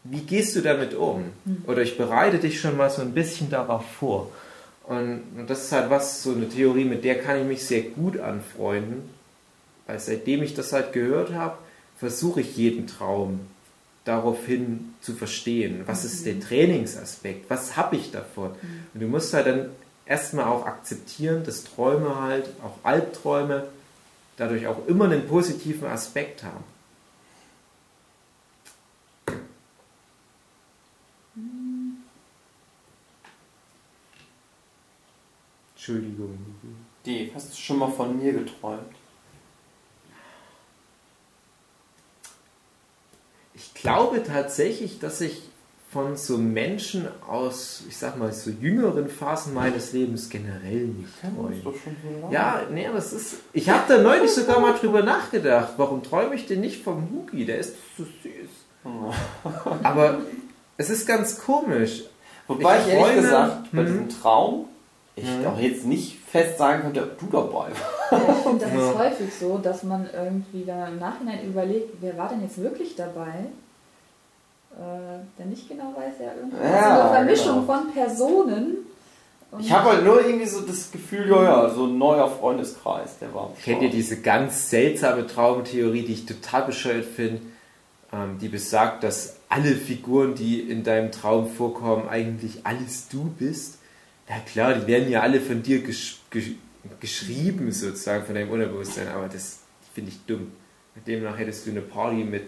[0.03, 1.25] Wie gehst du damit um?
[1.45, 1.63] Hm.
[1.67, 4.31] Oder ich bereite dich schon mal so ein bisschen darauf vor.
[4.83, 7.81] Und, und das ist halt was, so eine Theorie, mit der kann ich mich sehr
[7.81, 9.09] gut anfreunden.
[9.85, 11.57] Weil seitdem ich das halt gehört habe,
[11.97, 13.41] versuche ich jeden Traum
[14.05, 15.83] daraufhin zu verstehen.
[15.85, 16.41] Was ist der mhm.
[16.41, 17.49] Trainingsaspekt?
[17.49, 18.51] Was habe ich davon?
[18.51, 18.83] Mhm.
[18.93, 19.69] Und du musst halt dann
[20.09, 23.69] erstmal auch akzeptieren, dass Träume halt, auch Albträume,
[24.35, 26.63] dadurch auch immer einen positiven Aspekt haben.
[35.75, 36.37] Entschuldigung.
[37.05, 38.95] Dave, hast du schon mal von mir geträumt?
[43.53, 45.48] Ich glaube tatsächlich, dass ich
[45.91, 51.55] von so Menschen aus, ich sag mal, so jüngeren Phasen meines Lebens generell nicht träume.
[51.63, 51.73] So
[52.29, 53.37] ja, nee, aber es ist.
[53.53, 57.45] Ich habe da neulich sogar mal drüber nachgedacht, warum träume ich denn nicht vom Hugi?
[57.45, 58.83] Der ist so süß.
[59.83, 60.19] aber
[60.77, 62.03] es ist ganz komisch.
[62.47, 63.85] Wobei ich, ich ehrlich gesagt, bei hm?
[63.85, 64.65] diesem Traum,
[65.15, 68.11] ich auch jetzt nicht fest sagen könnte, ob du dabei warst.
[68.11, 68.91] Ja, ich finde, das ja.
[68.91, 72.95] ist häufig so, dass man irgendwie dann im Nachhinein überlegt, wer war denn jetzt wirklich
[72.95, 73.47] dabei?
[74.79, 77.81] Äh, der nicht genau weiß, ja, irgendwie ja, eine Vermischung genau.
[77.81, 78.77] von Personen.
[79.59, 83.33] Ich habe halt nur irgendwie so das Gefühl, ja, ja, so ein neuer Freundeskreis, der
[83.33, 83.51] war.
[83.63, 87.41] Kennt ihr diese ganz seltsame Traumtheorie, die ich total bescheuert finde,
[88.13, 93.79] ähm, die besagt, dass alle Figuren, die in deinem Traum vorkommen, eigentlich alles du bist?
[94.29, 96.51] Ja klar, die werden ja alle von dir gesch gesch
[97.01, 99.59] geschrieben, sozusagen, von deinem Unterbewusstsein, aber das
[99.93, 100.51] finde ich dumm.
[101.05, 102.47] Demnach hättest du eine Party mit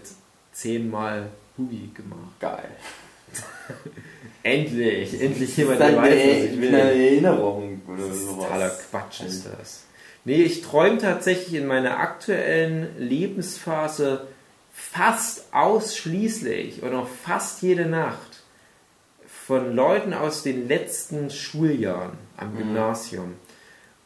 [0.53, 1.30] zehnmal
[1.62, 2.40] Hugi gemacht.
[2.40, 2.70] Geil.
[4.44, 6.76] endlich, endlich jemand, der weiß, was ich will.
[6.76, 8.46] Eine Erinnerung oder sowas.
[8.46, 9.84] Totaler Quatsch ist das.
[10.24, 14.28] Nee, ich träume tatsächlich in meiner aktuellen Lebensphase
[14.72, 18.44] fast ausschließlich oder fast jede Nacht
[19.48, 22.58] von Leuten aus den letzten Schuljahren am mhm.
[22.58, 23.36] Gymnasium.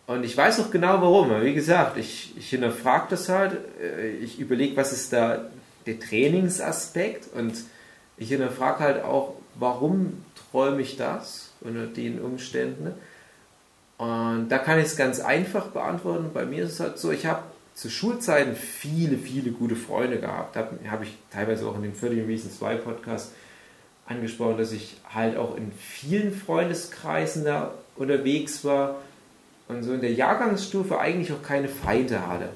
[0.08, 1.42] Und ich weiß auch genau warum.
[1.44, 3.58] Wie gesagt, ich, ich hinterfrage das halt.
[3.82, 5.50] Äh, ich überlege, was ist da
[5.86, 7.54] der Trainingsaspekt und
[8.18, 12.94] ich hinterfrage halt auch, warum träume ich das unter den Umständen.
[13.98, 16.32] Und da kann ich es ganz einfach beantworten.
[16.34, 17.44] Bei mir ist es halt so, ich habe
[17.74, 20.56] zu Schulzeiten viele, viele gute Freunde gehabt.
[20.56, 23.32] Habe hab ich teilweise auch in den 30 Reasons 2 Podcast
[24.06, 28.98] angesprochen, dass ich halt auch in vielen Freundeskreisen da unterwegs war
[29.68, 32.50] und so in der Jahrgangsstufe eigentlich auch keine Feinde hatte.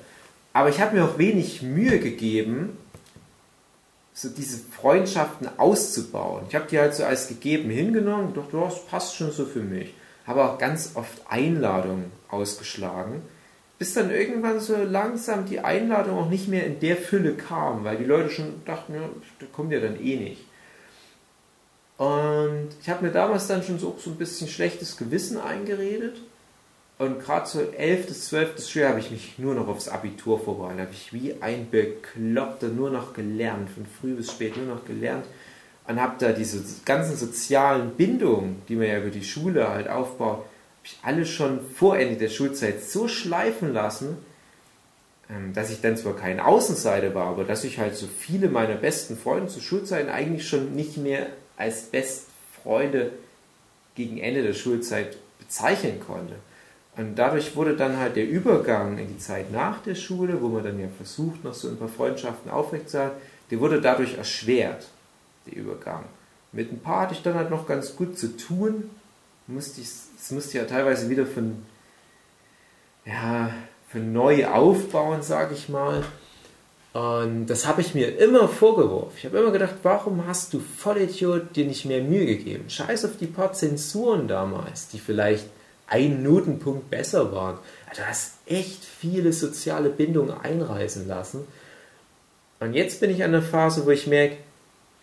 [0.54, 2.78] Aber ich habe mir auch wenig Mühe gegeben,
[4.22, 6.44] so diese Freundschaften auszubauen.
[6.50, 9.62] Ich habe die halt so als gegeben hingenommen und dachte, das passt schon so für
[9.62, 9.94] mich.
[10.28, 13.22] Habe auch ganz oft Einladungen ausgeschlagen,
[13.78, 17.96] bis dann irgendwann so langsam die Einladung auch nicht mehr in der Fülle kam, weil
[17.96, 19.08] die Leute schon dachten, ja,
[19.40, 20.46] da kommt ja dann eh nicht.
[21.98, 26.18] Und ich habe mir damals dann schon so, so ein bisschen schlechtes Gewissen eingeredet
[27.00, 28.70] und gerade so 11., 12.
[28.70, 30.82] Schuljahr habe ich mich nur noch aufs Abitur vorbereitet.
[30.82, 35.26] habe ich wie ein Bekloppter nur noch gelernt, von früh bis spät nur noch gelernt.
[35.88, 40.40] Und habe da diese ganzen sozialen Bindungen, die man ja über die Schule halt aufbaut,
[40.40, 40.46] habe
[40.84, 44.18] ich alle schon vor Ende der Schulzeit so schleifen lassen,
[45.30, 48.76] ähm, dass ich dann zwar kein Außenseiter war, aber dass ich halt so viele meiner
[48.76, 53.14] besten Freunde zu Schulzeiten eigentlich schon nicht mehr als Bestfreunde
[53.96, 56.36] gegen Ende der Schulzeit bezeichnen konnte.
[57.00, 60.66] Und dadurch wurde dann halt der Übergang in die Zeit nach der Schule, wo man
[60.66, 64.86] dann ja versucht, noch so ein paar Freundschaften aufrechtzuerhalten, der wurde dadurch erschwert,
[65.46, 66.04] der Übergang.
[66.52, 68.90] Mit ein paar hatte ich dann halt noch ganz gut zu tun.
[69.48, 71.64] Musste ich, es musste ja teilweise wieder von,
[73.06, 73.54] ja,
[73.88, 76.04] von neu aufbauen, sage ich mal.
[76.92, 79.14] Und das habe ich mir immer vorgeworfen.
[79.16, 82.70] Ich habe immer gedacht, warum hast du Vollidiot dir nicht mehr Mühe gegeben?
[82.70, 85.46] Scheiß auf die paar Zensuren damals, die vielleicht
[85.90, 87.58] ein Notenpunkt besser waren.
[87.96, 91.48] Du hast echt viele soziale Bindungen einreißen lassen.
[92.60, 94.38] Und jetzt bin ich an der Phase, wo ich merke,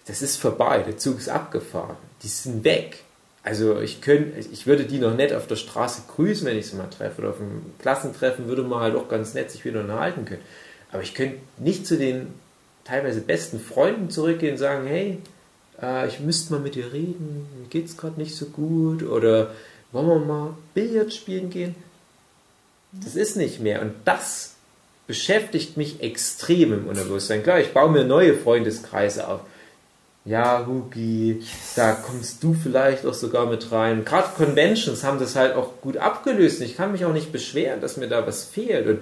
[0.06, 2.98] das ist vorbei, der Zug ist abgefahren, die sind weg.
[3.42, 6.76] Also ich, könnt, ich würde die noch nett auf der Straße grüßen, wenn ich sie
[6.76, 7.20] mal treffe.
[7.20, 10.42] Oder auf einem Klassentreffen würde man halt auch ganz nett sich wieder unterhalten können.
[10.90, 12.34] Aber ich könnte nicht zu den
[12.84, 15.18] teilweise besten Freunden zurückgehen und sagen, hey,
[15.80, 19.04] äh, ich müsste mal mit dir reden, mir geht es gerade nicht so gut.
[19.04, 19.52] Oder
[19.92, 21.74] wollen wir mal Billard spielen gehen?
[22.92, 23.82] Das ist nicht mehr.
[23.82, 24.54] Und das
[25.06, 27.42] beschäftigt mich extrem im Unterbewusstsein.
[27.42, 29.40] Klar, ich baue mir neue Freundeskreise auf.
[30.24, 31.42] Ja, Hugi,
[31.76, 34.04] da kommst du vielleicht auch sogar mit rein.
[34.04, 36.60] Gerade Conventions haben das halt auch gut abgelöst.
[36.62, 38.88] Ich kann mich auch nicht beschweren, dass mir da was fehlt.
[38.88, 38.98] Und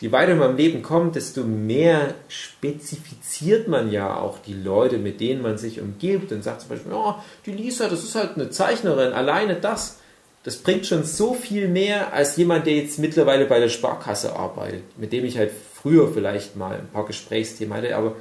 [0.00, 5.20] je weiter man im Leben kommt, desto mehr spezifiziert man ja auch die Leute, mit
[5.20, 6.30] denen man sich umgibt.
[6.30, 7.16] Und sagt zum Beispiel, oh,
[7.46, 9.12] die Lisa, das ist halt eine Zeichnerin.
[9.12, 9.98] Alleine das
[10.42, 14.82] das bringt schon so viel mehr als jemand, der jetzt mittlerweile bei der Sparkasse arbeitet,
[14.96, 18.16] mit dem ich halt früher vielleicht mal ein paar Gesprächsthemen hatte, aber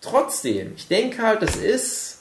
[0.00, 2.20] trotzdem, ich denke halt, das ist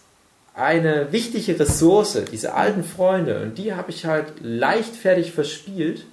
[0.53, 6.05] eine wichtige Ressource, diese alten Freunde, und die habe ich halt leichtfertig verspielt.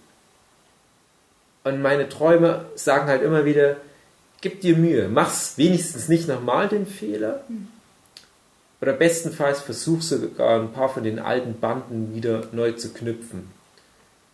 [1.64, 3.78] Und meine Träume sagen halt immer wieder,
[4.40, 7.42] gib dir Mühe, mach's wenigstens nicht nochmal den Fehler.
[7.48, 7.68] Hm
[8.80, 13.50] oder bestenfalls versuchst sogar ein paar von den alten Banden wieder neu zu knüpfen.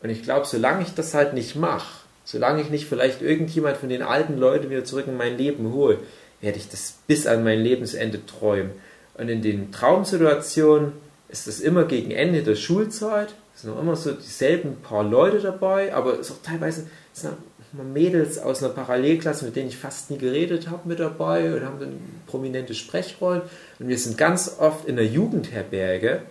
[0.02, 3.88] Und ich glaube, solange ich das halt nicht mache, solange ich nicht vielleicht irgendjemand von
[3.88, 5.98] den alten Leuten wieder zurück in mein Leben hole,
[6.40, 8.72] werde ich das bis an mein Lebensende träumen.
[9.16, 10.92] Und in den Traumsituationen
[11.28, 13.34] ist das immer gegen Ende der Schulzeit.
[13.54, 17.20] Es sind auch immer so dieselben paar Leute dabei, aber es ist auch teilweise es
[17.22, 17.34] sind
[17.82, 21.80] Mädels aus einer Parallelklasse, mit denen ich fast nie geredet habe, mit dabei und haben
[21.80, 23.42] dann prominente Sprechrollen.
[23.78, 26.22] Und wir sind ganz oft in der Jugendherberge.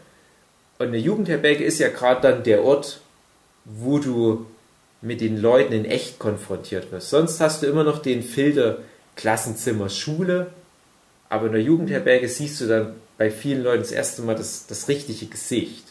[0.79, 3.01] Und eine Jugendherberge ist ja gerade dann der Ort,
[3.65, 4.45] wo du
[5.01, 7.09] mit den Leuten in echt konfrontiert wirst.
[7.09, 8.79] Sonst hast du immer noch den Filter
[9.15, 10.47] Klassenzimmer, Schule.
[11.29, 14.87] Aber in der Jugendherberge siehst du dann bei vielen Leuten das erste Mal das, das
[14.87, 15.83] richtige Gesicht.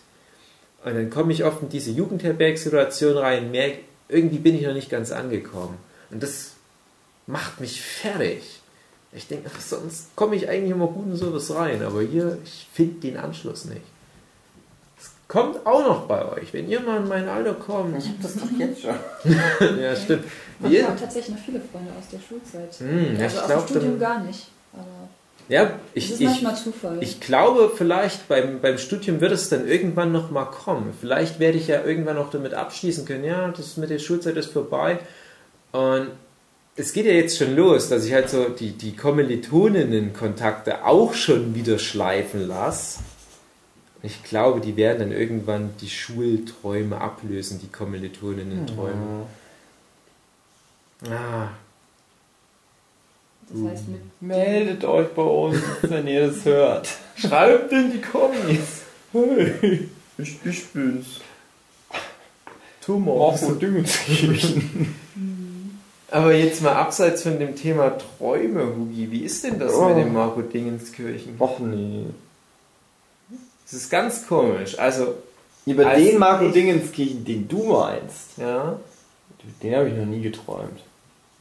[0.85, 3.79] Und dann komme ich oft in diese Jugendherbergsituation rein merke,
[4.13, 5.77] irgendwie bin ich noch nicht ganz angekommen.
[6.11, 6.53] Und das
[7.27, 8.61] macht mich fertig.
[9.13, 13.01] Ich denke, sonst komme ich eigentlich immer gut in sowas rein, aber hier, ich finde
[13.01, 13.83] den Anschluss nicht.
[14.99, 17.99] Es kommt auch noch bei euch, wenn ihr mal in mein Alter kommt.
[17.99, 18.95] Ich habe das doch jetzt schon.
[19.81, 20.25] ja, stimmt.
[20.61, 22.73] Ich habe tatsächlich noch viele Freunde aus der Schulzeit.
[22.79, 24.49] Hm, also ja, aus dem Studium gar nicht.
[24.73, 25.09] Aber
[25.49, 26.99] ja, ich, das ist ich, manchmal Zufall.
[27.01, 30.95] ich glaube, vielleicht beim, beim Studium wird es dann irgendwann noch mal kommen.
[30.99, 34.53] Vielleicht werde ich ja irgendwann noch damit abschließen können, ja, das mit der Schulzeit ist
[34.53, 34.99] vorbei.
[35.73, 36.09] Und
[36.77, 41.55] es geht ja jetzt schon los, dass ich halt so die, die Kommilitoninnen-Kontakte auch schon
[41.55, 43.01] wieder schleifen lasse.
[44.03, 49.27] Ich glaube, die werden dann irgendwann die Schulträume ablösen, die Kommilitoninnen-Träume.
[51.09, 51.49] Ah,
[53.53, 56.89] das heißt mit Meldet euch bei uns, wenn ihr das hört.
[57.17, 58.83] Schreibt in die Kommis.
[59.13, 59.89] Hey,
[60.19, 61.21] ich, ich bin's.
[62.85, 63.33] Tumor.
[63.33, 64.95] Marco Dingenskirchen.
[66.11, 69.87] Aber jetzt mal abseits von dem Thema Träume, Hugi, wie ist denn das Oh.
[69.89, 71.37] mit dem Marco Dingenskirchen?
[71.39, 72.05] Och nee.
[73.65, 74.79] Das ist ganz komisch.
[74.79, 75.15] Also,
[75.65, 78.79] Über Als den Marco Dingenskirchen, den du meinst, ja.
[79.63, 80.81] den habe ich noch nie geträumt.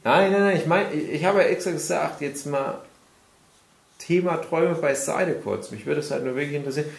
[0.04, 2.80] Nein, nein, nein, ich meine, ich, ich habe ja extra gesagt, jetzt mal
[3.98, 5.70] Thema Träume beiseite kurz.
[5.70, 6.90] Mich würde es halt nur wirklich interessieren.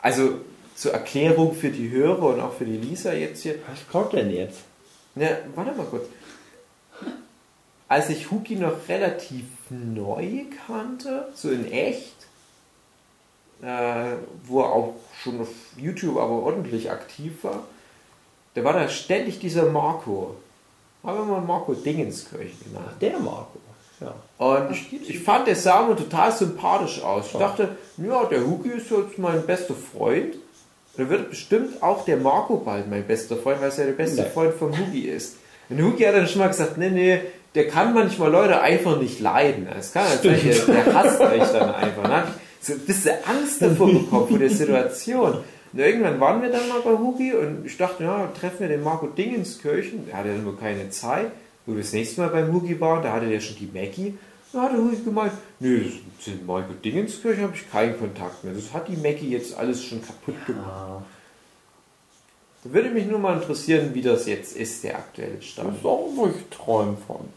[0.00, 0.40] Also
[0.76, 3.56] zur Erklärung für die Hörer und auch für die Lisa jetzt hier.
[3.68, 4.60] Was kommt denn jetzt?
[5.14, 6.06] Ne, warte mal kurz.
[7.88, 12.14] Als ich Huki noch relativ neu kannte, so in echt,
[13.62, 17.64] äh, wo er auch schon auf YouTube aber ordentlich aktiv war,
[18.54, 20.36] da war da ständig dieser Marco.
[21.04, 22.96] Haben wir mal Marco Dingenskirchen genannt.
[23.00, 23.58] Der Marco.
[24.00, 24.14] Ja.
[24.38, 27.26] Und ich, ich fand, der sah mir total sympathisch aus.
[27.32, 30.34] Ich dachte, ja, der Huki ist jetzt mein bester Freund.
[30.96, 34.22] Da wird bestimmt auch der Marco bald mein bester Freund, weil es ja der beste
[34.22, 34.28] Nee.
[34.28, 35.36] Freund von Huki ist.
[35.68, 37.20] Und Huki hat dann schon mal gesagt, nee, nee,
[37.54, 39.66] der kann manchmal Leute einfach nicht leiden.
[39.72, 42.26] Das kann halt sein, der, der hasst euch dann einfach.
[42.60, 45.38] Ich so ein bisschen Angst davor bekommen, vor der Situation.
[45.74, 48.84] Und irgendwann waren wir dann mal bei Huki und ich dachte, ja, treffen wir den
[48.84, 50.06] Marco Dingenskirchen.
[50.06, 51.32] Der hatte ja nur keine Zeit.
[51.66, 54.16] Wo wir das nächste Mal beim Hugi waren, da hatte der schon die Maggie.
[54.52, 55.90] Da hat der Hugi gemeint, nö,
[56.20, 58.54] zu Marco Dingenskirchen habe ich keinen Kontakt mehr.
[58.54, 61.02] Das hat die Maggie jetzt alles schon kaputt gemacht.
[62.62, 65.76] Da würde mich nur mal interessieren, wie das jetzt ist, der aktuelle Das Stand.
[65.76, 67.28] ist auch, wo ich träume von.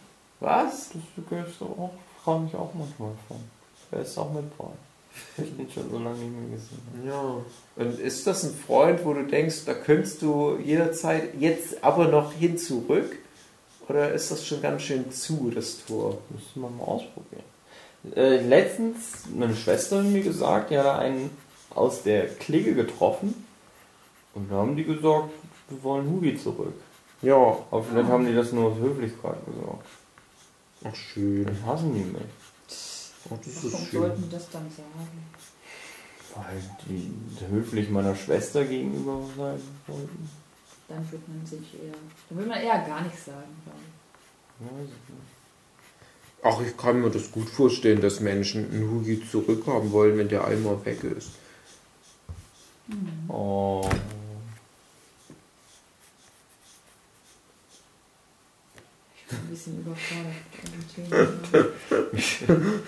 [0.42, 0.92] Was?
[0.92, 1.90] Das auch,
[2.24, 3.38] frage mich auch manchmal von.
[3.90, 4.66] Wer ist auch mit bei?
[5.38, 7.08] Ich bin schon so lange nicht mehr gesehen.
[7.08, 7.42] Ja.
[7.76, 12.34] Und ist das ein Freund, wo du denkst, da könntest du jederzeit jetzt aber noch
[12.34, 13.18] hin zurück?
[13.88, 16.18] Oder ist das schon ganz schön zu, das Tor?
[16.30, 17.44] Müsste man mal ausprobieren.
[18.16, 21.30] Äh, letztens, meine Schwester hat mir gesagt, die hat einen
[21.70, 23.46] aus der Clique getroffen.
[24.34, 25.30] Und da haben die gesagt,
[25.70, 26.74] wir wollen Hugi zurück.
[27.22, 27.58] Ja.
[27.72, 29.86] Aber vielleicht haben die das nur aus Höflichkeit gesagt.
[30.84, 31.46] Ach, schön.
[31.46, 32.22] Dann hassen die mich.
[33.30, 34.02] Ach, das Warum ist schön.
[34.02, 35.24] sollten die das dann sagen?
[36.36, 37.12] Weil die
[37.50, 40.30] höflich meiner Schwester gegenüber sein wollten.
[40.88, 41.94] Dann würde man sich eher.
[42.30, 44.66] Dann würde man eher gar nichts sagen, glaube ich.
[44.66, 45.38] Weiß ich nicht.
[46.44, 50.46] Ach, ich kann mir das gut vorstellen, dass Menschen einen Hugi zurückhaben wollen, wenn der
[50.46, 51.32] einmal weg ist.
[53.28, 53.90] Oh.
[59.16, 60.36] Ich bin ein bisschen überfordert.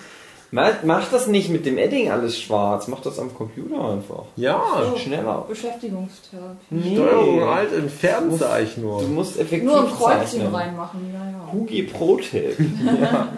[0.52, 4.24] Mach, das nicht mit dem Edding alles schwarz, mach das am Computer einfach.
[4.36, 4.60] Ja,
[4.90, 5.44] So, schneller.
[5.48, 6.56] Beschäftigungstab.
[6.70, 6.96] Nee.
[6.96, 9.02] Steuerung alt entfernen sage ich Du nur.
[9.02, 10.54] musst effektiv Nur ein Kreuzchen zeichnen.
[10.54, 11.52] reinmachen, ja, ja.
[11.52, 12.56] Hugi Pro-Tipp.
[13.00, 13.28] ja,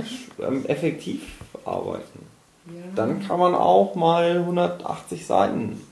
[0.47, 1.21] ähm, effektiv
[1.67, 2.25] arbeiten.
[2.69, 2.73] ja.
[2.95, 5.83] Dann kann man auch mal 180 Seiten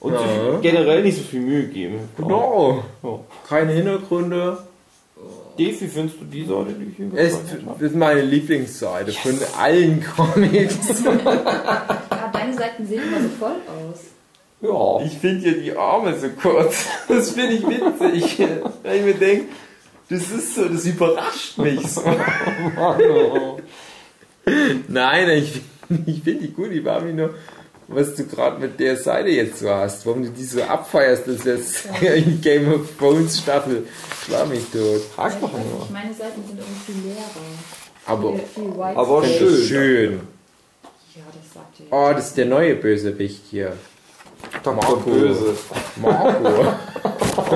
[0.00, 0.20] und Ja.
[0.62, 2.08] generell nicht so viel Mühe geben.
[2.16, 2.82] Genau.
[3.02, 3.18] Ja.
[3.46, 4.56] Keine Hintergründe.
[5.56, 7.38] Wie findest du die Seite, die ich hier Es
[7.80, 11.02] ist meine Lieblingsseite von allen Comics.
[11.04, 14.00] ja, deine Seiten sehen immer so voll aus.
[14.62, 15.00] Ja.
[15.06, 16.86] Ich finde ja die Arme so kurz.
[17.08, 18.38] Das finde ich witzig.
[18.82, 19.46] Wenn ich mir denke,
[20.10, 22.02] das ist so, das überrascht mich so.
[24.88, 25.60] Nein, ich,
[26.06, 26.72] ich finde die gut.
[26.72, 27.34] Ich war mir nur,
[27.90, 30.06] was du gerade mit der Seite jetzt so hast.
[30.06, 33.86] Warum du die so abfeierst, das ist jetzt in Game of Thrones Staffel.
[34.24, 35.00] Schlag mich tot.
[35.14, 35.60] Frag Ja, doch nur.
[35.60, 37.26] nicht, meine Seiten sind irgendwie leerer.
[38.06, 39.66] Aber viel, aber schön.
[39.66, 40.20] schön.
[41.14, 41.86] Ja, das sagt ihr.
[41.90, 43.72] Oh, das ist der neue Bösewicht hier.
[44.62, 44.74] Dr.
[44.74, 44.96] Marco.
[44.96, 45.54] Böse.
[45.96, 46.72] Marco.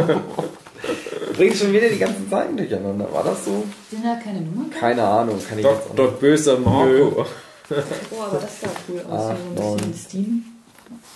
[0.06, 3.08] Du bringst schon wieder die ganzen Seiten durcheinander.
[3.12, 3.64] War das so?
[3.90, 4.70] Sind da keine Nummern?
[4.70, 6.18] Keine Ahnung, kann ich jetzt auch Dr.
[6.18, 7.24] Böser Marco.
[7.70, 9.30] Oh, aber das sah cool aus.
[9.32, 9.94] Ach, so ein bisschen.
[9.94, 10.44] Steam.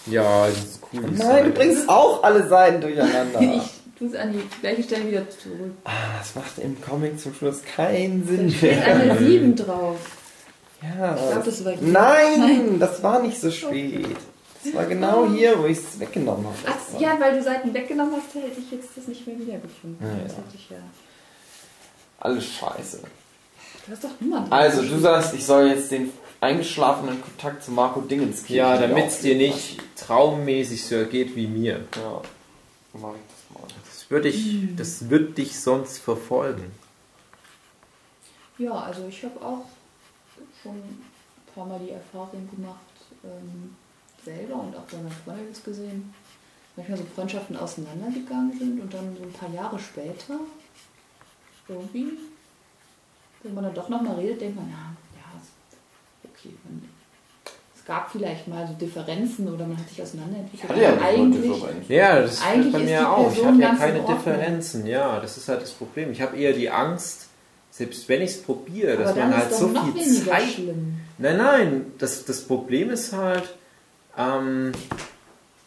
[0.07, 1.05] Ja, das ist cool.
[1.13, 3.41] Nein, du bringst auch alle Seiten durcheinander.
[3.99, 5.73] Ich tue es an die gleiche Stelle wieder zurück.
[5.83, 8.87] Ah, das macht im Comic zum Schluss keinen Da Sinn steht mehr.
[8.95, 9.97] eine 7 drauf.
[10.81, 11.89] Ja, Ich glaube, das war hier.
[11.89, 14.07] Nein, das war nicht so spät.
[14.63, 16.57] Das war genau hier, wo ich es weggenommen habe.
[16.67, 19.99] Ach, ja, weil du Seiten weggenommen hast, hätte ich jetzt das nicht mehr wiedergefunden.
[20.01, 20.39] Ja, das ja.
[20.39, 20.77] hätte ich ja.
[22.21, 23.01] Alles scheiße.
[23.87, 24.53] Du hast doch Nummern drauf.
[24.53, 29.07] Also, du sagst, ich soll jetzt den eingeschlafenen Kontakt zu Marco Dingenskirchen Ja, wieder damit
[29.07, 31.85] es dir nicht traummäßig so geht wie mir.
[31.97, 32.23] Ja,
[32.95, 33.69] mach ich das mal.
[33.87, 36.71] Das würde ich, das wird dich sonst verfolgen.
[38.59, 39.65] Ja, also ich habe auch
[40.63, 41.07] schon ein
[41.55, 42.79] paar Mal die Erfahrung gemacht,
[43.25, 43.77] ähm,
[44.25, 46.13] selber und auch bei meinen Freunden jetzt gesehen,
[46.77, 50.41] manchmal so Freundschaften auseinandergegangen sind und dann so ein paar Jahre später
[51.69, 52.19] irgendwie,
[53.43, 55.08] wenn man dann doch nochmal redet, denkt man, ja, ja,
[56.39, 56.55] okay.
[56.65, 56.89] Man,
[57.75, 60.71] es gab vielleicht mal so Differenzen oder man hat sich auseinanderentwickelt.
[60.71, 61.93] Hatte ja nicht eigentlich, Differenzen.
[61.93, 63.33] Ja, das Eigentlich ist bei mir auch.
[63.33, 64.01] Ich habe ja keine.
[64.01, 64.87] Differenzen.
[64.87, 66.13] Ja, das ist halt das Problem.
[66.13, 67.29] Ich habe eher die Angst,
[67.71, 70.43] selbst wenn ich es probiere, dass man halt so viel Zeit.
[70.43, 71.01] schlimm.
[71.19, 73.55] Nein, nein, das, das Problem ist halt,
[74.17, 74.73] ähm,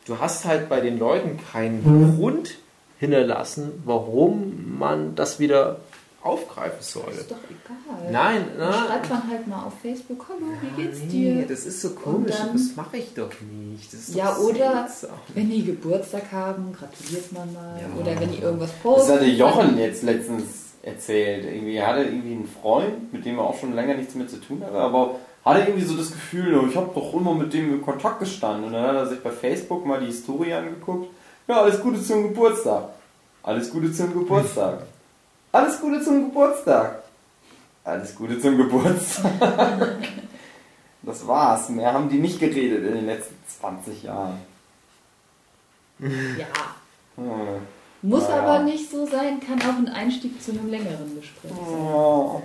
[0.05, 2.57] du hast halt bei den Leuten keinen Grund
[2.99, 5.79] hinterlassen, warum man das wieder
[6.21, 7.21] aufgreifen sollte.
[7.21, 7.77] Ist doch egal.
[8.09, 11.45] Nein, Dann na, schreibt man halt mal auf Facebook, hallo, wie geht's nee, dir?
[11.47, 13.91] das ist so komisch, dann- das mache ich doch nicht.
[13.93, 15.17] Das ist Ja, doch oder seltsam.
[15.33, 17.79] wenn die Geburtstag haben, gratuliert man mal.
[17.79, 18.01] Ja.
[18.01, 19.11] Oder wenn die irgendwas Das posten.
[19.13, 20.43] hatte Jochen jetzt letztens
[20.83, 21.45] erzählt.
[21.45, 24.37] Irgendwie er hatte irgendwie einen Freund, mit dem er auch schon länger nichts mehr zu
[24.37, 25.15] tun hatte, aber
[25.45, 28.65] hatte irgendwie so das Gefühl, oh, ich habe doch immer mit dem in Kontakt gestanden.
[28.65, 31.07] Und dann hat er sich bei Facebook mal die Historie angeguckt.
[31.47, 32.89] Ja, alles Gute zum Geburtstag.
[33.43, 34.83] Alles Gute zum Geburtstag.
[35.51, 37.01] Alles Gute zum Geburtstag.
[37.83, 39.97] Alles Gute zum Geburtstag.
[41.03, 41.67] Das war's.
[41.69, 44.37] Mehr haben die nicht geredet in den letzten 20 Jahren.
[45.99, 46.45] Ja.
[47.15, 47.25] Hm.
[48.03, 48.41] Muss Naja.
[48.43, 51.59] aber nicht so sein, kann auch ein Einstieg zu einem längeren Gespräch sein.
[51.59, 52.43] Oh.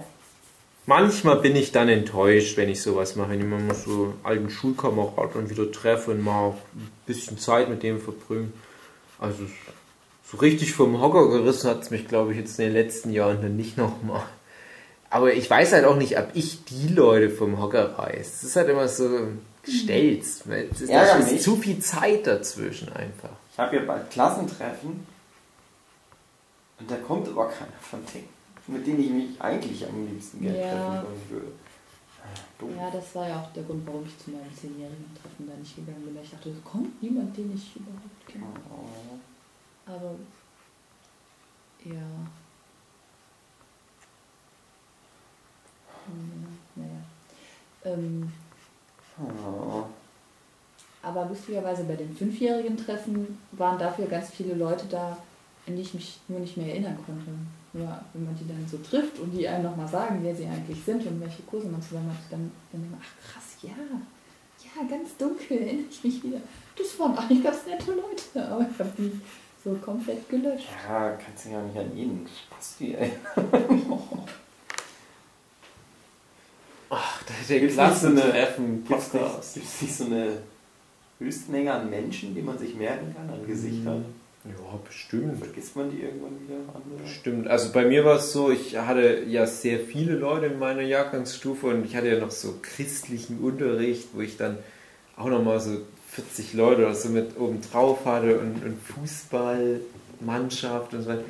[0.86, 5.50] Manchmal bin ich dann enttäuscht, wenn ich sowas mache, wenn ich mal so alten Schulkameraden
[5.50, 8.52] wieder treffe und mal ein bisschen Zeit mit dem verbringe.
[9.18, 9.44] Also
[10.24, 13.42] so richtig vom Hocker gerissen hat es mich, glaube ich, jetzt in den letzten Jahren
[13.42, 14.22] dann nicht nochmal.
[15.16, 18.34] Aber ich weiß halt auch nicht, ob ich die Leute vom Hocker reiß.
[18.34, 19.28] Es ist halt immer so
[19.62, 20.22] gestellt.
[20.44, 23.30] weil Es ist, da ist zu viel Zeit dazwischen einfach.
[23.50, 25.06] Ich habe ja bald Klassentreffen
[26.78, 28.28] und da kommt aber keiner von denen,
[28.66, 30.68] mit denen ich mich eigentlich am liebsten gerne Ja.
[30.68, 31.46] treffen wollen würde.
[32.58, 32.76] Dumm.
[32.76, 35.76] Ja, das war ja auch der Grund, warum ich zu meinem zehnjährigen Treffen da nicht
[35.76, 36.18] gegangen bin.
[36.22, 38.44] Ich dachte, es kommt niemand, den ich überhaupt kenne.
[38.70, 39.90] Oh.
[39.90, 40.14] Aber
[41.84, 42.02] ja.
[46.76, 46.90] Naja.
[47.84, 48.32] Ähm,
[49.18, 49.84] Oh.
[51.02, 55.16] aber lustigerweise bei den fünfjährigen Treffen waren dafür ganz viele Leute da,
[55.66, 57.30] an die ich mich nur nicht mehr erinnern konnte.
[57.72, 60.82] Nur wenn man die dann so trifft und die einem nochmal sagen, wer sie eigentlich
[60.84, 64.86] sind und welche Kurse man zusammen hat, dann, dann denkt man, ach krass, ja, ja,
[64.86, 66.40] ganz dunkel erinnere ich mich wieder.
[66.76, 69.18] Das waren eigentlich ganz nette Leute, aber ich habe die
[69.64, 70.68] so komplett gelöscht.
[70.86, 73.16] Ja, kannst du ja nicht an jeden Spasti erinnern.
[77.48, 80.38] Der Treffen, Gibt es nicht, so eine
[81.18, 84.04] Höchstmenge an Menschen, die man sich merken kann, an Gesichtern?
[84.44, 85.38] Ja, bestimmt.
[85.38, 86.56] Vergisst man die irgendwann wieder?
[86.72, 87.08] Andere?
[87.08, 90.82] Stimmt, also bei mir war es so, ich hatte ja sehr viele Leute in meiner
[90.82, 94.58] Jahrgangsstufe und ich hatte ja noch so christlichen Unterricht, wo ich dann
[95.16, 95.78] auch nochmal so
[96.10, 101.24] 40 Leute oder so mit oben drauf hatte und, und Fußballmannschaft und so weiter.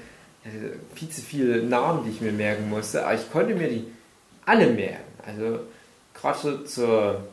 [0.94, 3.84] Viel zu viele Namen, die ich mir merken musste, aber ich konnte mir die
[4.44, 5.02] alle merken.
[5.26, 5.60] Also
[6.20, 7.24] gerade zur,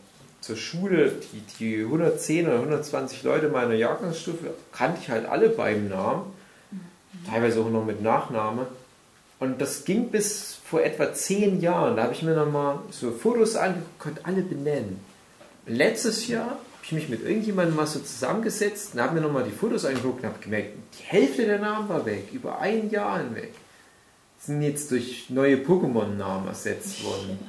[0.41, 5.89] zur Schule, die, die 110 oder 120 Leute meiner Jahrgangsstufe kannte ich halt alle beim
[5.89, 6.33] Namen
[7.29, 8.67] teilweise auch noch mit Nachname.
[9.39, 11.97] Und das ging bis vor etwa zehn Jahren.
[11.97, 14.99] Da habe ich mir nochmal so Fotos angeguckt, konnte alle benennen.
[15.65, 19.51] Letztes Jahr habe ich mich mit irgendjemandem mal so zusammengesetzt und habe mir nochmal die
[19.51, 23.53] Fotos angeguckt und habe gemerkt, die Hälfte der Namen war weg, über ein Jahr hinweg.
[24.39, 27.39] Sind jetzt durch neue Pokémon-Namen ersetzt worden.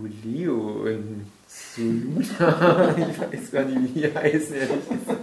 [0.00, 2.94] Gulio und Soluta.
[2.96, 5.20] ich weiß gar nicht, wie die heißen, ehrlich gesagt.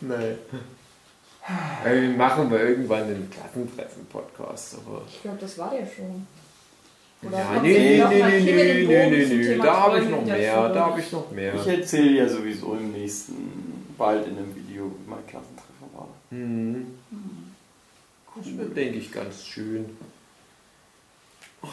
[0.00, 0.36] Nein.
[1.84, 5.02] Ja, wir machen wir irgendwann einen Klassentreffen-Podcast, aber.
[5.08, 6.26] Ich glaube, das war der schon.
[7.22, 10.08] Ja, kommt nee, nee, nee, mal nee, nee, nee, nee, nee, Thema da habe ich
[10.08, 11.54] noch mehr, da habe ich noch mehr.
[11.54, 13.34] Ich erzähle ja sowieso im nächsten,
[13.98, 16.08] bald in einem Video, wie mein Klassentreffen war.
[16.30, 16.86] Hm.
[18.36, 19.84] Das wird, denke ich, ganz schön.
[21.62, 21.68] Oh,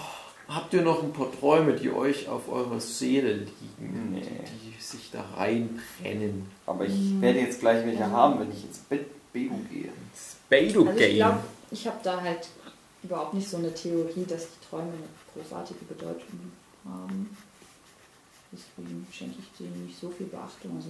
[0.50, 4.12] habt ihr noch ein paar Träume, die euch auf eurer Seele liegen?
[4.14, 4.22] Nee.
[4.22, 6.46] Die, die sich da reinbrennen?
[6.66, 8.10] Aber ich werde jetzt gleich welche Ja.
[8.10, 9.90] haben, wenn ich ins Bett BU gehe.
[10.16, 11.40] Spado Also ich glaube,
[11.72, 12.48] ich habe da halt
[13.04, 15.08] überhaupt nicht so eine Theorie, dass die Träume eine
[15.44, 16.52] großartige Bedeutung
[16.86, 17.36] haben.
[18.52, 20.78] Deswegen schenke ich denen nicht so viel Beachtung.
[20.78, 20.90] Also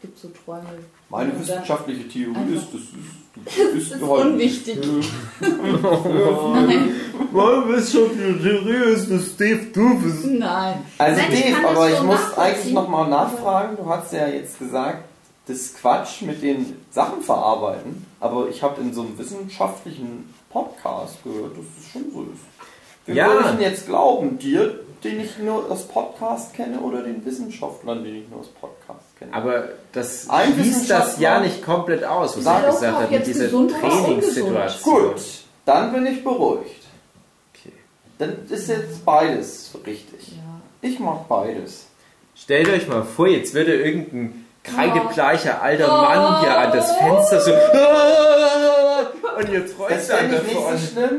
[0.00, 0.64] gibt so Träume.
[1.08, 4.78] Meine wissenschaftliche Theorie ist, das ist, Das ist halt- unwichtig.
[4.78, 5.46] Äh,
[7.32, 10.24] Meine wissenschaftliche Theorie ist, dass Steve doof ist.
[10.26, 10.82] Nein.
[10.98, 13.76] Also Nein, ich Dave, kann das aber ich muss eigentlich nochmal nachfragen.
[13.76, 15.04] Du hast ja jetzt gesagt,
[15.46, 18.04] das Quatsch mit den Sachen verarbeiten.
[18.20, 22.40] Aber ich habe in so einem wissenschaftlichen Podcast gehört, dass es schon so ist.
[23.06, 23.38] Wem Ja.
[23.40, 24.38] ich denn jetzt glauben?
[24.38, 29.05] Dir, den ich nur aus Podcast kenne, oder den Wissenschaftlern, den ich nur aus Podcast
[29.18, 29.32] kenne?
[29.34, 33.26] Aber das schließt das ja nicht komplett aus, was er doch gesagt hat, mit jetzt
[33.28, 34.94] dieser Trainingssituation.
[35.12, 35.20] Gut,
[35.64, 36.82] dann bin ich beruhigt.
[37.54, 37.72] Okay.
[38.18, 40.28] Dann ist jetzt beides richtig.
[40.32, 40.42] Ja.
[40.82, 41.86] Ich mag beides.
[42.34, 46.02] Stellt euch mal vor, jetzt würde irgendein kreidebleicher alter Oh.
[46.02, 47.52] Mann hier an das Fenster so
[49.38, 50.78] und ihr träumt Das dann fände ich nicht davon.
[50.78, 51.18] so schlimm.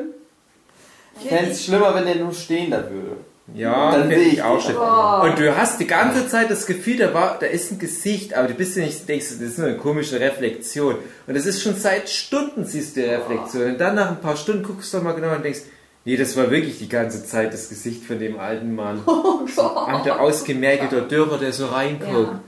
[1.19, 3.17] Ich fände es schlimmer, wenn der nur stehen da würde.
[3.53, 4.75] Ja, Dann finde sehe ich auch schön.
[4.75, 5.23] Oh.
[5.23, 8.49] Und du hast die ganze Zeit das Gefühl, da, war, da ist ein Gesicht, aber
[8.49, 10.95] du bist ja nicht, denkst, das ist nur eine komische Reflexion.
[11.25, 13.71] Und das ist schon seit Stunden siehst du die Reflexion.
[13.71, 15.61] Und dann nach ein paar Stunden guckst du mal genau und denkst,
[16.03, 19.01] nee, das war wirklich die ganze Zeit das Gesicht von dem alten Mann.
[19.07, 22.11] Oh So ein ausgemergelter Dürrer, der so reinguckt.
[22.11, 22.41] Ja,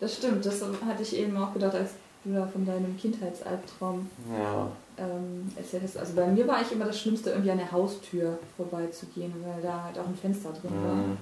[0.00, 0.46] das stimmt.
[0.46, 1.90] Das hatte ich eben auch gedacht, als
[2.24, 4.72] du da von deinem Kindheitsalbtraum Ja.
[4.98, 5.96] Ähm, erzählt.
[5.96, 9.84] Also bei mir war eigentlich immer das Schlimmste, irgendwie an der Haustür vorbeizugehen, weil da
[9.84, 10.94] halt auch ein Fenster drin war.
[10.94, 11.18] Mhm.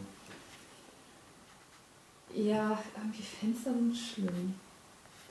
[2.34, 4.54] Ja, irgendwie Fenster sind schlimm.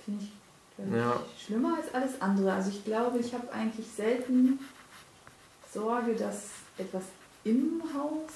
[0.03, 0.31] Finde ich,
[0.77, 1.19] ich Ja.
[1.45, 2.53] schlimmer als alles andere.
[2.53, 4.59] Also ich glaube, ich habe eigentlich selten
[5.71, 6.45] Sorge, dass
[6.77, 7.03] etwas
[7.43, 8.31] im Haus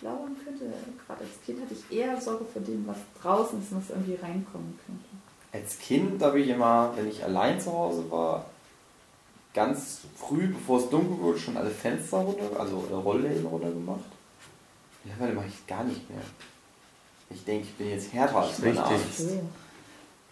[0.00, 0.64] lauern könnte.
[1.06, 4.14] Gerade als Kind hatte ich eher Sorge vor dem, was draußen ist und was irgendwie
[4.14, 5.04] reinkommen könnte.
[5.52, 8.46] Als Kind habe ich immer, wenn ich allein zu Hause war,
[9.54, 14.00] ganz früh, bevor es dunkel wurde, schon alle Fenster runter, also oder Rollläden runter gemacht.
[15.04, 16.20] Mittlerweile mache ich gar nicht mehr.
[17.30, 19.16] Ich denke, ich bin jetzt härter als meine Richtig.
[19.16, 19.40] So.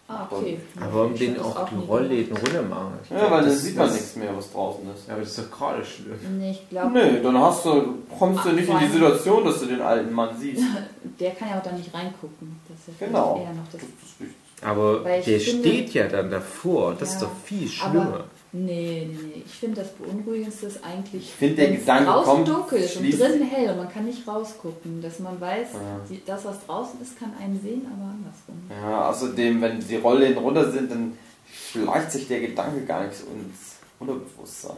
[0.07, 0.59] Ah, okay.
[0.79, 2.93] Aber warum Ich den auch die Rollläden runter machen?
[3.03, 5.07] Ich Ja, glaub, weil dann sieht man nichts mehr, was draußen ist.
[5.07, 6.19] Ja, aber das ist doch gerade schlimm.
[6.39, 9.59] Nee, ich glaube, Nee, dann hast du, kommst du Ach, nicht in die Situation, dass
[9.61, 10.61] du den alten Mann siehst.
[11.19, 12.59] der kann ja auch da nicht reingucken.
[12.67, 13.37] Das ist ja Genau.
[13.41, 14.63] eher noch das ist.
[14.65, 16.95] Aber der finde- steht ja dann davor.
[16.99, 18.25] Das ist Ja, doch viel schlimmer.
[18.55, 19.41] Nee, nee, nee.
[19.45, 22.77] Ich finde das Beunruhigendste ist eigentlich, Ich finde, der wenn es Gedanke draußen kommt, dunkel
[22.79, 25.99] ist und drinnen hell und man kann nicht rausgucken, dass man weiß, Ja.
[26.07, 28.61] die, das, was draußen ist, kann einen sehen, aber andersrum.
[28.69, 31.17] Ja, außerdem, wenn die Rollläden runter sind, dann
[31.51, 34.77] schleicht sich der Gedanke gar nicht so ins Unterbewusstsein.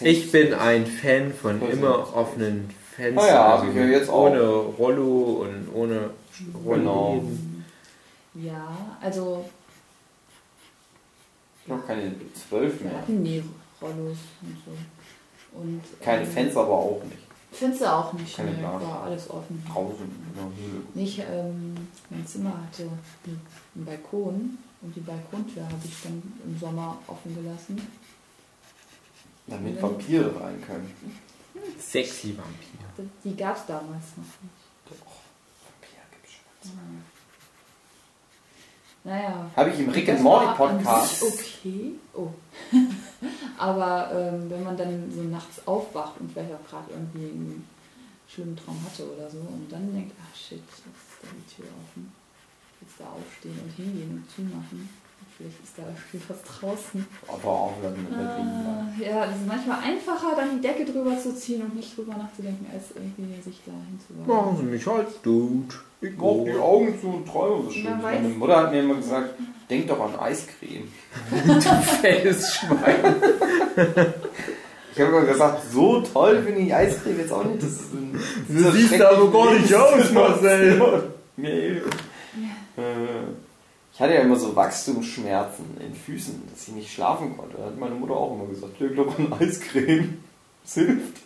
[0.00, 3.24] Ich bin ein Fan von immer offenen Fenstern.
[3.24, 4.26] Ah ja, also ich höre jetzt auch.
[4.30, 6.58] ohne Rollo und ohne Genau.
[7.12, 7.64] Rollläden.
[8.34, 9.44] Ja, also
[11.66, 12.98] Ich habe keine zwölf wir mehr.
[12.98, 13.42] hatten nie
[13.82, 15.58] Rollos und so.
[15.58, 17.18] Und, Keine ähm, Fenster aber auch nicht.
[17.50, 19.64] Fenster auch nicht, Keine nee, war alles offen.
[19.66, 20.82] Draußen in der Höhle.
[20.94, 21.74] Nicht, ähm,
[22.10, 22.82] mein Zimmer hatte
[23.24, 27.80] einen Balkon und die Balkontür habe ich dann im Sommer offen gelassen.
[29.46, 30.92] Damit Vampire rein können.
[31.80, 33.10] Sexy Vampir.
[33.24, 34.54] Die gab es damals noch nicht.
[34.88, 35.12] Doch,
[35.64, 37.15] Vampire gibt's schon.
[39.06, 39.48] Naja.
[39.54, 41.22] Habe ich im Rick and Morty Podcast.
[41.22, 41.92] Okay.
[42.12, 42.28] Oh.
[43.56, 47.68] Aber ähm, wenn man dann so nachts aufwacht und vielleicht auch gerade irgendwie einen
[48.28, 51.66] schlimmen Traum hatte oder so und dann denkt, ach shit, jetzt ist da die Tür
[51.84, 52.12] offen.
[52.80, 54.88] Jetzt da aufstehen und hingehen und zumachen.
[55.36, 57.06] Vielleicht ist da irgendwie was draußen.
[57.28, 58.06] Aber auch bleiben.
[58.10, 62.14] Ah, ja, es ist manchmal einfacher, dann die Decke drüber zu ziehen und nicht drüber
[62.16, 64.26] nachzudenken, als irgendwie sich da hinzuwagen.
[64.26, 65.82] Machen Sie mich halt tot.
[66.00, 68.00] Ich mach die Augen zu und träume so schön.
[68.00, 69.34] Meine Mutter hat mir immer gesagt,
[69.68, 70.88] denk doch an Eiscreme.
[72.00, 73.16] Fettes Schwein.
[74.94, 77.62] Ich habe immer gesagt, so toll finde ich Eiscreme jetzt auch nicht.
[77.62, 78.18] Das ist ein,
[78.48, 81.10] Du siehst aber gar nicht aus, Marcel.
[81.36, 81.82] Nee.
[83.96, 87.56] Ich hatte ja immer so Wachstumsschmerzen in Füßen, dass ich nicht schlafen konnte.
[87.56, 90.18] Da hat meine Mutter auch immer gesagt, leg doch an Eiscreme.
[90.62, 91.22] Das hilft.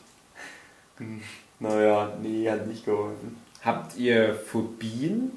[0.98, 1.20] Hm,
[1.58, 3.38] Naja, nee, hat nicht geholfen.
[3.64, 5.32] Habt ihr Phobien,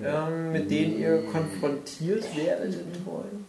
[0.00, 3.46] ähm, mit denen ihr konfrontiert werdet in Träumen?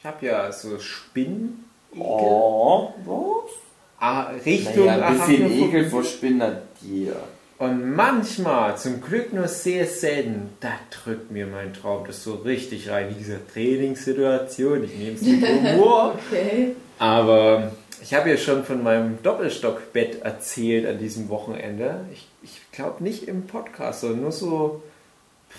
[0.00, 1.64] Ich habe ja so Spinnen.
[1.96, 3.52] Oh, was?
[4.00, 5.62] Ah, Richtung Naja, ein bisschen.
[5.62, 7.22] Ekel vor Spinnen hat jeder.
[7.60, 12.88] Und manchmal, zum Glück nur sehr selten, da drückt mir mein Traum das so richtig
[12.88, 14.84] rein, in dieser Trainingssituation.
[14.84, 15.42] Ich nehme es mit
[15.76, 16.14] Humor.
[16.14, 16.74] Okay.
[16.98, 22.06] Aber ich habe ja schon von meinem Doppelstockbett erzählt an diesem Wochenende.
[22.14, 24.82] Ich, ich glaube nicht im Podcast, sondern nur so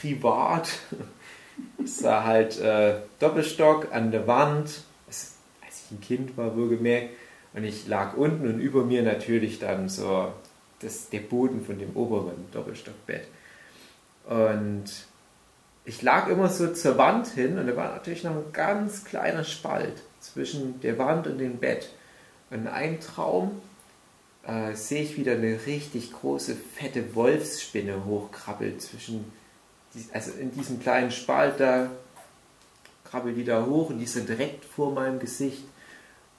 [0.02, 0.70] privat.
[1.84, 7.10] Es war halt äh, Doppelstock an der Wand, es, als ich ein Kind war, wohlgemerkt.
[7.54, 10.30] Und ich lag unten und über mir natürlich dann so
[10.82, 13.28] das, der Boden von dem oberen Doppelstockbett.
[14.26, 14.86] Und
[15.86, 19.44] ich lag immer so zur Wand hin und da war natürlich noch ein ganz kleiner
[19.44, 21.90] Spalt zwischen der Wand und dem Bett.
[22.50, 23.62] Und in einem Traum
[24.46, 29.32] äh, sehe ich wieder eine richtig große, fette Wolfsspinne hochkrabbeln zwischen,
[30.14, 31.90] also in diesem kleinen Spalt da
[33.12, 35.64] krabbelt die da hoch und die dann direkt vor meinem Gesicht.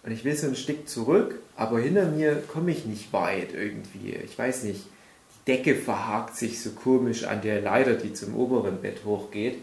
[0.02, 4.16] Und ich will so ein Stück zurück, aber hinter mir komme ich nicht weit irgendwie.
[4.24, 8.80] Ich weiß nicht, die Decke verhakt sich so komisch an der Leiter, die zum oberen
[8.80, 9.62] Bett hochgeht.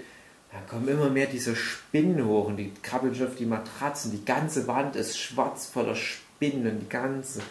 [0.53, 4.11] Dann kommen immer mehr diese Spinnen hoch und die krabbeln schon auf die Matratzen.
[4.11, 7.41] Die ganze Wand ist schwarz voller Spinnen und die ganze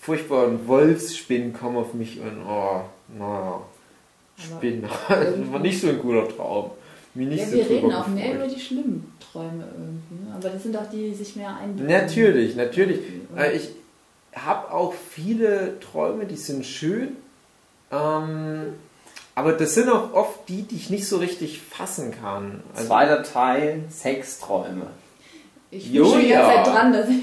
[0.00, 3.60] furchtbaren Wolfsspinnen kommen auf mich und oh, naja,
[4.38, 4.82] Spinnen.
[4.82, 5.08] Das
[5.52, 6.70] war nicht so ein guter Traum.
[7.18, 10.24] Mir nicht Ja, so wir reden auch mehr über die schlimmen Träume irgendwie.
[10.28, 10.34] Ne?
[10.34, 11.86] Aber das sind auch die, die sich mehr einbilden.
[11.92, 13.00] Natürlich, natürlich.
[13.30, 13.70] Und- Äh, Ich
[14.34, 17.16] habe auch viele Träume, die sind schön.
[17.90, 18.74] Ähm,
[19.34, 22.62] aber das sind auch oft die, die ich nicht so richtig fassen kann.
[22.74, 24.86] Also, Zweiter Teil, Sexträume.
[25.70, 26.64] Ich Jo, bin schon die ganze ja.
[26.64, 27.22] Zeit dran, dass ich.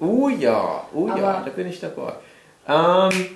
[0.00, 2.14] oh ja, oh ja, Aber- da bin ich dabei.
[2.68, 3.26] Ähm,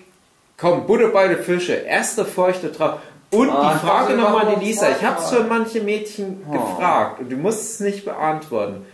[0.57, 1.73] komm, Butter bei den Fische.
[1.75, 2.99] Erster feuchter Traum.
[3.31, 4.89] Und Ah, die Frage nochmal an die Lisa.
[4.91, 6.53] Ich habe es schon manche Mädchen Oh.
[6.53, 8.87] gefragt und du musst es nicht beantworten.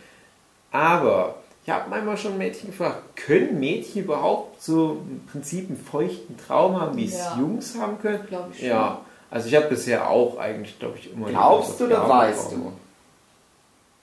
[0.73, 6.37] Aber ich habe manchmal schon Mädchen gefragt, können Mädchen überhaupt so im Prinzip einen feuchten
[6.37, 7.37] Traum haben, wie es Ja.
[7.39, 8.27] Jungs haben können?
[8.27, 8.69] Glaube ich schon.
[8.69, 8.99] Ja,
[9.31, 11.29] also ich habe bisher auch eigentlich, glaube ich, immer...
[11.29, 12.73] Glaubst du oder weißt Traum.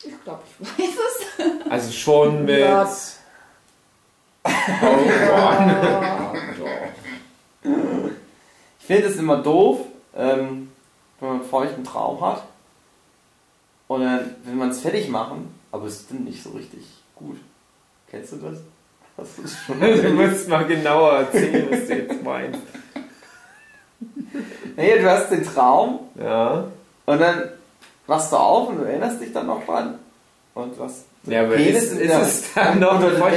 [0.03, 0.95] Ich glaube, ich weiß
[1.40, 1.72] es.
[1.72, 2.60] Also schon mit...
[2.60, 2.90] Ja.
[8.80, 9.80] Ich finde es immer doof,
[10.16, 10.72] ähm,
[11.20, 12.44] wenn man einen feuchten Traum hat
[13.88, 16.84] und dann will man es fertig machen, aber es stimmt nicht so richtig
[17.16, 17.38] gut.
[18.10, 18.58] Kennst du das?
[19.18, 22.60] Das ist schon Du musst mal genauer erzählen, was du jetzt meinst.
[24.78, 26.64] Nee, du hast den Traum Ja.
[27.06, 27.50] und dann
[28.08, 30.00] wachst du auf und du erinnerst dich dann noch dran.
[30.56, 31.06] Und was?
[31.26, 33.34] Ja, aber Penis ist, ist es dann noch ein hart.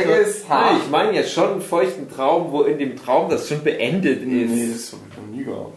[0.49, 4.27] Nein, ich meine jetzt schon einen feuchten Traum, wo in dem Traum das schon beendet
[4.27, 4.93] Nee, ist.
[4.93, 5.77] das habe ich noch nie gehabt.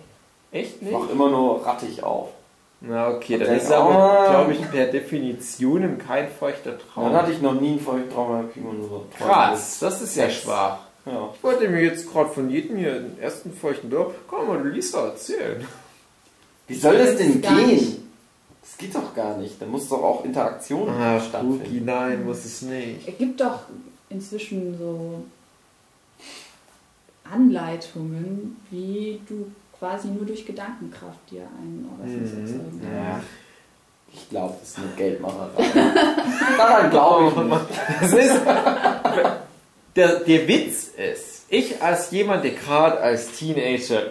[0.60, 0.94] Echt Ich nicht?
[0.94, 2.30] wach immer nur rattig auf.
[2.82, 7.06] Na okay, Und dann denk, ist aber, glaube ich, per Definition kein feuchter Traum.
[7.06, 9.06] Dann hatte ich noch nie einen feuchten Traum, dann hab ich immer nur so.
[9.18, 10.42] Krass, das ist ja Sex.
[10.44, 10.78] schwach.
[11.06, 11.30] Ja.
[11.36, 15.06] Ich wollte mir jetzt gerade von jedem hier den ersten feuchten Traum, komm mal, Lisa,
[15.08, 15.66] erzählen.
[16.68, 17.68] Wie soll das denn gehen?
[17.68, 17.98] nicht.
[18.62, 19.60] Das geht doch gar nicht.
[19.62, 21.62] Da muss doch auch Interaktion Ah, stattfinden.
[21.66, 23.08] Spooky, nein, muss es nicht.
[23.08, 23.60] Es gibt doch
[24.10, 25.24] inzwischen so
[27.24, 29.48] Anleitungen, wie du
[29.80, 32.42] quasi nur durch Gedankenkraft dir einen Orgasmus Mhm.
[32.42, 33.12] erzeugen Ja.
[33.12, 33.28] kannst.
[34.14, 35.64] Ich glaube, das ist eine Geldmacherei.
[36.58, 37.62] Daran glaube ich nicht.
[38.02, 38.42] Das ist,
[39.96, 44.02] der, der Witz ist, ich als jemand, der gerade als Teenager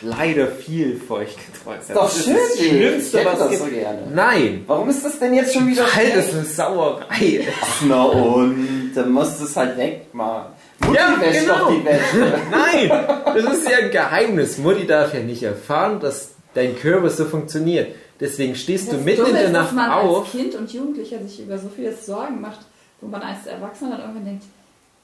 [0.00, 1.96] leider viel feucht geträumt hat.
[1.96, 3.98] Doch das ist schön, das ich Schlimmste, hätte was das so gerne.
[4.12, 6.34] Nein, Warum ist das denn jetzt schon wieder weil das schlecht?
[6.34, 7.48] eine Sauerei ist.
[7.60, 8.92] Ach, na und?
[8.94, 10.52] Dann musst du es halt wegmachen.
[10.86, 11.58] Mutti Ja, wäscht genau.
[11.58, 12.38] doch die Wäsche.
[12.50, 12.88] Nein,
[13.24, 14.58] das ist ja ein Geheimnis.
[14.58, 17.94] Mutti darf ja nicht erfahren, dass dein Körper so funktioniert.
[18.20, 20.22] Deswegen stehst du Das mitten in der ist, dass Nacht man auf.
[20.24, 22.60] als Kind und Jugendlicher sich über so vieles Sorgen macht,
[23.00, 24.44] wo man als Erwachsener dann irgendwann denkt,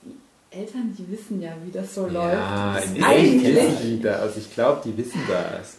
[0.05, 2.97] die Eltern, die wissen ja, wie das so Ja, läuft.
[2.97, 4.21] echt eigentlich das.
[4.21, 5.77] Also ich glaube, die wissen das.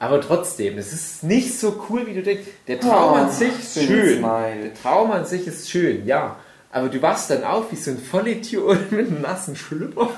[0.00, 2.42] Aber trotzdem, es ist nicht so cool, wie du denkst.
[2.66, 4.20] Der Traum Oh, an sich ist schön.
[4.22, 6.36] Der Traum an sich ist schön, ja.
[6.74, 10.10] Aber du wachst dann auf wie so ein Vollidiot mit einem nassen Schlüpper.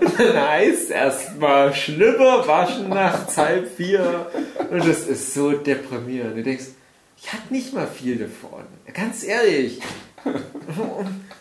[0.00, 4.26] Und dann heißt erstmal Schlüpper waschen nachts halb vier.
[4.68, 6.38] Und das ist so deprimierend.
[6.38, 6.64] Du denkst,
[7.16, 8.64] ich hatte nicht mal viel davon.
[8.92, 9.80] Ganz ehrlich.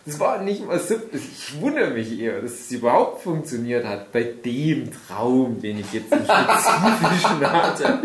[0.05, 0.93] Das war nicht mal so.
[1.11, 6.11] Ich wundere mich eher, dass es überhaupt funktioniert hat bei dem Traum, den ich jetzt
[6.11, 7.99] im Spezifischen hatte.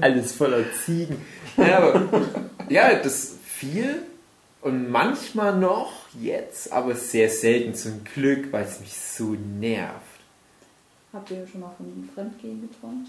[0.00, 1.16] Alles voller Ziegen.
[1.56, 2.08] Ja, aber,
[2.68, 4.02] ja, das viel
[4.64, 9.94] und manchmal noch jetzt, aber sehr selten zum Glück, weil es mich so nervt.
[11.12, 13.08] Habt ihr schon mal von einem Fremdgehen geträumt?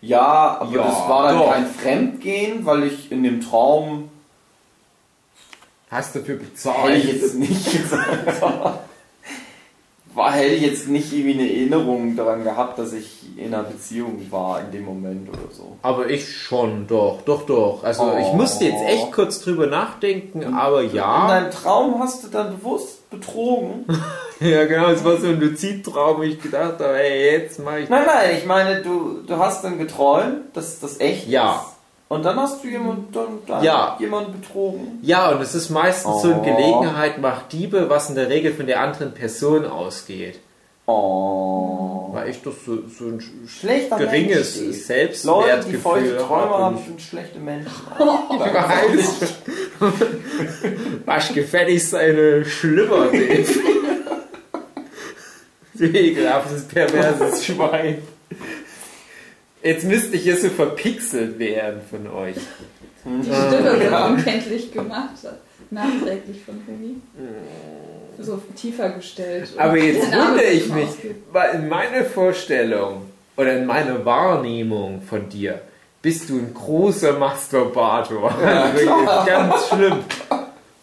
[0.00, 1.52] Ja, aber Ja, das war dann doch.
[1.52, 4.10] kein Fremdgehen, weil ich in dem Traum
[5.90, 6.96] Hast dafür hätte bezahlt?
[7.02, 8.80] ich jetzt nicht gesagt.
[10.18, 14.20] War, hätte ich jetzt nicht irgendwie eine Erinnerung daran gehabt, dass ich in einer Beziehung
[14.30, 15.76] war in dem Moment oder so.
[15.82, 17.84] Aber ich schon, doch, doch, doch.
[17.84, 18.34] Also ich Oh.
[18.36, 21.28] musste jetzt echt kurz drüber nachdenken, aber In ja.
[21.28, 23.86] deinem Traum hast du dann bewusst betrogen?
[24.40, 27.88] Ja, genau, es war so ein Luzidtraum, wo ich gedacht habe, ey, jetzt mach ich.
[27.88, 31.54] Nein, nein, ich meine, du, du hast dann geträumt, dass das echt Ja.
[31.54, 31.77] ist.
[32.08, 33.96] Und dann hast du jemand, dann, dann Ja.
[34.00, 34.98] jemanden betrogen.
[35.02, 36.32] Ja, und es ist meistens so Oh.
[36.32, 40.38] eine Gelegenheit macht Diebe, was in der Regel von der anderen Person ausgeht.
[40.86, 42.08] Oh.
[42.14, 44.64] Weil ich doch so, so ein sch- Schlechter geringes Mensch.
[44.66, 47.70] Leute, die Selbstwertgefühl feuchte Träume habe haben, sind schlechte Menschen.
[48.30, 49.34] ich weiß.
[51.04, 53.44] Wasch gefälligst seine Schlüpper, Dave.
[55.74, 57.98] Du ekelhaftes, perverses Schwein.
[59.62, 62.36] Jetzt müsste ich hier so verpixelt werden von euch.
[63.04, 65.10] Die Stimme wird unkenntlich gemacht,
[65.70, 66.96] nachträglich von Humi.
[68.20, 69.50] So tiefer gestellt.
[69.56, 70.88] Aber jetzt wundere ich mich,
[71.32, 73.02] weil in meiner Vorstellung
[73.36, 75.60] oder in meiner Wahrnehmung von dir
[76.02, 78.32] bist du ein großer Masturbator.
[78.74, 79.98] Wirklich ganz schlimm.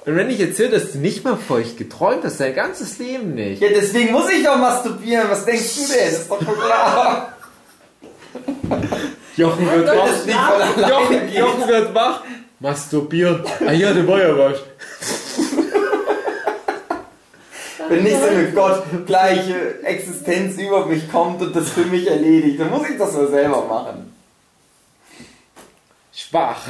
[0.06, 3.34] Und wenn ich jetzt höre, dass du nicht mal feucht geträumt hast, dein ganzes Leben
[3.34, 3.62] nicht.
[3.62, 5.30] Ja, deswegen muss ich doch masturbieren.
[5.30, 6.08] Was denkst du denn?
[6.10, 7.35] Ist doch klar.
[9.38, 10.90] Jochen wird wach.
[10.90, 11.34] Jochen.
[11.34, 12.24] Jochen wird wach.
[12.60, 13.44] Masturbieren.
[13.66, 14.60] Ah ja, der war ja was.
[17.88, 22.72] Wenn nicht so eine gottgleiche Existenz über mich kommt und das für mich erledigt, dann
[22.72, 24.14] muss ich das nur selber machen.
[26.14, 26.62] Schwach.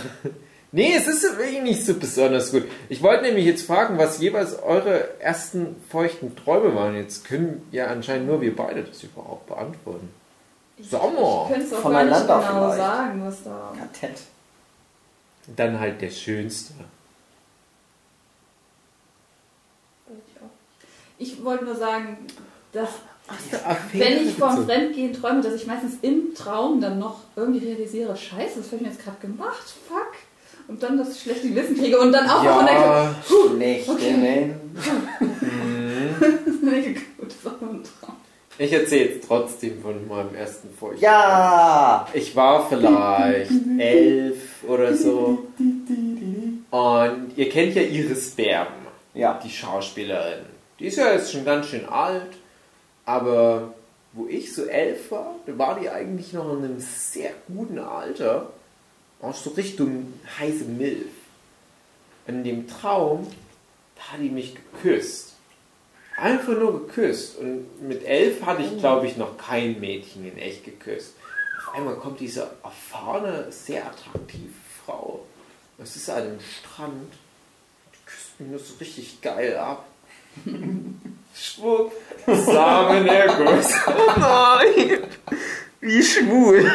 [0.72, 2.64] Nee, es ist wirklich nicht so besonders gut.
[2.90, 6.98] Ich wollte nämlich jetzt fragen, was jeweils eure ersten feuchten Träume waren.
[6.98, 10.10] Jetzt können ja anscheinend nur wir beide das überhaupt beantworten.
[10.80, 11.48] Sommer.
[11.50, 12.78] Ich könnte es auch gar nicht genau vielleicht.
[12.78, 13.74] sagen, was da.
[13.78, 14.20] Kartett.
[15.56, 16.74] Dann halt der schönste.
[21.18, 22.18] Ich wollte nur sagen,
[22.74, 22.90] dass
[23.28, 24.66] Affäre wenn ich vom.
[24.66, 28.82] Fremdgehen träume, dass ich meistens im Traum dann noch irgendwie realisiere, scheiße, das habe ich
[28.82, 30.14] mir jetzt gerade gemacht, fuck.
[30.68, 34.14] Und dann das schlechte Gewissen kriege und dann auch noch und denke, Ja, Schlechte okay.
[34.14, 34.60] Menschen.
[37.18, 38.16] gut, das ist auch nur ein Traum.
[38.58, 41.02] Ich erzähle jetzt trotzdem von meinem ersten feuchten.
[41.02, 42.08] Ja!
[42.14, 45.48] Ich war vielleicht elf oder so.
[46.72, 48.86] Und ihr kennt ja Iris Berben.
[49.14, 49.40] Ja.
[49.42, 50.46] die Schauspielerin.
[50.80, 52.36] Die ist ja jetzt schon ganz schön alt,
[53.06, 53.74] aber
[54.12, 58.50] wo ich so elf war, da war die eigentlich noch in einem sehr guten Alter,
[59.22, 61.08] auch so Richtung heiße Milf.
[62.28, 63.28] In dem Traum,
[63.96, 65.35] da hat die mich geküsst.
[66.18, 67.38] Einfach nur geküsst.
[67.38, 71.14] Und mit elf hatte ich, glaube ich, noch kein Mädchen in echt geküsst.
[71.68, 74.54] Auf einmal kommt diese erfahrene, sehr attraktive
[74.86, 75.26] Frau.
[75.78, 77.12] Es ist an einem Strand
[78.06, 79.86] küsst mich nur so richtig geil ab.
[81.36, 81.92] Schwupp,
[82.26, 83.74] Samenerguss.
[83.88, 85.00] Oh nein,
[85.82, 86.72] wie schwul.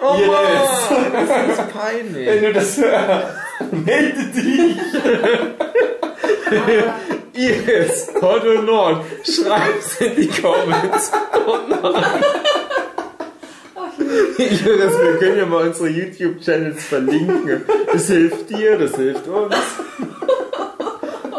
[0.00, 0.90] Oh Yes.
[0.90, 2.26] Mann, das ist peinlich.
[2.26, 3.34] Wenn du das hörst,
[3.72, 5.65] melde dich!
[7.32, 11.10] Iris, Otto Nord, schreib's in die Comments.
[13.74, 14.44] Ach, je.
[14.44, 17.62] Iris, wir können ja mal unsere YouTube-Channels verlinken.
[17.92, 19.54] Das hilft dir, das hilft uns.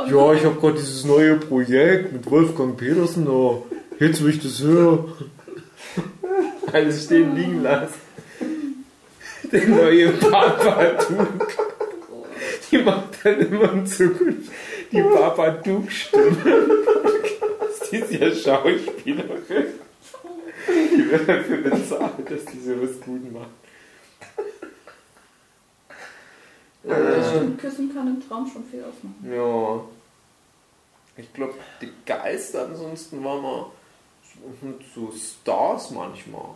[0.10, 3.28] Ja, ich habe gerade dieses neue Projekt mit Wolfgang Petersen.
[3.28, 3.66] Oh,
[4.00, 5.14] jetzt will ich das hören.
[6.72, 7.94] Alles stehen liegen lassen.
[9.52, 11.48] Der neue Babadook.
[12.72, 14.52] Die macht dann immer in Zukunft
[14.92, 16.78] die Babadook-Stimme.
[17.92, 19.66] Die ist ja Schauspielerin.
[20.68, 23.50] Die wird dafür bezahlt, dass die sowas gut macht.
[26.84, 29.16] Das stimmt, Küssen kann im Traum schon viel ausmachen.
[29.30, 29.82] Ja.
[31.18, 33.66] Ich glaube, die geilste ansonsten war mal
[34.94, 36.50] so, Stars manchmal.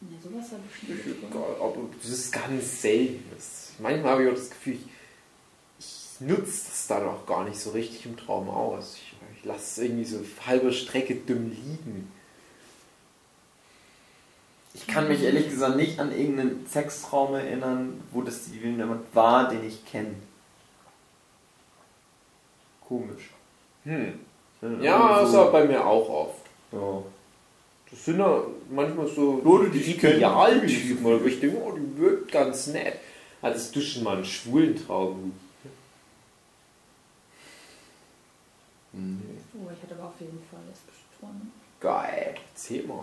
[0.00, 1.30] Nee, sowas habe ich Ich nicht.
[1.32, 3.24] geil, Aber das ist ganz selten.
[3.78, 4.86] Manchmal habe ich auch das Gefühl, ich,
[5.78, 8.96] ich nutze das dann auch gar nicht so richtig im Traum aus.
[8.96, 12.12] Ich, ich lasse es irgendwie so auf halber Strecke dumm liegen.
[14.74, 19.66] Ich kann mich ehrlich gesagt nicht an irgendeinen Sextraum erinnern, wo das jemand war, den
[19.66, 20.14] ich kenne.
[22.86, 23.30] Komisch.
[23.84, 24.18] Hm.
[24.80, 26.40] Ja, das so- war bei mir auch oft.
[26.72, 27.02] Ja.
[27.90, 30.16] Das sind ja manchmal so Leute, die ich kenne.
[30.16, 32.94] Idealtypen, oder wo ich denke, oh, die wirkt ganz nett.
[33.40, 35.32] Hattest du schon mal einen schwulen Traum?
[38.94, 39.38] Nee.
[39.54, 41.46] Oh, ich hatte aber auf jeden Fall lesbische Träume.
[41.80, 42.34] Geil.
[42.54, 43.00] Erzähl mal.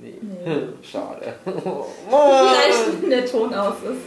[0.00, 0.18] Nee.
[0.20, 0.68] Nee.
[0.82, 1.34] Schade.
[1.44, 4.00] Vielleicht, wenn der Ton aus ist.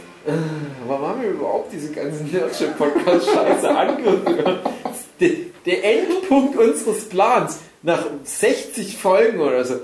[0.86, 4.70] Warum haben wir überhaupt diese ganzen Nerdship-Podcast-Scheiße angehört?
[5.18, 5.30] Der,
[5.66, 9.80] der Endpunkt unseres Plans nach 60 Folgen oder so.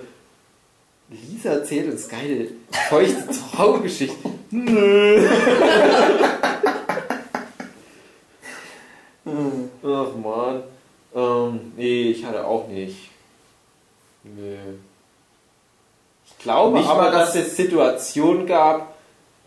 [1.10, 2.48] Lisa erzählt uns geile,
[2.88, 3.24] feuchte
[3.56, 4.38] Traumgeschichten.
[4.50, 5.28] Nö.
[10.06, 10.62] Ach man.
[11.14, 12.96] Ähm, nee, ich hatte auch nicht.
[14.24, 14.54] Nö.
[16.26, 18.94] Ich glaube Nicht aber, mal dass das- es Situationen gab,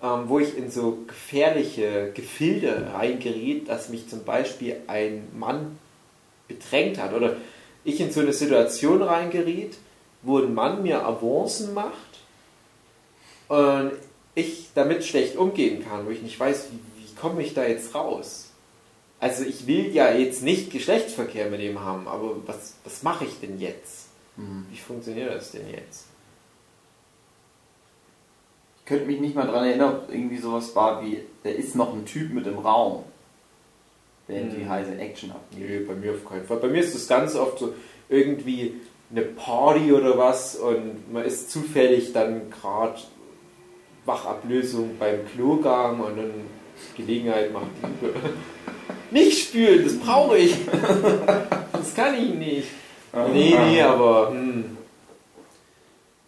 [0.03, 5.77] ähm, wo ich in so gefährliche Gefilde reingeriet, dass mich zum Beispiel ein Mann
[6.47, 7.35] bedrängt hat oder
[7.83, 9.77] ich in so eine Situation reingeriet,
[10.23, 11.93] wo ein Mann mir Avancen macht
[13.47, 13.91] und
[14.35, 17.93] ich damit schlecht umgehen kann, wo ich nicht weiß, wie, wie komme ich da jetzt
[17.95, 18.50] raus.
[19.21, 23.39] Also ich will ja jetzt nicht Geschlechtsverkehr mit ihm haben, aber was, was mache ich
[23.39, 24.07] denn jetzt?
[24.35, 24.65] Hm.
[24.71, 26.07] Wie funktioniert das denn jetzt?
[28.79, 31.93] Ich könnte mich nicht mal daran erinnern, ob irgendwie sowas war wie, da ist noch
[31.93, 33.03] ein Typ mit im Raum.
[34.27, 34.69] Während die Hm.
[34.69, 35.59] heiße Action abgeht.
[35.69, 36.57] Nee, bei mir auf keinen Fall.
[36.57, 37.75] Bei mir ist es ganz oft so
[38.09, 38.81] irgendwie
[39.11, 42.99] eine Party oder was und man ist zufällig dann gerade
[44.05, 46.33] Wachablösung beim Klogang und dann
[46.95, 48.13] Gelegenheit macht Liebe.
[49.11, 50.55] Nicht spülen, das brauche ich.
[51.73, 52.67] Das kann ich nicht.
[53.33, 54.77] Nee, nee, aber hm,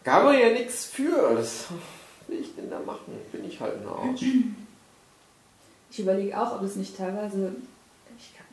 [0.03, 1.35] gab man ja nichts für.
[1.35, 1.67] Das
[2.27, 3.13] will ich denn da machen?
[3.31, 4.23] Bin ich halt ein Arsch.
[5.91, 7.55] Ich überlege auch, ob es nicht teilweise.
[8.17, 8.45] Ich kann,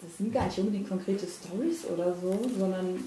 [0.00, 3.04] das sind gar nicht unbedingt konkrete Stories oder so, sondern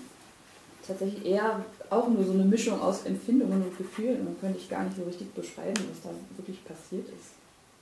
[0.86, 1.64] tatsächlich eher
[1.94, 4.20] auch nur so eine Mischung aus Empfindungen und Gefühlen.
[4.22, 7.34] Und dann könnte ich gar nicht so richtig beschreiben, was da wirklich passiert ist.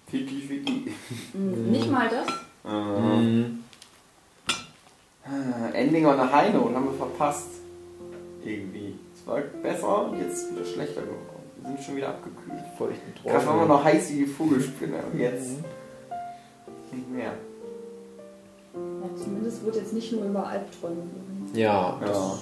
[0.07, 0.91] Ficky, ficky.
[1.33, 1.71] Mhm.
[1.71, 2.27] Nicht mal das.
[2.63, 3.59] Mhm.
[5.73, 7.47] Ending on a High Note haben wir verpasst.
[8.43, 8.95] Irgendwie.
[9.15, 11.19] Es war besser und jetzt wieder schlechter geworden.
[11.61, 12.63] Wir sind schon wieder abgekühlt.
[12.77, 15.51] Feuchten Gerade waren wir noch heiß wie die Vogelspinne und jetzt
[16.91, 17.33] nicht mehr.
[18.73, 21.55] Ja, zumindest wird jetzt nicht nur über Albträume geredet.
[21.55, 22.39] Ja, Ja.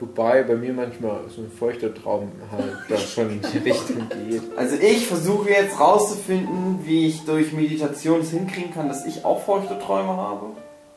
[0.00, 4.42] Wobei bei mir manchmal so ein feuchter Traum halt da schon in die Richtung geht.
[4.56, 9.42] Also ich versuche jetzt rauszufinden, wie ich durch Meditation es hinkriegen kann, dass ich auch
[9.44, 10.46] feuchte Träume habe.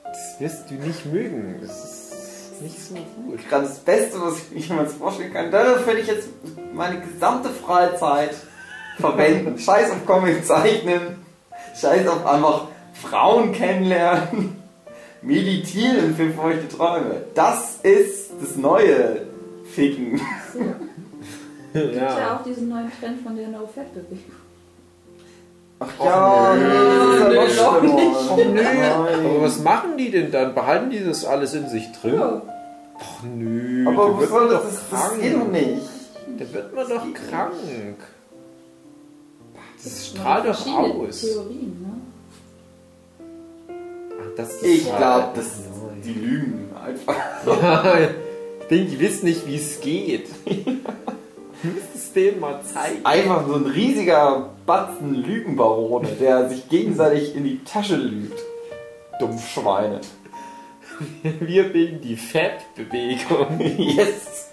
[0.04, 1.58] Das wirst du nicht mögen.
[1.62, 3.50] Das ist nicht so gut.
[3.50, 5.52] Gerade das Beste, was ich mir jemals vorstellen kann.
[5.52, 6.30] Dafür werde ich jetzt
[6.74, 8.36] meine gesamte Freizeit
[9.00, 9.58] verwenden.
[9.60, 11.24] Scheiß auf Comic zeichnen.
[11.80, 14.63] Scheiß auf einfach Frauen kennenlernen.
[15.24, 17.24] Meditieren für feuchte Träume.
[17.34, 19.22] Das ist das neue
[19.74, 20.20] Ficken.
[20.54, 20.60] So.
[21.80, 22.20] Gibt ja.
[22.20, 22.38] Ja.
[22.38, 24.20] auch diesen neuen Trend von der No-Fat-Bewegung.
[25.80, 28.14] Ach ja, nee, das ist aber nö, schlimmer.
[28.14, 28.54] doch Oh, nö.
[28.62, 29.26] Nein.
[29.26, 30.54] Aber was machen die denn dann?
[30.54, 32.14] Behalten die das alles in sich drin?
[32.14, 32.42] Ja.
[33.00, 34.62] Ach nö, Aber soll das?
[34.62, 35.22] doch Das, das krank.
[35.22, 35.82] geht doch nicht.
[36.38, 37.30] Da wird man doch geht nicht.
[37.30, 37.54] krank.
[39.84, 41.22] Das strahlt doch aus.
[41.22, 42.02] Theorien, ne?
[44.34, 45.52] Ach, das ist Ich glaube, das
[46.04, 47.16] die lügen einfach.
[47.46, 48.00] Ja,
[48.62, 50.28] ich denke, die wissen nicht, wie es geht.
[51.64, 53.06] Müsst es denen mal zeigen.
[53.06, 58.38] Einfach so ein riesiger Batzen Lügenbarone, der sich gegenseitig in die Tasche lügt.
[59.20, 60.02] Dummschweine.
[61.40, 63.60] Wir bilden die Fettbewegung.
[63.78, 64.50] Yes!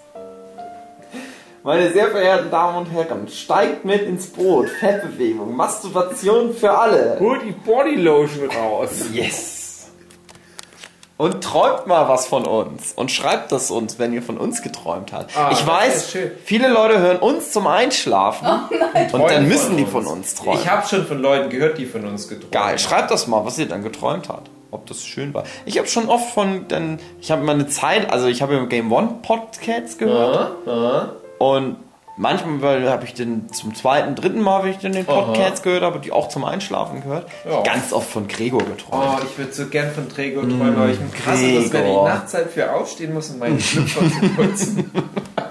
[1.63, 4.69] Meine sehr verehrten Damen und Herren, steigt mit ins Boot.
[4.69, 7.17] Fettbewegung, Masturbation für alle.
[7.19, 9.09] Hol die Bodylotion raus.
[9.13, 9.60] Yes!
[11.21, 12.93] Und träumt mal was von uns.
[12.95, 15.37] Und schreibt das uns, wenn ihr von uns geträumt habt.
[15.37, 18.47] Ah, ich weiß, viele Leute hören uns zum Einschlafen.
[18.47, 20.59] und Träumen dann müssen von die von uns träumen.
[20.59, 22.79] Ich habe schon von Leuten gehört, die von uns geträumt Geil, haben.
[22.79, 24.49] schreibt das mal, was ihr dann geträumt habt.
[24.71, 25.43] Ob das schön war.
[25.65, 28.65] Ich habe schon oft von, dann, ich habe mal eine Zeit, also ich habe ja
[28.65, 31.09] Game One Podcasts gehört Ja, ja.
[31.37, 31.75] und
[32.17, 35.21] manchmal habe ich den zum zweiten, dritten Mal, wenn ich dann den Aha.
[35.21, 37.27] Podcasts gehört habe, die auch zum Einschlafen gehört.
[37.49, 37.63] Ja.
[37.63, 39.19] Ganz oft von Gregor geträumt.
[39.19, 42.07] Oh, ich würde so gern von Träger träumen, aber ich hasse das, wenn ich Gregor.
[42.07, 44.91] nachts halt für aufstehen muss, um meinen Schlüpfer zu putzen.